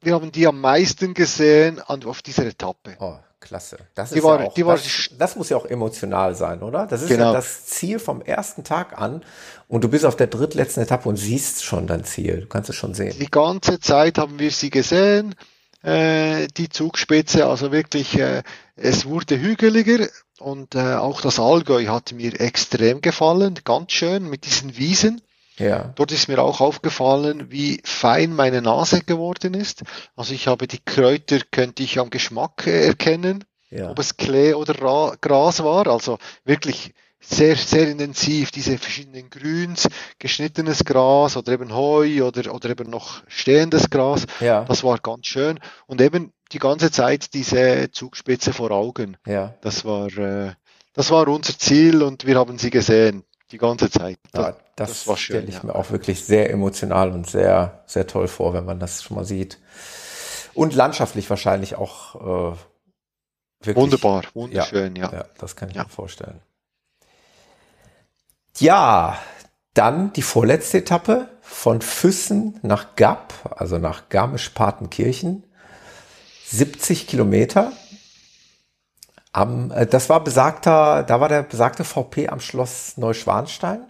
[0.00, 2.96] wir haben die am meisten gesehen auf dieser Etappe.
[3.00, 3.16] Oh,
[3.46, 3.78] klasse.
[3.94, 6.86] Das Die ist war- ja auch, die das, das muss ja auch emotional sein, oder?
[6.86, 7.26] Das ist Genau.
[7.26, 9.22] ja das Ziel vom ersten Tag an
[9.68, 12.42] und du bist auf der drittletzten Etappe und siehst schon dein Ziel.
[12.42, 13.14] Du kannst es schon sehen.
[13.18, 15.34] Die ganze Zeit haben wir sie gesehen,
[15.82, 18.42] äh, die Zugspitze, also wirklich, äh,
[18.76, 20.06] es wurde hügeliger
[20.40, 25.22] und äh, auch das Allgäu hat mir extrem gefallen, ganz schön mit diesen Wiesen.
[25.58, 25.92] Ja.
[25.96, 29.82] Dort ist mir auch aufgefallen, wie fein meine Nase geworden ist.
[30.14, 33.90] Also ich habe die Kräuter, könnte ich am Geschmack erkennen, Ja.
[33.90, 35.86] ob es Klee oder Ra Gras war.
[35.88, 39.88] Also wirklich sehr, sehr intensiv, diese verschiedenen Grüns,
[40.18, 44.26] geschnittenes Gras oder eben Heu oder, oder eben noch stehendes Gras.
[44.40, 44.64] Ja.
[44.64, 45.58] Das war ganz schön.
[45.86, 49.16] Und eben die ganze Zeit diese Zugspitze vor Augen.
[49.26, 49.54] Ja.
[49.62, 50.52] Das war, äh,
[50.92, 53.24] das war unser Ziel und wir haben sie gesehen.
[53.52, 54.18] Die ganze Zeit.
[54.34, 55.64] Ja, das, das war schön, stelle ich ja.
[55.64, 59.24] mir auch wirklich sehr emotional und sehr, sehr toll vor, wenn man das schon mal
[59.24, 59.58] sieht.
[60.54, 62.14] Und landschaftlich wahrscheinlich auch
[62.54, 62.56] äh,
[63.60, 63.76] wirklich.
[63.76, 65.12] Wunderbar, wunderschön, ja.
[65.12, 66.40] Ja, das kann ich mir vorstellen.
[68.58, 69.18] Ja,
[69.74, 75.44] dann die vorletzte Etappe von Füssen nach Gap, also nach Garmisch-Partenkirchen.
[76.46, 77.72] 70 Kilometer.
[79.36, 83.80] Am, äh, das war besagter, da war der besagte VP am Schloss Neuschwanstein.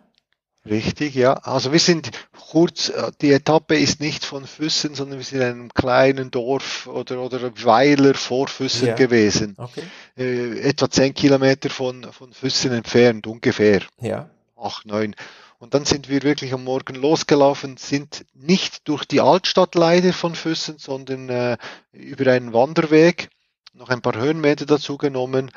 [0.68, 1.34] Richtig, ja.
[1.34, 2.10] Also wir sind
[2.50, 6.88] kurz, äh, die Etappe ist nicht von Füssen, sondern wir sind in einem kleinen Dorf
[6.88, 8.94] oder, oder Weiler vor Füssen Ja.
[8.96, 9.54] gewesen.
[9.56, 9.84] Okay.
[10.18, 13.82] Äh, etwa zehn Kilometer von, von Füssen entfernt, ungefähr.
[14.00, 14.28] Ja.
[14.56, 15.14] Acht, neun.
[15.58, 20.34] Und dann sind wir wirklich am Morgen losgelaufen, sind nicht durch die Altstadt leider von
[20.34, 21.56] Füssen, sondern äh,
[21.92, 23.28] über einen Wanderweg,
[23.76, 25.50] noch ein paar Höhenmeter dazu genommen.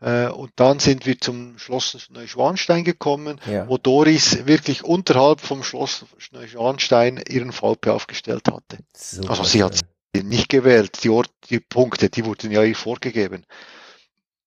[0.00, 3.68] Äh, und dann sind wir zum Schloss Neuschwanstein gekommen, Ja.
[3.68, 8.78] wo Doris wirklich unterhalb vom Schloss Neuschwanstein ihren VP aufgestellt hatte.
[8.96, 9.80] Super also sie hat
[10.14, 13.44] nicht gewählt, die, Ort, die Punkte, die wurden ja ihr vorgegeben.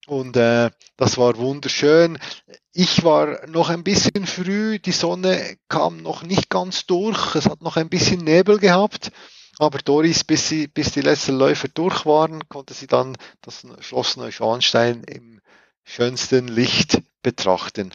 [0.05, 2.17] Und äh, das war wunderschön.
[2.71, 7.61] Ich war noch ein bisschen früh, die Sonne kam noch nicht ganz durch, es hat
[7.61, 9.11] noch ein bisschen Nebel gehabt.
[9.59, 14.17] Aber Doris, bis, sie, bis die letzten Läufer durch waren, konnte sie dann das Schloss
[14.17, 15.41] Neuschwanstein im
[15.83, 17.91] schönsten Licht betrachten.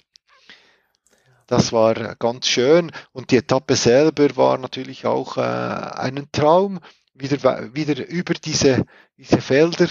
[1.46, 6.80] Das war ganz schön und die Etappe selber war natürlich auch äh, ein Traum,
[7.14, 8.86] wieder, wieder über diese,
[9.16, 9.88] diese Felder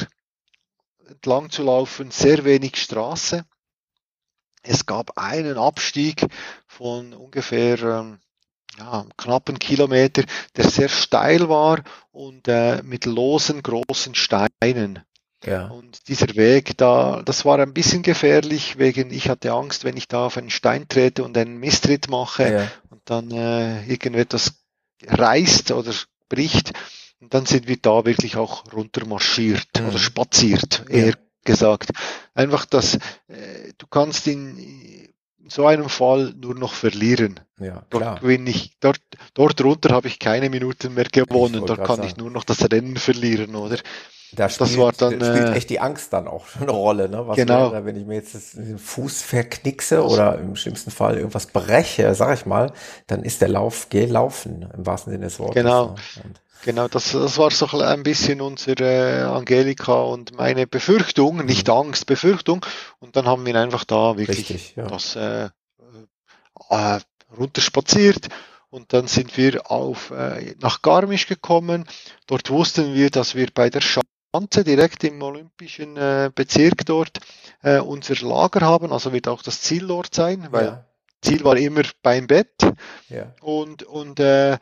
[1.07, 3.45] entlang zu laufen, sehr wenig Straße.
[4.63, 6.25] Es gab einen Abstieg
[6.67, 8.19] von ungefähr ähm,
[8.77, 10.23] ja, knappen Kilometer,
[10.55, 14.99] der sehr steil war und äh, mit losen großen Steinen.
[15.43, 15.67] Ja.
[15.69, 20.07] Und dieser Weg da, das war ein bisschen gefährlich, wegen ich hatte Angst, wenn ich
[20.07, 22.71] da auf einen Stein trete und einen Misstritt mache Ja.
[22.89, 24.53] und dann äh, irgendetwas
[25.07, 25.93] reißt oder
[26.29, 26.73] bricht.
[27.19, 29.87] Und dann sind wir da wirklich auch runtermarschiert Mhm.
[29.89, 31.89] oder spaziert, eher gesagt.
[32.35, 32.95] Einfach, dass
[33.27, 35.09] äh, du kannst in
[35.51, 37.39] so einem Fall nur noch verlieren.
[37.59, 38.19] Ja, Dort klar.
[38.19, 39.01] gewinne ich, dort,
[39.33, 41.65] dort runter habe ich keine Minuten mehr gewonnen.
[41.65, 42.07] Dort kann sagen.
[42.07, 43.77] ich nur noch das Rennen verlieren, oder?
[44.33, 47.09] Da das spielt, dann, spielt äh, echt die Angst dann auch eine Rolle.
[47.09, 47.27] Ne?
[47.27, 47.71] Was Genau.
[47.71, 52.37] wäre, wenn ich mir jetzt den Fuß verknickse oder im schlimmsten Fall irgendwas breche, sag
[52.37, 52.71] ich mal,
[53.07, 55.55] dann ist der Lauf gelaufen, im wahrsten Sinne des Wortes.
[55.55, 55.87] Genau.
[55.87, 55.95] Ne?
[56.63, 62.63] Genau, das, das war so ein bisschen unsere Angelika und meine Befürchtung, nicht Angst, Befürchtung.
[62.99, 64.85] Und dann haben wir einfach da wirklich Richtig, ja.
[64.87, 65.49] das äh,
[66.69, 66.99] äh,
[67.35, 68.27] runterspaziert.
[68.69, 71.85] Und dann sind wir auf, äh, nach Garmisch gekommen.
[72.27, 73.81] Dort wussten wir, dass wir bei der
[74.33, 77.19] Schanze direkt im olympischen äh, Bezirk dort
[77.63, 78.93] äh, unser Lager haben.
[78.93, 80.85] Also wird auch das Ziel dort sein, weil Ja.
[81.21, 82.53] Ziel war immer beim Bett.
[83.09, 83.33] Ja.
[83.41, 84.57] Und, und äh,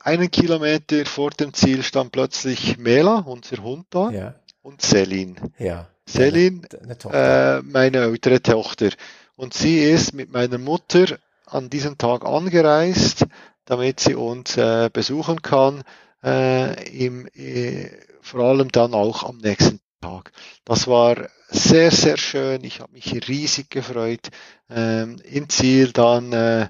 [0.00, 4.34] einen Kilometer vor dem Ziel stand plötzlich Mela, unser Hund da, Ja.
[4.62, 5.36] und Selin.
[5.58, 5.88] Ja.
[6.06, 7.58] Selin, Deine Tochter.
[7.58, 8.88] äh, meine ältere Tochter.
[9.36, 13.26] Und sie ist mit meiner Mutter an diesem Tag angereist,
[13.66, 15.82] damit sie uns äh, besuchen kann,
[16.24, 17.90] äh, im, äh,
[18.20, 20.32] vor allem dann auch am nächsten Tag.
[20.64, 22.64] Das war sehr, sehr schön.
[22.64, 24.28] Ich habe mich riesig gefreut.
[24.68, 26.68] Ähm, Im Ziel dann äh,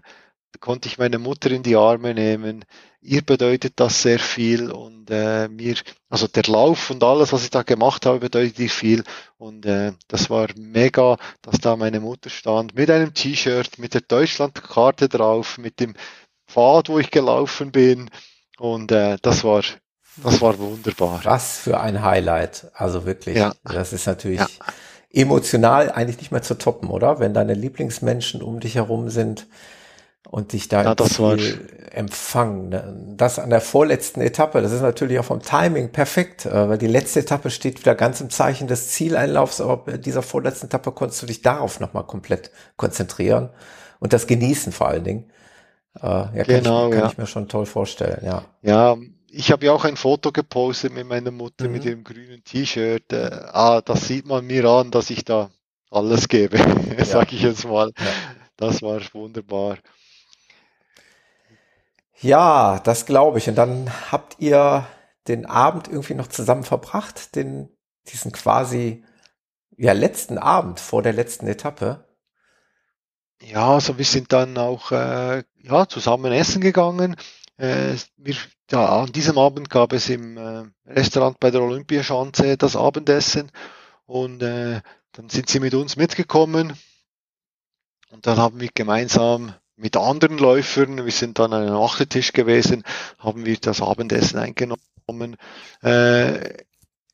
[0.61, 2.65] konnte ich meine Mutter in die Arme nehmen.
[3.03, 5.77] ihr bedeutet das sehr viel und äh, mir,
[6.11, 9.05] also der Lauf und alles, was ich da gemacht habe, bedeutet ihr viel
[9.39, 14.03] und äh, das war mega, dass da meine Mutter stand mit einem T-Shirt, mit der
[14.03, 15.95] Deutschlandkarte drauf, mit dem
[16.47, 18.11] Pfad, wo ich gelaufen bin
[18.59, 19.63] und äh, das war
[20.16, 21.20] das war wunderbar.
[21.24, 22.70] Was für ein Highlight.
[22.74, 23.53] Also wirklich, ja.
[23.65, 24.49] das ist natürlich ja.
[25.12, 27.20] emotional eigentlich nicht mehr zu toppen, oder?
[27.20, 29.47] Wenn deine Lieblingsmenschen um dich herum sind
[30.28, 31.20] und dich da ja, das
[31.91, 32.69] empfangen.
[32.69, 33.15] Ne?
[33.16, 36.87] Das an der vorletzten Etappe, das ist natürlich auch vom Timing perfekt, äh, weil die
[36.87, 41.23] letzte Etappe steht wieder ganz im Zeichen des Zieleinlaufs, aber bei dieser vorletzten Etappe konntest
[41.23, 43.51] du dich darauf nochmal komplett konzentrieren
[43.99, 45.31] und das genießen vor allen Dingen.
[45.97, 47.11] Äh, ja, kann, genau, ich, kann ja.
[47.11, 48.45] ich mir schon toll vorstellen, ja.
[48.62, 48.97] Ja,
[49.32, 51.73] ich habe ja auch ein Foto gepostet mit meiner Mutter mhm.
[51.73, 53.12] mit dem grünen T-Shirt.
[53.12, 55.51] Äh, ah, das sieht man mir an, dass ich da
[55.90, 56.59] alles gebe,
[56.98, 57.05] ja.
[57.05, 57.93] sage ich jetzt mal.
[57.98, 58.07] Ja.
[58.57, 59.78] Das war wunderbar.
[62.20, 63.48] Ja, das glaube ich.
[63.48, 64.86] Und dann habt ihr
[65.28, 67.70] den Abend irgendwie noch zusammen verbracht, den,
[68.09, 69.05] diesen quasi
[69.77, 72.05] ja letzten Abend vor der letzten Etappe.
[73.43, 77.16] Ja, also wir sind dann auch äh, ja, zusammen essen gegangen.
[77.61, 78.37] Äh, wir,
[78.70, 83.53] ja, an diesem Abend gab es im äh, Restaurant bei der Olympiaschanze das Abendessen
[84.07, 84.81] und äh,
[85.12, 86.73] dann sind sie mit uns mitgekommen
[88.11, 92.82] und dann haben wir gemeinsam mit anderen Läufern, wir sind dann an einem Achtertisch gewesen,
[93.19, 95.37] haben wir das Abendessen eingenommen.
[95.82, 96.65] Äh,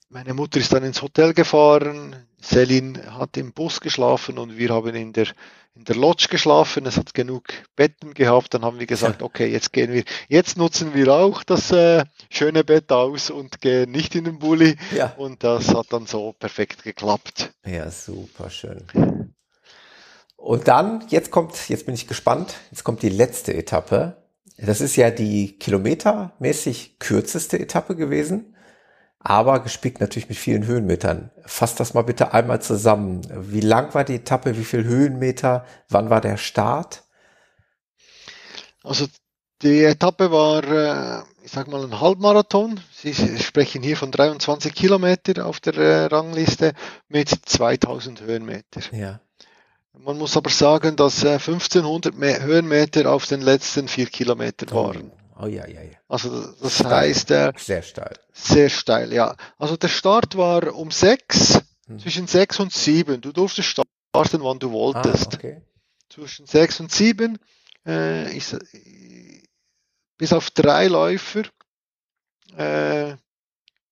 [0.09, 4.95] meine Mutter ist dann ins Hotel gefahren, Selin hat im Bus geschlafen und wir haben
[4.95, 5.27] in der,
[5.75, 6.87] in der Lodge geschlafen.
[6.87, 8.55] Es hat genug Betten gehabt.
[8.55, 12.63] Dann haben wir gesagt, okay, jetzt gehen wir, jetzt nutzen wir auch das äh, schöne
[12.63, 14.77] Bett aus und gehen nicht in den Bulli.
[14.95, 15.15] Ja.
[15.17, 17.53] Und das hat dann so perfekt geklappt.
[17.65, 18.85] Ja, super schön.
[20.37, 24.23] Und dann, jetzt kommt, jetzt bin ich gespannt, jetzt kommt die letzte Etappe.
[24.59, 28.56] Das ist ja die kilometermäßig kürzeste Etappe gewesen,
[29.19, 31.31] aber gespickt natürlich mit vielen Höhenmetern.
[31.45, 33.23] Fass das mal bitte einmal zusammen.
[33.51, 34.57] Wie lang war die Etappe?
[34.57, 35.65] Wie viel Höhenmeter?
[35.89, 37.03] Wann war der Start?
[38.85, 39.07] Also
[39.63, 42.79] die Etappe war, äh, ich sag mal, ein Halbmarathon.
[42.93, 46.75] Sie sprechen hier von 23 Kilometer auf der äh, Rangliste
[47.09, 48.81] mit 2000 Höhenmeter.
[48.93, 49.21] Ja.
[49.99, 54.89] Man muss aber sagen, dass 1500 äh, Höhenmeter auf den letzten vier Kilometern oh.
[54.89, 55.13] waren.
[55.39, 55.99] Oh ja, ja, ja.
[56.09, 56.91] Also das steil.
[56.91, 58.19] heißt, äh, sehr steil.
[58.33, 59.37] Sehr steil, ja.
[59.59, 61.99] Also der Start war um sechs, hm.
[61.99, 63.21] zwischen sechs und sieben.
[63.21, 65.35] Du durftest starten, wann du wolltest.
[65.35, 65.63] Ah, okay.
[66.09, 67.39] Zwischen sechs und sieben,
[67.87, 68.57] äh, ist,
[70.17, 71.43] bis auf drei Läufer
[72.57, 73.17] äh,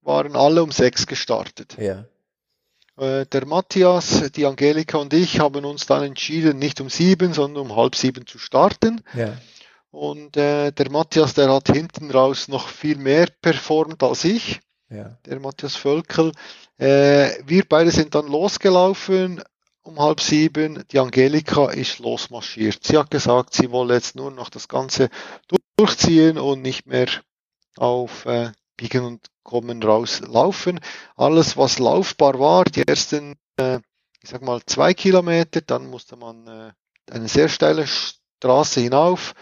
[0.00, 1.76] waren alle um sechs gestartet.
[1.78, 2.06] Ja.
[2.96, 7.66] Äh, der Matthias, die Angelika und ich haben uns dann entschieden, nicht um sieben, sondern
[7.66, 9.02] um halb sieben zu starten.
[9.14, 9.36] Ja.
[9.94, 14.60] Und äh, der Matthias, der hat hinten raus noch viel mehr performt als ich.
[14.90, 15.16] Ja.
[15.24, 16.32] Der Matthias Völkel.
[16.78, 19.40] Äh, wir beide sind dann losgelaufen
[19.82, 20.82] um halb sieben.
[20.90, 22.82] Die Angelika ist losmarschiert.
[22.82, 25.10] Sie hat gesagt, sie wolle jetzt nur noch das Ganze
[25.76, 27.08] durchziehen und nicht mehr
[27.76, 30.80] auf äh, Biegen und Kommen rauslaufen.
[31.14, 33.78] Alles, was laufbar war, die ersten, äh,
[34.20, 36.72] ich sag mal, zwei Kilometer, dann musste man äh,
[37.12, 39.34] eine sehr steile Straße hinauf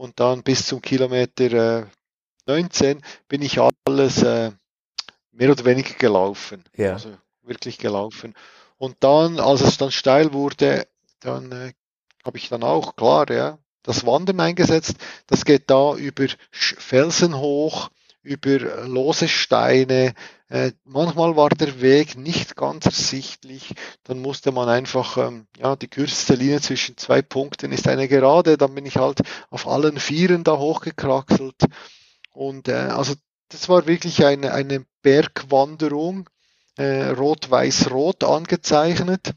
[0.00, 1.86] und dann bis zum Kilometer äh,
[2.46, 4.50] 19 bin ich alles äh,
[5.30, 6.64] mehr oder weniger gelaufen.
[6.74, 6.94] Ja.
[6.94, 8.34] Also wirklich gelaufen.
[8.78, 10.86] Und dann, als es dann steil wurde,
[11.20, 11.72] dann äh,
[12.24, 14.96] habe ich dann auch, klar, ja, das Wandern eingesetzt.
[15.26, 17.90] Das geht da über Felsen hoch,
[18.22, 20.14] über lose Steine.
[20.48, 23.74] Äh, manchmal war der Weg nicht ganz ersichtlich.
[24.04, 28.58] Dann musste man einfach, ähm, ja, die kürzeste Linie zwischen zwei Punkten ist eine Gerade.
[28.58, 31.64] Dann bin ich halt auf allen Vieren da hochgekraxelt.
[32.32, 33.14] Und äh, also
[33.48, 36.28] das war wirklich eine, eine Bergwanderung,
[36.76, 39.34] äh, rot-weiß-rot angezeichnet.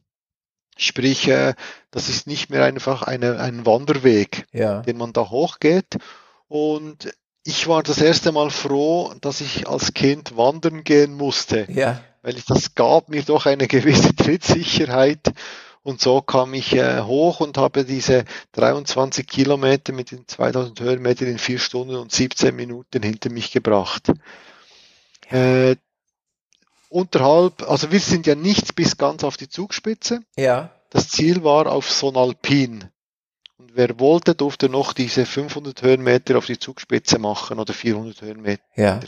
[0.78, 1.54] Sprich, äh,
[1.92, 4.82] das ist nicht mehr einfach eine, ein Wanderweg, ja.
[4.82, 5.98] den man da hochgeht.
[6.48, 7.14] Und
[7.44, 11.68] ich war das erste Mal froh, dass ich als Kind wandern gehen musste.
[11.70, 12.02] Ja.
[12.22, 15.34] Weil ich, das gab mir doch eine gewisse Trittsicherheit.
[15.84, 21.28] Und so kam ich äh, hoch und habe diese 23 Kilometer mit den 2000 Höhenmetern
[21.28, 24.10] in vier Stunden und 17 Minuten hinter mich gebracht.
[25.30, 25.76] Äh,
[26.88, 30.22] unterhalb, also wir sind ja nicht bis ganz auf die Zugspitze.
[30.38, 30.70] Ja.
[30.90, 32.86] Das Ziel war auf Sonalpin.
[33.58, 38.64] Und wer wollte, durfte noch diese 500 Höhenmeter auf die Zugspitze machen oder 400 Höhenmeter.
[38.76, 39.00] Ja.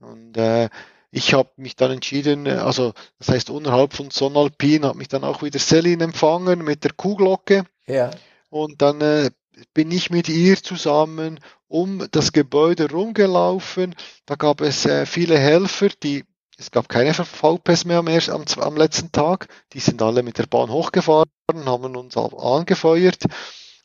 [0.00, 0.68] Und äh,
[1.10, 5.42] ich habe mich dann entschieden, also das heißt unterhalb von Sonalpin hat mich dann auch
[5.42, 7.64] wieder Selin empfangen mit der Kuhglocke.
[7.86, 8.10] Ja.
[8.48, 9.30] Und dann äh,
[9.74, 11.38] bin ich mit ihr zusammen
[11.68, 13.94] um das Gebäude rumgelaufen.
[14.26, 16.24] Da gab es äh, viele Helfer, die
[16.62, 19.48] es gab keine VPs mehr am, am, am, letzten Tag.
[19.72, 21.28] Die sind alle mit der Bahn hochgefahren,
[21.66, 23.24] haben uns angefeuert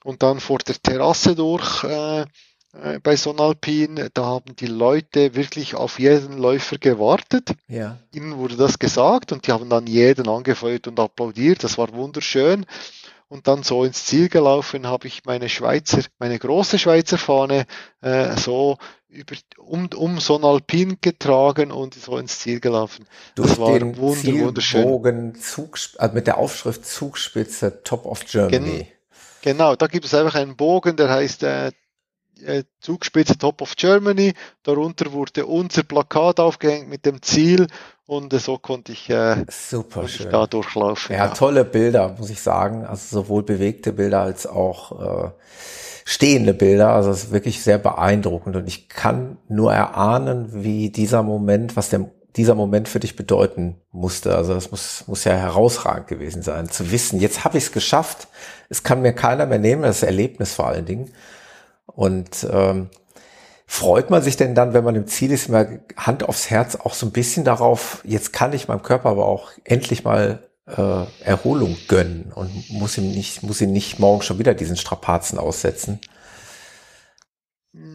[0.04, 4.10] und dann vor der Terrasse durch äh, äh, bei Sonalpin.
[4.14, 7.56] Da haben die Leute wirklich auf jeden Läufer gewartet.
[7.68, 7.98] Ja.
[8.14, 11.64] Ihnen wurde das gesagt und die haben dann jeden angefeuert und applaudiert.
[11.64, 12.66] Das war wunderschön
[13.30, 17.66] und dann so ins Ziel gelaufen, habe ich meine Schweizer, meine große Schweizer Fahne
[18.02, 18.78] äh, so
[19.10, 23.06] über, um, um so ein Alpin getragen und so ins Ziel gelaufen.
[23.36, 25.36] Durch das war den wunder, wunderschön.
[25.36, 28.88] Zug, also mit der Aufschrift Zugspitze Top of Germany.
[29.42, 31.72] Gen, genau, da gibt es einfach einen Bogen, der heißt äh,
[32.44, 34.34] äh, Zugspitze Top of Germany.
[34.64, 37.68] Darunter wurde unser Plakat aufgehängt mit dem Ziel
[38.08, 41.16] und so konnte ich, äh, Super konnte ich da durchlaufen.
[41.16, 42.86] Ja, ja, tolle Bilder, muss ich sagen.
[42.86, 45.32] Also sowohl bewegte Bilder als auch äh,
[46.06, 46.94] stehende Bilder.
[46.94, 51.90] Also es ist wirklich sehr beeindruckend und ich kann nur erahnen, wie dieser Moment, was
[51.90, 54.36] der dieser Moment für dich bedeuten musste.
[54.36, 58.28] Also das muss, muss ja herausragend gewesen sein, zu wissen, jetzt habe ich es geschafft,
[58.70, 61.12] es kann mir keiner mehr nehmen, das Erlebnis vor allen Dingen.
[61.88, 62.90] Und ähm,
[63.68, 65.68] freut man sich denn dann, wenn man im Ziel ist, immer
[65.98, 69.52] Hand aufs Herz auch so ein bisschen darauf, jetzt kann ich meinem Körper aber auch
[69.66, 74.54] endlich mal äh, Erholung gönnen und muss ihm nicht, muss ihn nicht morgen schon wieder
[74.54, 76.00] diesen Strapazen aussetzen?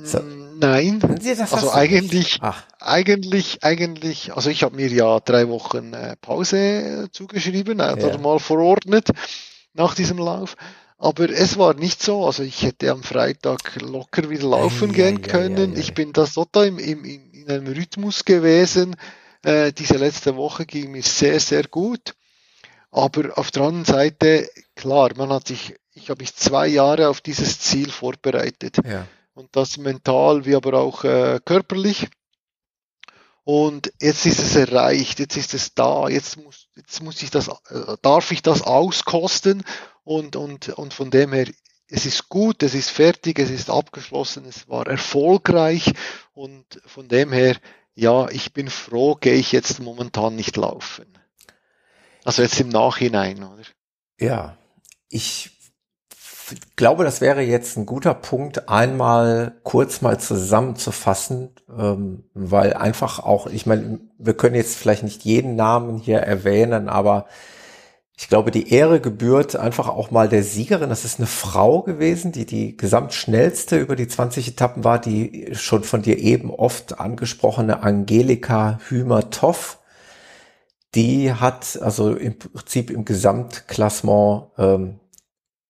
[0.04, 0.20] So.
[0.58, 1.02] Nein,
[1.50, 2.38] also eigentlich,
[2.78, 8.06] eigentlich, eigentlich, also ich habe mir ja drei Wochen äh, Pause äh, zugeschrieben äh, ja.
[8.06, 9.08] oder mal verordnet
[9.72, 10.56] nach diesem Lauf.
[11.02, 12.24] Aber es war nicht so.
[12.24, 15.72] Also ich hätte am Freitag locker wieder laufen ja, gehen ja, können.
[15.74, 18.94] Ja, ich bin da so da im, im, in einem Rhythmus gewesen.
[19.42, 22.14] Äh, diese letzte Woche ging mir sehr, sehr gut.
[22.92, 27.20] Aber auf der anderen Seite, klar, man hat sich, ich habe mich zwei Jahre auf
[27.20, 28.76] dieses Ziel vorbereitet.
[29.34, 32.06] Und das mental wie aber auch äh, körperlich.
[33.42, 37.48] Und jetzt ist es erreicht, jetzt ist es da, jetzt muss, jetzt muss ich das,
[37.48, 39.64] äh, darf ich das auskosten
[40.04, 41.46] und, und, und von dem her,
[41.88, 45.92] es ist gut, es ist fertig, es ist abgeschlossen, es war erfolgreich
[46.32, 47.56] und von dem her,
[47.94, 51.06] ja, ich bin froh, gehe ich jetzt momentan nicht laufen.
[52.24, 53.62] Also jetzt im Nachhinein, oder?
[54.18, 54.56] Ja,
[55.08, 55.50] ich
[56.76, 63.46] glaube, das wäre jetzt ein guter Punkt, einmal kurz mal zusammenzufassen, ähm, weil einfach auch,
[63.46, 67.26] ich meine, wir können jetzt vielleicht nicht jeden Namen hier erwähnen, aber
[68.16, 70.90] ich glaube, die Ehre gebührt einfach auch mal der Siegerin.
[70.90, 75.82] Das ist eine Frau gewesen, die die gesamtschnellste über die 20 Etappen war, die schon
[75.82, 79.78] von dir eben oft angesprochene Angelika Hümer-Toff.
[80.94, 85.00] Die hat also im Prinzip im Gesamtklassement ähm,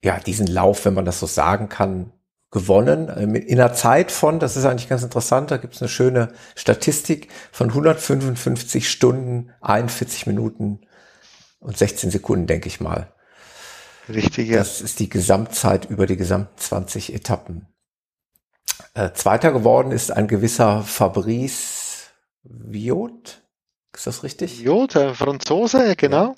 [0.02, 2.12] ja diesen Lauf, wenn man das so sagen kann,
[2.51, 3.10] gewonnen.
[3.16, 6.32] Ähm, in einer Zeit von, das ist eigentlich ganz interessant, da gibt es eine schöne
[6.56, 10.81] Statistik von 155 Stunden, 41 Minuten
[11.62, 13.12] und 16 Sekunden, denke ich mal.
[14.09, 14.59] Richtig, ja.
[14.59, 17.66] Das ist die Gesamtzeit über die gesamten 20 Etappen.
[18.94, 22.10] Äh, Zweiter geworden ist ein gewisser Fabrice
[22.43, 23.43] Viot.
[23.94, 24.64] Ist das richtig?
[24.64, 26.28] Viot, ein Franzose, genau.
[26.28, 26.34] Ja.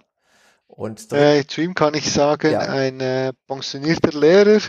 [0.66, 2.60] Und äh, zu ihm kann ich sagen, ja.
[2.60, 4.60] ein äh, pensionierter Lehrer,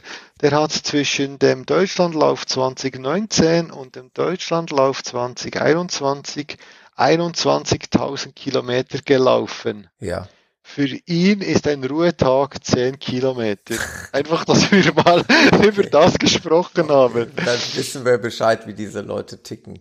[0.41, 6.57] der hat zwischen dem Deutschlandlauf 2019 und dem Deutschlandlauf 2021
[6.95, 9.89] 21.000 Kilometer gelaufen.
[9.99, 10.27] Ja.
[10.67, 13.75] Für ihn ist ein Ruhetag 10 Kilometer.
[14.11, 15.23] Einfach, dass wir mal
[15.63, 17.31] über das gesprochen haben.
[17.35, 19.79] Dann wissen wir Bescheid, wie diese Leute ticken.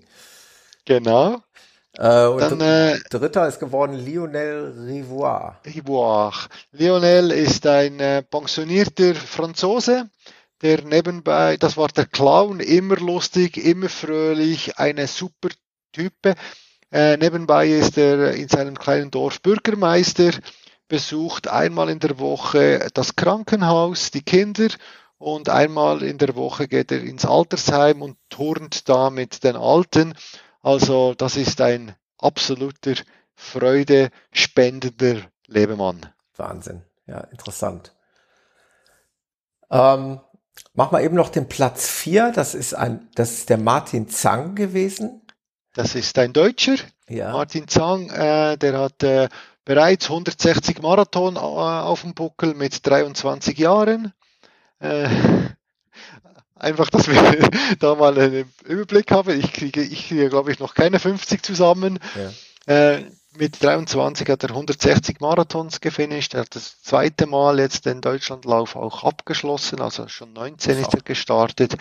[0.84, 1.42] Genau.
[1.96, 5.56] Äh, und Dann, äh, dritter ist geworden Lionel Rivoire.
[5.64, 6.48] Rivoire.
[6.72, 10.10] Lionel ist ein äh, pensionierter Franzose,
[10.60, 15.48] der nebenbei, das war der Clown, immer lustig, immer fröhlich, eine super
[15.92, 16.34] Type.
[16.92, 20.30] Äh, nebenbei ist er in seinem kleinen Dorf Bürgermeister
[20.88, 24.68] besucht einmal in der Woche das Krankenhaus, die Kinder
[25.18, 30.14] und einmal in der Woche geht er ins Altersheim und turnt da mit den Alten.
[30.62, 32.94] Also das ist ein absoluter
[33.34, 36.12] Freude spendender Lebemann.
[36.36, 37.94] Wahnsinn, ja, interessant.
[39.70, 40.20] Ähm,
[40.74, 44.54] mach mal eben noch den Platz 4, das ist ein, das ist der Martin Zang
[44.54, 45.22] gewesen.
[45.74, 46.76] Das ist ein Deutscher,
[47.08, 47.32] ja.
[47.32, 49.28] Martin Zang, äh, der hat äh,
[49.64, 54.12] bereits 160 Marathon äh, auf dem Buckel mit 23 Jahren.
[54.80, 55.08] Äh,
[56.54, 59.38] einfach, dass wir da mal einen Überblick haben.
[59.38, 61.98] Ich kriege, ich kriege, glaube ich, noch keine 50 zusammen.
[62.66, 62.92] Ja.
[62.94, 63.04] Äh,
[63.36, 66.34] mit 23 hat er 160 Marathons gefinisht.
[66.34, 71.02] Er hat das zweite Mal jetzt den Deutschlandlauf auch abgeschlossen, also schon 19 ist er
[71.02, 71.74] gestartet.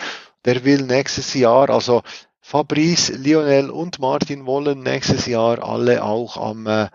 [0.44, 2.02] Der will nächstes Jahr, also
[2.40, 6.88] Fabrice, Lionel und Martin wollen nächstes Jahr alle auch am äh,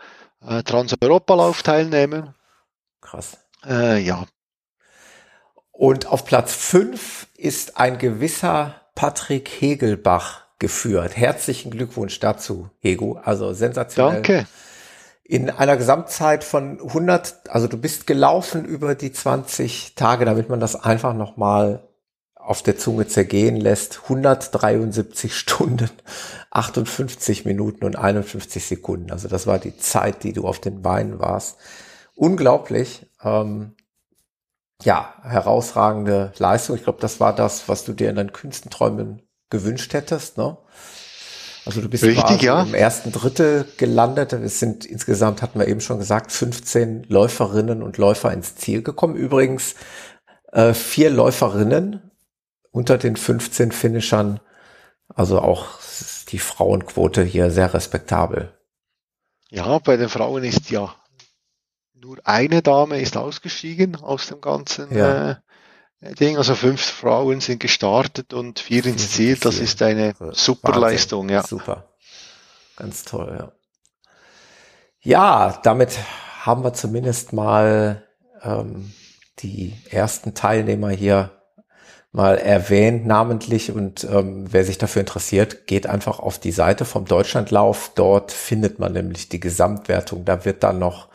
[0.46, 2.36] äh Trans-Europa-Lauf teilnehmen.
[3.02, 3.38] Krass.
[3.66, 4.26] Äh, ja.
[5.72, 11.16] Und auf Platz 5 ist ein gewisser Patrick Hegelbach geführt.
[11.16, 13.20] Herzlichen Glückwunsch dazu, Hego.
[13.24, 14.16] Also sensationell.
[14.16, 14.48] Danke.
[15.24, 20.60] In einer Gesamtzeit von 100, also du bist gelaufen über die 20 Tage, damit man
[20.60, 21.88] das einfach nochmal
[22.50, 24.02] auf der Zunge zergehen lässt.
[24.06, 25.92] 173 Stunden,
[26.50, 29.12] 58 Minuten und 51 Sekunden.
[29.12, 31.58] Also das war die Zeit, die du auf den Beinen warst.
[32.16, 33.06] Unglaublich.
[33.24, 33.76] Ähm,
[34.82, 36.76] ja, herausragende Leistung.
[36.76, 39.22] Ich glaube, das war das, was du dir in deinen Künstenträumen
[39.52, 40.40] gewünscht hättest.
[40.40, 40.58] Ne?
[41.68, 42.64] Also du bist Richtig, ja.
[42.64, 44.34] im ersten Drittel gelandet.
[44.34, 49.16] Es sind insgesamt, hatten wir eben schon gesagt, 15 Läuferinnen und Läufer ins Ziel gekommen.
[49.16, 49.76] Übrigens
[50.52, 52.09] äh, vier Läuferinnen
[52.72, 54.40] unter den 15 Finishern.
[55.08, 55.80] Also auch
[56.30, 58.54] die Frauenquote hier sehr respektabel.
[59.50, 60.94] Ja, bei den Frauen ist ja
[61.96, 65.32] nur eine Dame ist ausgestiegen aus dem ganzen ja.
[66.02, 66.38] äh, Ding.
[66.38, 69.38] Also fünf Frauen sind gestartet und vier ins Ziel.
[69.38, 70.82] Das ist eine super Wahnsinn.
[70.82, 71.44] Leistung, ja.
[71.44, 71.90] Super.
[72.76, 73.52] Ganz toll, ja.
[75.02, 75.98] Ja, damit
[76.42, 78.08] haben wir zumindest mal
[78.42, 78.94] ähm,
[79.40, 81.32] die ersten Teilnehmer hier
[82.12, 83.72] mal erwähnt, namentlich.
[83.72, 87.92] Und ähm, wer sich dafür interessiert, geht einfach auf die Seite vom Deutschlandlauf.
[87.96, 90.26] Dort findet man nämlich die Gesamtwertung.
[90.26, 91.10] Da wird dann noch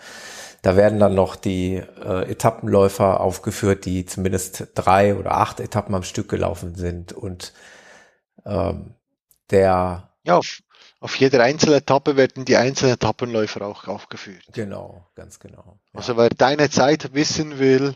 [0.65, 6.05] da werden dann noch die äh, Etappenläufer aufgeführt, die zumindest drei oder acht Etappen am
[6.05, 7.13] Stück gelaufen sind.
[7.13, 7.53] Und
[8.47, 8.95] ähm,
[9.51, 10.63] der ja, auf,
[11.01, 14.43] auf jeder einzelnen Etappe werden die einzelnen Etappenläufer auch aufgeführt.
[14.55, 15.79] Genau, ganz genau.
[15.93, 15.99] Ja.
[15.99, 17.95] Also wer deine Zeit wissen will,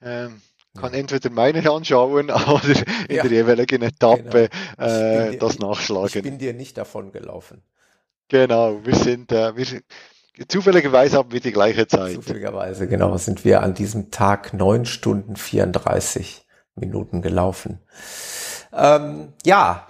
[0.00, 0.40] ähm,
[0.76, 2.62] kann entweder meine anschauen oder
[3.08, 3.22] in ja.
[3.22, 4.88] der jeweiligen Etappe genau.
[4.88, 6.10] äh, dir, das nachschlagen.
[6.14, 7.62] Ich bin dir nicht davon gelaufen.
[8.28, 9.66] Genau, wir sind, äh, wir,
[10.48, 12.14] Zufälligerweise haben wir die gleiche Zeit.
[12.14, 17.80] Zufälligerweise, genau, sind wir an diesem Tag neun Stunden 34 Minuten gelaufen.
[18.72, 19.86] Ähm, ja,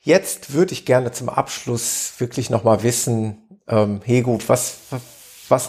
[0.00, 5.02] jetzt würde ich gerne zum Abschluss wirklich nochmal wissen, ähm, Hego, was, was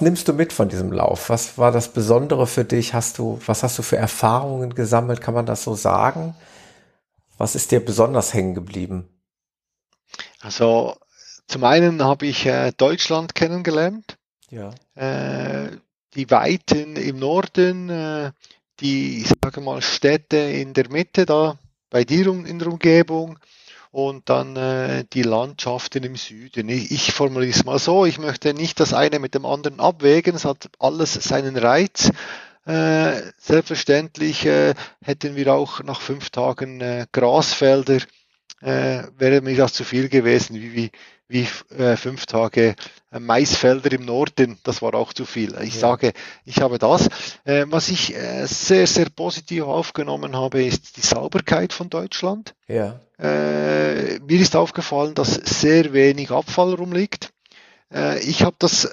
[0.02, 1.30] nimmst du mit von diesem Lauf?
[1.30, 2.94] Was war das Besondere für dich?
[2.94, 5.22] Hast du, was hast du für Erfahrungen gesammelt?
[5.22, 6.36] Kann man das so sagen?
[7.38, 9.08] Was ist dir besonders hängen geblieben?
[10.40, 10.98] Also
[11.48, 14.18] zum einen habe ich äh, Deutschland kennengelernt.
[14.50, 14.72] Ja.
[14.96, 15.78] Äh,
[16.16, 18.32] die Weiten im Norden, äh,
[18.80, 21.58] die, ich sage mal, Städte in der Mitte da
[21.90, 23.40] bei dir in der Umgebung
[23.92, 26.70] und dann äh, die Landschaften im Süden.
[26.70, 30.36] Ich, ich formuliere es mal so, ich möchte nicht das eine mit dem anderen abwägen,
[30.36, 32.12] es hat alles seinen Reiz.
[32.66, 38.00] Äh, selbstverständlich äh, hätten wir auch nach fünf Tagen äh, Grasfelder,
[38.62, 40.92] äh, wäre mir das zu viel gewesen, wie, wie,
[41.28, 42.76] wie äh, fünf Tage
[43.12, 44.58] äh, Maisfelder im Norden.
[44.64, 45.56] Das war auch zu viel.
[45.62, 45.80] Ich ja.
[45.80, 46.14] sage,
[46.46, 47.10] ich habe das.
[47.44, 52.56] Äh, was ich äh, sehr, sehr positiv aufgenommen habe, ist die Sauberkeit von Deutschland.
[52.68, 53.00] Ja.
[53.20, 57.32] Äh, mir ist aufgefallen, dass sehr wenig Abfall rumliegt.
[57.94, 58.90] Äh, ich habe das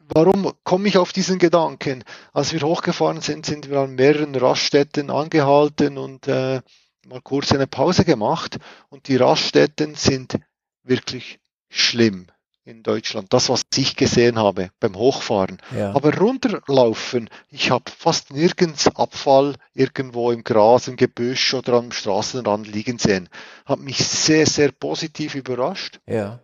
[0.00, 2.04] warum komme ich auf diesen Gedanken?
[2.32, 6.60] Als wir hochgefahren sind, sind wir an mehreren Raststätten angehalten und äh,
[7.06, 8.58] mal kurz eine Pause gemacht.
[8.88, 10.38] Und die Raststätten sind
[10.82, 11.38] wirklich
[11.68, 12.28] schlimm
[12.68, 13.32] in Deutschland.
[13.32, 15.58] Das, was ich gesehen habe beim Hochfahren.
[15.74, 15.94] Ja.
[15.94, 22.68] Aber runterlaufen, ich habe fast nirgends Abfall irgendwo im Gras, im Gebüsch oder am Straßenrand
[22.68, 23.30] liegen sehen.
[23.64, 26.00] Hat mich sehr, sehr positiv überrascht.
[26.06, 26.40] Ja.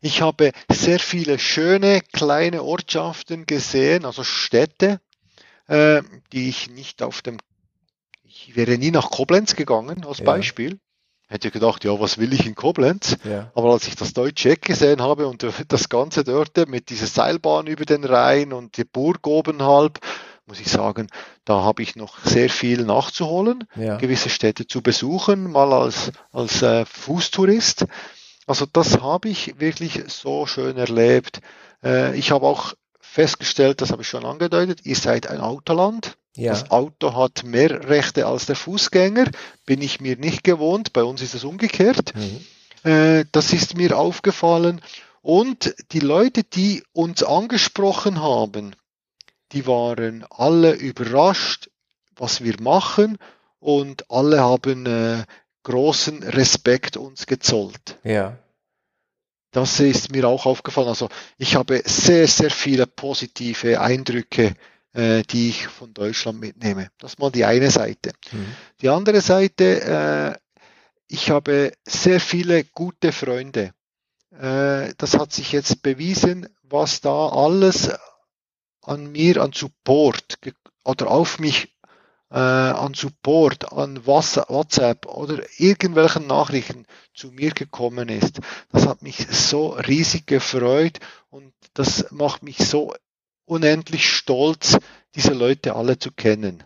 [0.00, 5.00] Ich habe sehr viele schöne kleine Ortschaften gesehen, also Städte,
[5.66, 6.02] äh,
[6.32, 7.38] die ich nicht auf dem,
[8.22, 10.24] ich wäre nie nach Koblenz gegangen als ja.
[10.24, 10.78] Beispiel
[11.26, 13.16] hätte gedacht, ja, was will ich in Koblenz?
[13.24, 13.50] Ja.
[13.54, 17.66] Aber als ich das deutsche Eck gesehen habe und das Ganze dort mit dieser Seilbahn
[17.66, 19.98] über den Rhein und die Burg oben halb,
[20.46, 21.08] muss ich sagen,
[21.44, 23.96] da habe ich noch sehr viel nachzuholen, ja.
[23.96, 27.86] gewisse Städte zu besuchen, mal als, als äh, Fußtourist.
[28.46, 31.40] Also das habe ich wirklich so schön erlebt.
[31.82, 36.16] Äh, ich habe auch festgestellt, das habe ich schon angedeutet, ihr seid ein Autoland.
[36.36, 36.52] Ja.
[36.52, 39.30] Das Auto hat mehr Rechte als der Fußgänger,
[39.64, 40.92] bin ich mir nicht gewohnt.
[40.92, 42.12] Bei uns ist es umgekehrt.
[42.14, 42.90] Mhm.
[42.90, 44.80] Äh, das ist mir aufgefallen.
[45.22, 48.76] Und die Leute, die uns angesprochen haben,
[49.52, 51.70] die waren alle überrascht,
[52.14, 53.18] was wir machen
[53.58, 55.24] und alle haben äh,
[55.64, 57.98] großen Respekt uns gezollt.
[58.04, 58.38] Ja.
[59.50, 60.88] das ist mir auch aufgefallen.
[60.88, 61.08] Also
[61.38, 64.54] ich habe sehr, sehr viele positive Eindrücke,
[64.96, 66.88] äh, die ich von Deutschland mitnehme.
[66.98, 68.12] Das ist mal die eine Seite.
[68.32, 68.46] Mhm.
[68.80, 70.38] Die andere Seite, äh,
[71.06, 73.72] ich habe sehr viele gute Freunde.
[74.30, 77.90] Äh, das hat sich jetzt bewiesen, was da alles
[78.82, 80.38] an mir, an Support
[80.84, 81.76] oder auf mich
[82.30, 88.40] äh, an Support, an WhatsApp oder irgendwelchen Nachrichten zu mir gekommen ist.
[88.72, 92.94] Das hat mich so riesig gefreut und das macht mich so
[93.46, 94.78] unendlich stolz,
[95.14, 96.64] diese Leute alle zu kennen.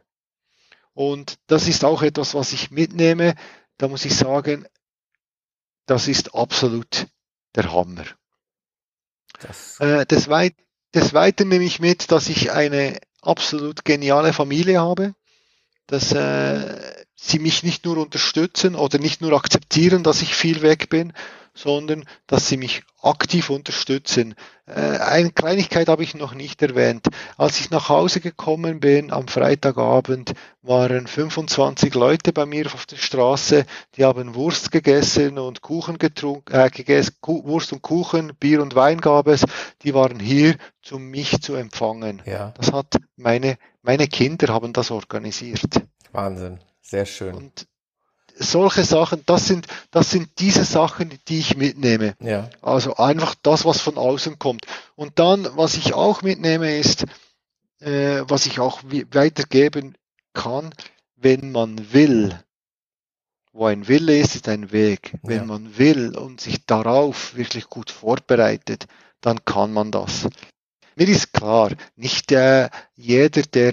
[0.92, 3.34] Und das ist auch etwas, was ich mitnehme.
[3.78, 4.66] Da muss ich sagen,
[5.86, 7.06] das ist absolut
[7.54, 8.04] der Hammer.
[9.40, 10.54] Das äh, des, Weit
[10.94, 15.14] des Weiteren nehme ich mit, dass ich eine absolut geniale Familie habe
[15.90, 20.88] dass äh, sie mich nicht nur unterstützen oder nicht nur akzeptieren, dass ich viel weg
[20.88, 21.12] bin,
[21.60, 24.34] sondern dass sie mich aktiv unterstützen.
[24.66, 27.06] Äh, eine Kleinigkeit habe ich noch nicht erwähnt.
[27.36, 30.32] Als ich nach Hause gekommen bin am Freitagabend,
[30.62, 33.64] waren 25 Leute bei mir auf der Straße,
[33.96, 39.00] die haben Wurst gegessen und Kuchen getrunken, äh, gegessen, Wurst und Kuchen, Bier und Wein
[39.00, 39.44] gab es.
[39.82, 40.56] Die waren hier,
[40.90, 42.22] um mich zu empfangen.
[42.24, 42.52] Ja.
[42.56, 45.82] Das hat meine, meine Kinder haben das organisiert.
[46.12, 46.58] Wahnsinn.
[46.80, 47.34] Sehr schön.
[47.34, 47.66] Und
[48.40, 52.14] solche Sachen, das sind, das sind diese Sachen, die ich mitnehme.
[52.20, 52.50] Ja.
[52.62, 54.66] Also einfach das, was von außen kommt.
[54.96, 57.04] Und dann, was ich auch mitnehme, ist,
[57.80, 59.96] äh, was ich auch weitergeben
[60.32, 60.70] kann,
[61.16, 62.38] wenn man will.
[63.52, 65.18] Wo ein Wille ist, ist ein Weg.
[65.22, 65.44] Wenn ja.
[65.44, 68.86] man will und sich darauf wirklich gut vorbereitet,
[69.20, 70.28] dann kann man das.
[70.96, 73.72] Mir ist klar, nicht äh, jeder, der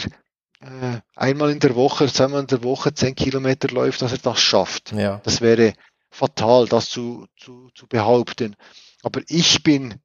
[0.61, 4.39] äh, einmal in der Woche, zweimal in der Woche zehn Kilometer läuft, dass er das
[4.39, 4.91] schafft.
[4.91, 5.21] Ja.
[5.23, 5.73] Das wäre
[6.09, 8.55] fatal, das zu, zu, zu behaupten.
[9.03, 9.95] Aber ich bin,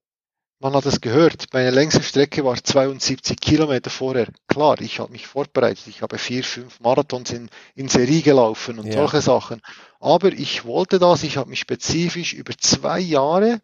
[0.58, 4.28] man hat es gehört, meine längste Strecke war 72 Kilometer vorher.
[4.46, 5.86] Klar, ich habe mich vorbereitet.
[5.86, 8.92] Ich habe vier, fünf Marathons in, in Serie gelaufen und ja.
[8.92, 9.62] solche Sachen.
[10.00, 13.60] Aber ich wollte das, ich habe mich spezifisch über zwei Jahre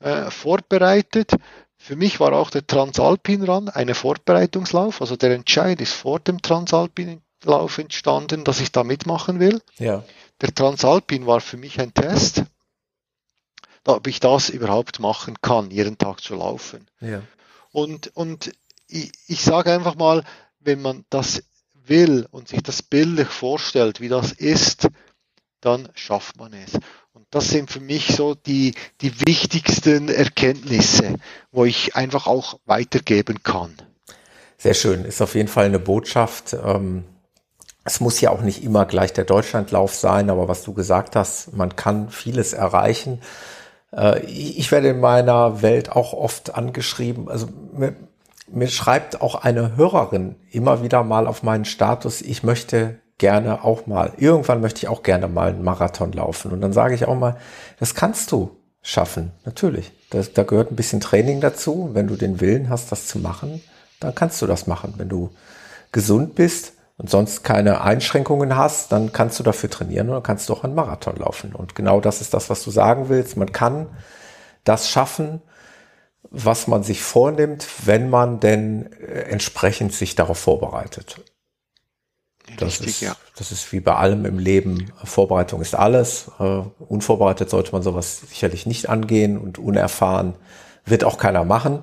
[0.00, 1.32] äh, vorbereitet
[1.78, 5.00] für mich war auch der Transalpin Run eine Vorbereitungslauf.
[5.00, 9.62] Also der Entscheid ist vor dem Transalpin-Lauf entstanden, dass ich da mitmachen will.
[9.78, 10.04] Ja.
[10.40, 12.42] Der Transalpin war für mich ein Test,
[13.86, 16.86] ob ich das überhaupt machen kann, jeden Tag zu laufen.
[17.00, 17.22] Ja.
[17.70, 18.52] Und, und
[18.88, 20.24] ich, ich sage einfach mal,
[20.58, 24.88] wenn man das will und sich das bildlich vorstellt, wie das ist,
[25.60, 26.78] dann schafft man es.
[27.30, 31.16] Das sind für mich so die, die wichtigsten Erkenntnisse,
[31.52, 33.74] wo ich einfach auch weitergeben kann.
[34.56, 36.56] Sehr schön, ist auf jeden Fall eine Botschaft.
[36.64, 37.04] Ähm,
[37.84, 41.54] es muss ja auch nicht immer gleich der Deutschlandlauf sein, aber was du gesagt hast,
[41.54, 43.20] man kann vieles erreichen.
[43.92, 47.94] Äh, ich werde in meiner Welt auch oft angeschrieben, also mir,
[48.50, 53.86] mir schreibt auch eine Hörerin immer wieder mal auf meinen Status, ich möchte gerne auch
[53.86, 56.52] mal, irgendwann möchte ich auch gerne mal einen Marathon laufen.
[56.52, 57.36] Und dann sage ich auch mal,
[57.78, 59.92] das kannst du schaffen, natürlich.
[60.10, 61.90] Das, da gehört ein bisschen Training dazu.
[61.92, 63.60] Wenn du den Willen hast, das zu machen,
[64.00, 64.94] dann kannst du das machen.
[64.96, 65.30] Wenn du
[65.92, 70.48] gesund bist und sonst keine Einschränkungen hast, dann kannst du dafür trainieren und dann kannst
[70.48, 71.54] du auch einen Marathon laufen.
[71.54, 73.36] Und genau das ist das, was du sagen willst.
[73.36, 73.88] Man kann
[74.64, 75.42] das schaffen,
[76.30, 81.20] was man sich vornimmt, wenn man denn äh, entsprechend sich darauf vorbereitet.
[82.56, 83.16] Das, Richtig, ist, ja.
[83.36, 84.92] das ist wie bei allem im Leben.
[85.04, 86.30] Vorbereitung ist alles.
[86.38, 90.34] Uh, unvorbereitet sollte man sowas sicherlich nicht angehen und unerfahren
[90.84, 91.82] wird auch keiner machen.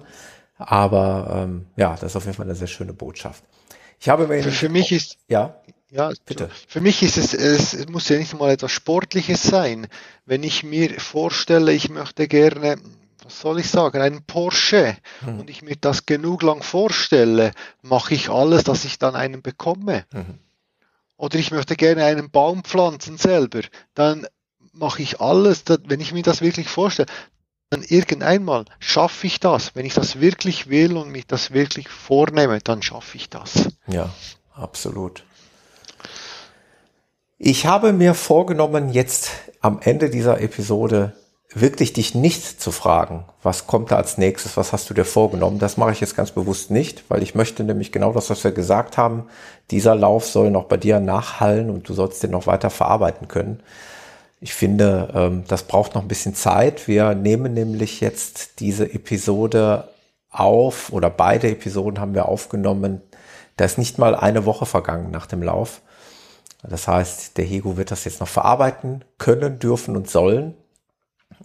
[0.58, 3.44] Aber ähm, ja, das ist auf jeden Fall eine sehr schöne Botschaft.
[4.00, 5.56] Ich habe mir für, für mich ist ja
[5.92, 6.50] ja bitte.
[6.68, 9.88] Für mich ist es es muss ja nicht mal etwas Sportliches sein.
[10.26, 12.78] Wenn ich mir vorstelle, ich möchte gerne
[13.24, 15.40] was soll ich sagen, einen Porsche hm.
[15.40, 20.06] und ich mir das genug lang vorstelle, mache ich alles, dass ich dann einen bekomme.
[20.14, 20.40] Mhm
[21.18, 23.62] oder ich möchte gerne einen Baum pflanzen selber,
[23.94, 24.28] dann
[24.74, 27.08] mache ich alles, wenn ich mir das wirklich vorstelle,
[27.70, 29.76] dann irgendeinmal schaffe ich das.
[29.76, 33.70] Wenn ich das wirklich will und mich das wirklich vornehme, dann schaffe ich das.
[33.88, 34.10] Ja,
[34.54, 35.24] absolut.
[37.38, 41.14] Ich habe mir vorgenommen, jetzt am Ende dieser Episode
[41.56, 45.58] wirklich dich nicht zu fragen, was kommt da als nächstes, was hast du dir vorgenommen.
[45.58, 48.52] Das mache ich jetzt ganz bewusst nicht, weil ich möchte nämlich genau das, was wir
[48.52, 49.28] gesagt haben,
[49.72, 53.62] dieser Lauf soll noch bei dir nachhallen und du sollst den noch weiter verarbeiten können.
[54.42, 56.90] Ich finde, ähm, das braucht noch ein bisschen Zeit.
[56.90, 59.88] Wir nehmen nämlich jetzt diese Episode
[60.30, 63.02] auf oder beide Episoden haben wir aufgenommen.
[63.56, 65.82] Da ist nicht mal eine Woche vergangen nach dem Lauf.
[66.62, 70.56] Das heißt, der Hego wird das jetzt noch verarbeiten können, dürfen und sollen.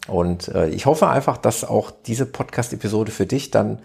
[0.08, 3.80] Und äh, ich hoffe einfach, dass auch diese Podcast-Episode für dich dann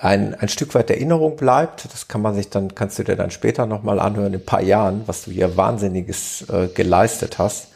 [0.00, 1.92] ein, ein Stück weit Erinnerung bleibt.
[1.92, 4.62] Das kann man sich dann, kannst du dir dann später nochmal anhören, in ein paar
[4.62, 7.68] Jahren, was du hier Wahnsinniges äh, geleistet hast.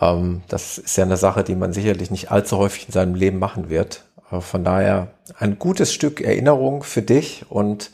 [0.00, 3.38] Ähm, das ist ja eine Sache, die man sicherlich nicht allzu häufig in seinem Leben
[3.38, 4.04] machen wird.
[4.30, 5.08] Äh, von daher
[5.38, 7.90] ein gutes Stück Erinnerung für dich und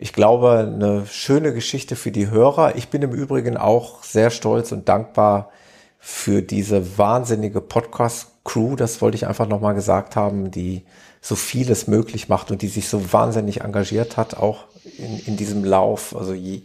[0.00, 2.76] ich glaube, eine schöne Geschichte für die Hörer.
[2.76, 5.50] Ich bin im Übrigen auch sehr stolz und dankbar
[5.98, 8.76] für diese wahnsinnige Podcast-Crew.
[8.76, 10.84] Das wollte ich einfach nochmal gesagt haben, die
[11.20, 14.64] so vieles möglich macht und die sich so wahnsinnig engagiert hat, auch
[14.96, 16.14] in, in diesem Lauf.
[16.16, 16.62] Also je,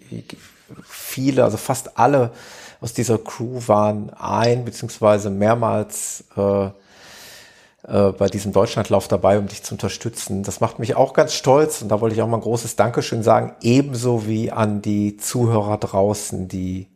[0.83, 2.31] viele, also fast alle
[2.79, 9.63] aus dieser Crew waren ein beziehungsweise mehrmals äh, äh, bei diesem Deutschlandlauf dabei, um dich
[9.63, 10.43] zu unterstützen.
[10.43, 13.23] Das macht mich auch ganz stolz und da wollte ich auch mal ein großes Dankeschön
[13.23, 16.87] sagen, ebenso wie an die Zuhörer draußen, die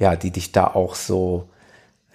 [0.00, 1.50] ja, die dich da auch so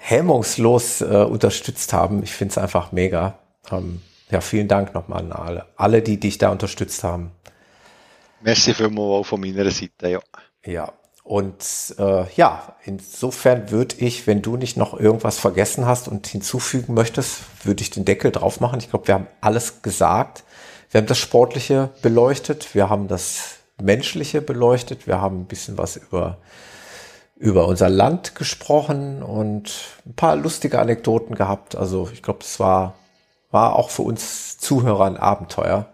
[0.05, 2.21] hemmungslos äh, unterstützt haben.
[2.21, 3.39] Ich finde es einfach mega.
[3.71, 7.31] Ähm, ja, vielen Dank nochmal an alle, alle, die dich da unterstützt haben.
[8.41, 10.19] Merci vielmals auch von meiner Seite, ja.
[10.63, 16.27] Ja, und äh, ja, insofern würde ich, wenn du nicht noch irgendwas vergessen hast und
[16.27, 18.77] hinzufügen möchtest, würde ich den Deckel drauf machen.
[18.79, 20.43] Ich glaube, wir haben alles gesagt.
[20.91, 25.97] Wir haben das Sportliche beleuchtet, wir haben das Menschliche beleuchtet, wir haben ein bisschen was
[25.97, 26.37] über,
[27.35, 29.71] über unser Land gesprochen und
[30.05, 31.75] ein paar lustige Anekdoten gehabt.
[31.75, 32.95] Also ich glaube, es war
[33.55, 35.85] war auch für uns Zuhörer ein Abenteuer.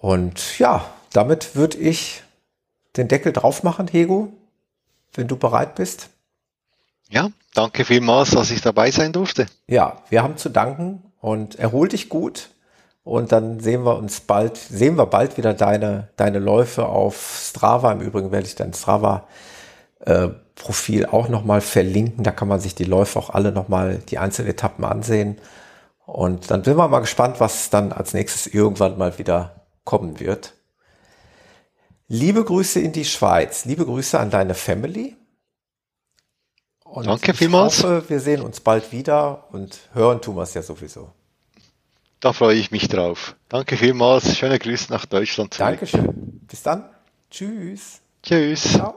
[0.00, 2.22] Und ja, damit würde ich
[2.96, 4.32] den Deckel drauf machen, Hego,
[5.12, 6.08] wenn du bereit bist.
[7.10, 9.46] Ja, danke vielmals, dass ich dabei sein durfte.
[9.66, 12.50] Ja, wir haben zu danken und erhol dich gut.
[13.04, 17.92] Und dann sehen wir uns bald, sehen wir bald wieder deine, deine Läufe auf Strava.
[17.92, 19.28] Im Übrigen werde ich dein Strava
[20.00, 22.24] äh, Profil auch nochmal verlinken.
[22.24, 25.38] Da kann man sich die Läufe auch alle nochmal die einzelnen Etappen ansehen.
[26.06, 30.54] Und dann sind wir mal gespannt, was dann als nächstes irgendwann mal wieder kommen wird.
[32.08, 33.66] Liebe Grüße in die Schweiz.
[33.66, 35.16] Liebe Grüße an deine Family.
[36.84, 37.78] Und Danke vielmals.
[37.78, 41.12] Ich hoffe, wir sehen uns bald wieder und hören tun wir es ja sowieso.
[42.24, 43.36] Da freue ich mich drauf.
[43.50, 44.38] Danke vielmals.
[44.38, 45.52] Schöne Grüße nach Deutschland.
[45.52, 45.72] Zurück.
[45.72, 46.40] Dankeschön.
[46.48, 46.88] Bis dann.
[47.30, 48.00] Tschüss.
[48.22, 48.62] Tschüss.
[48.62, 48.94] Ciao.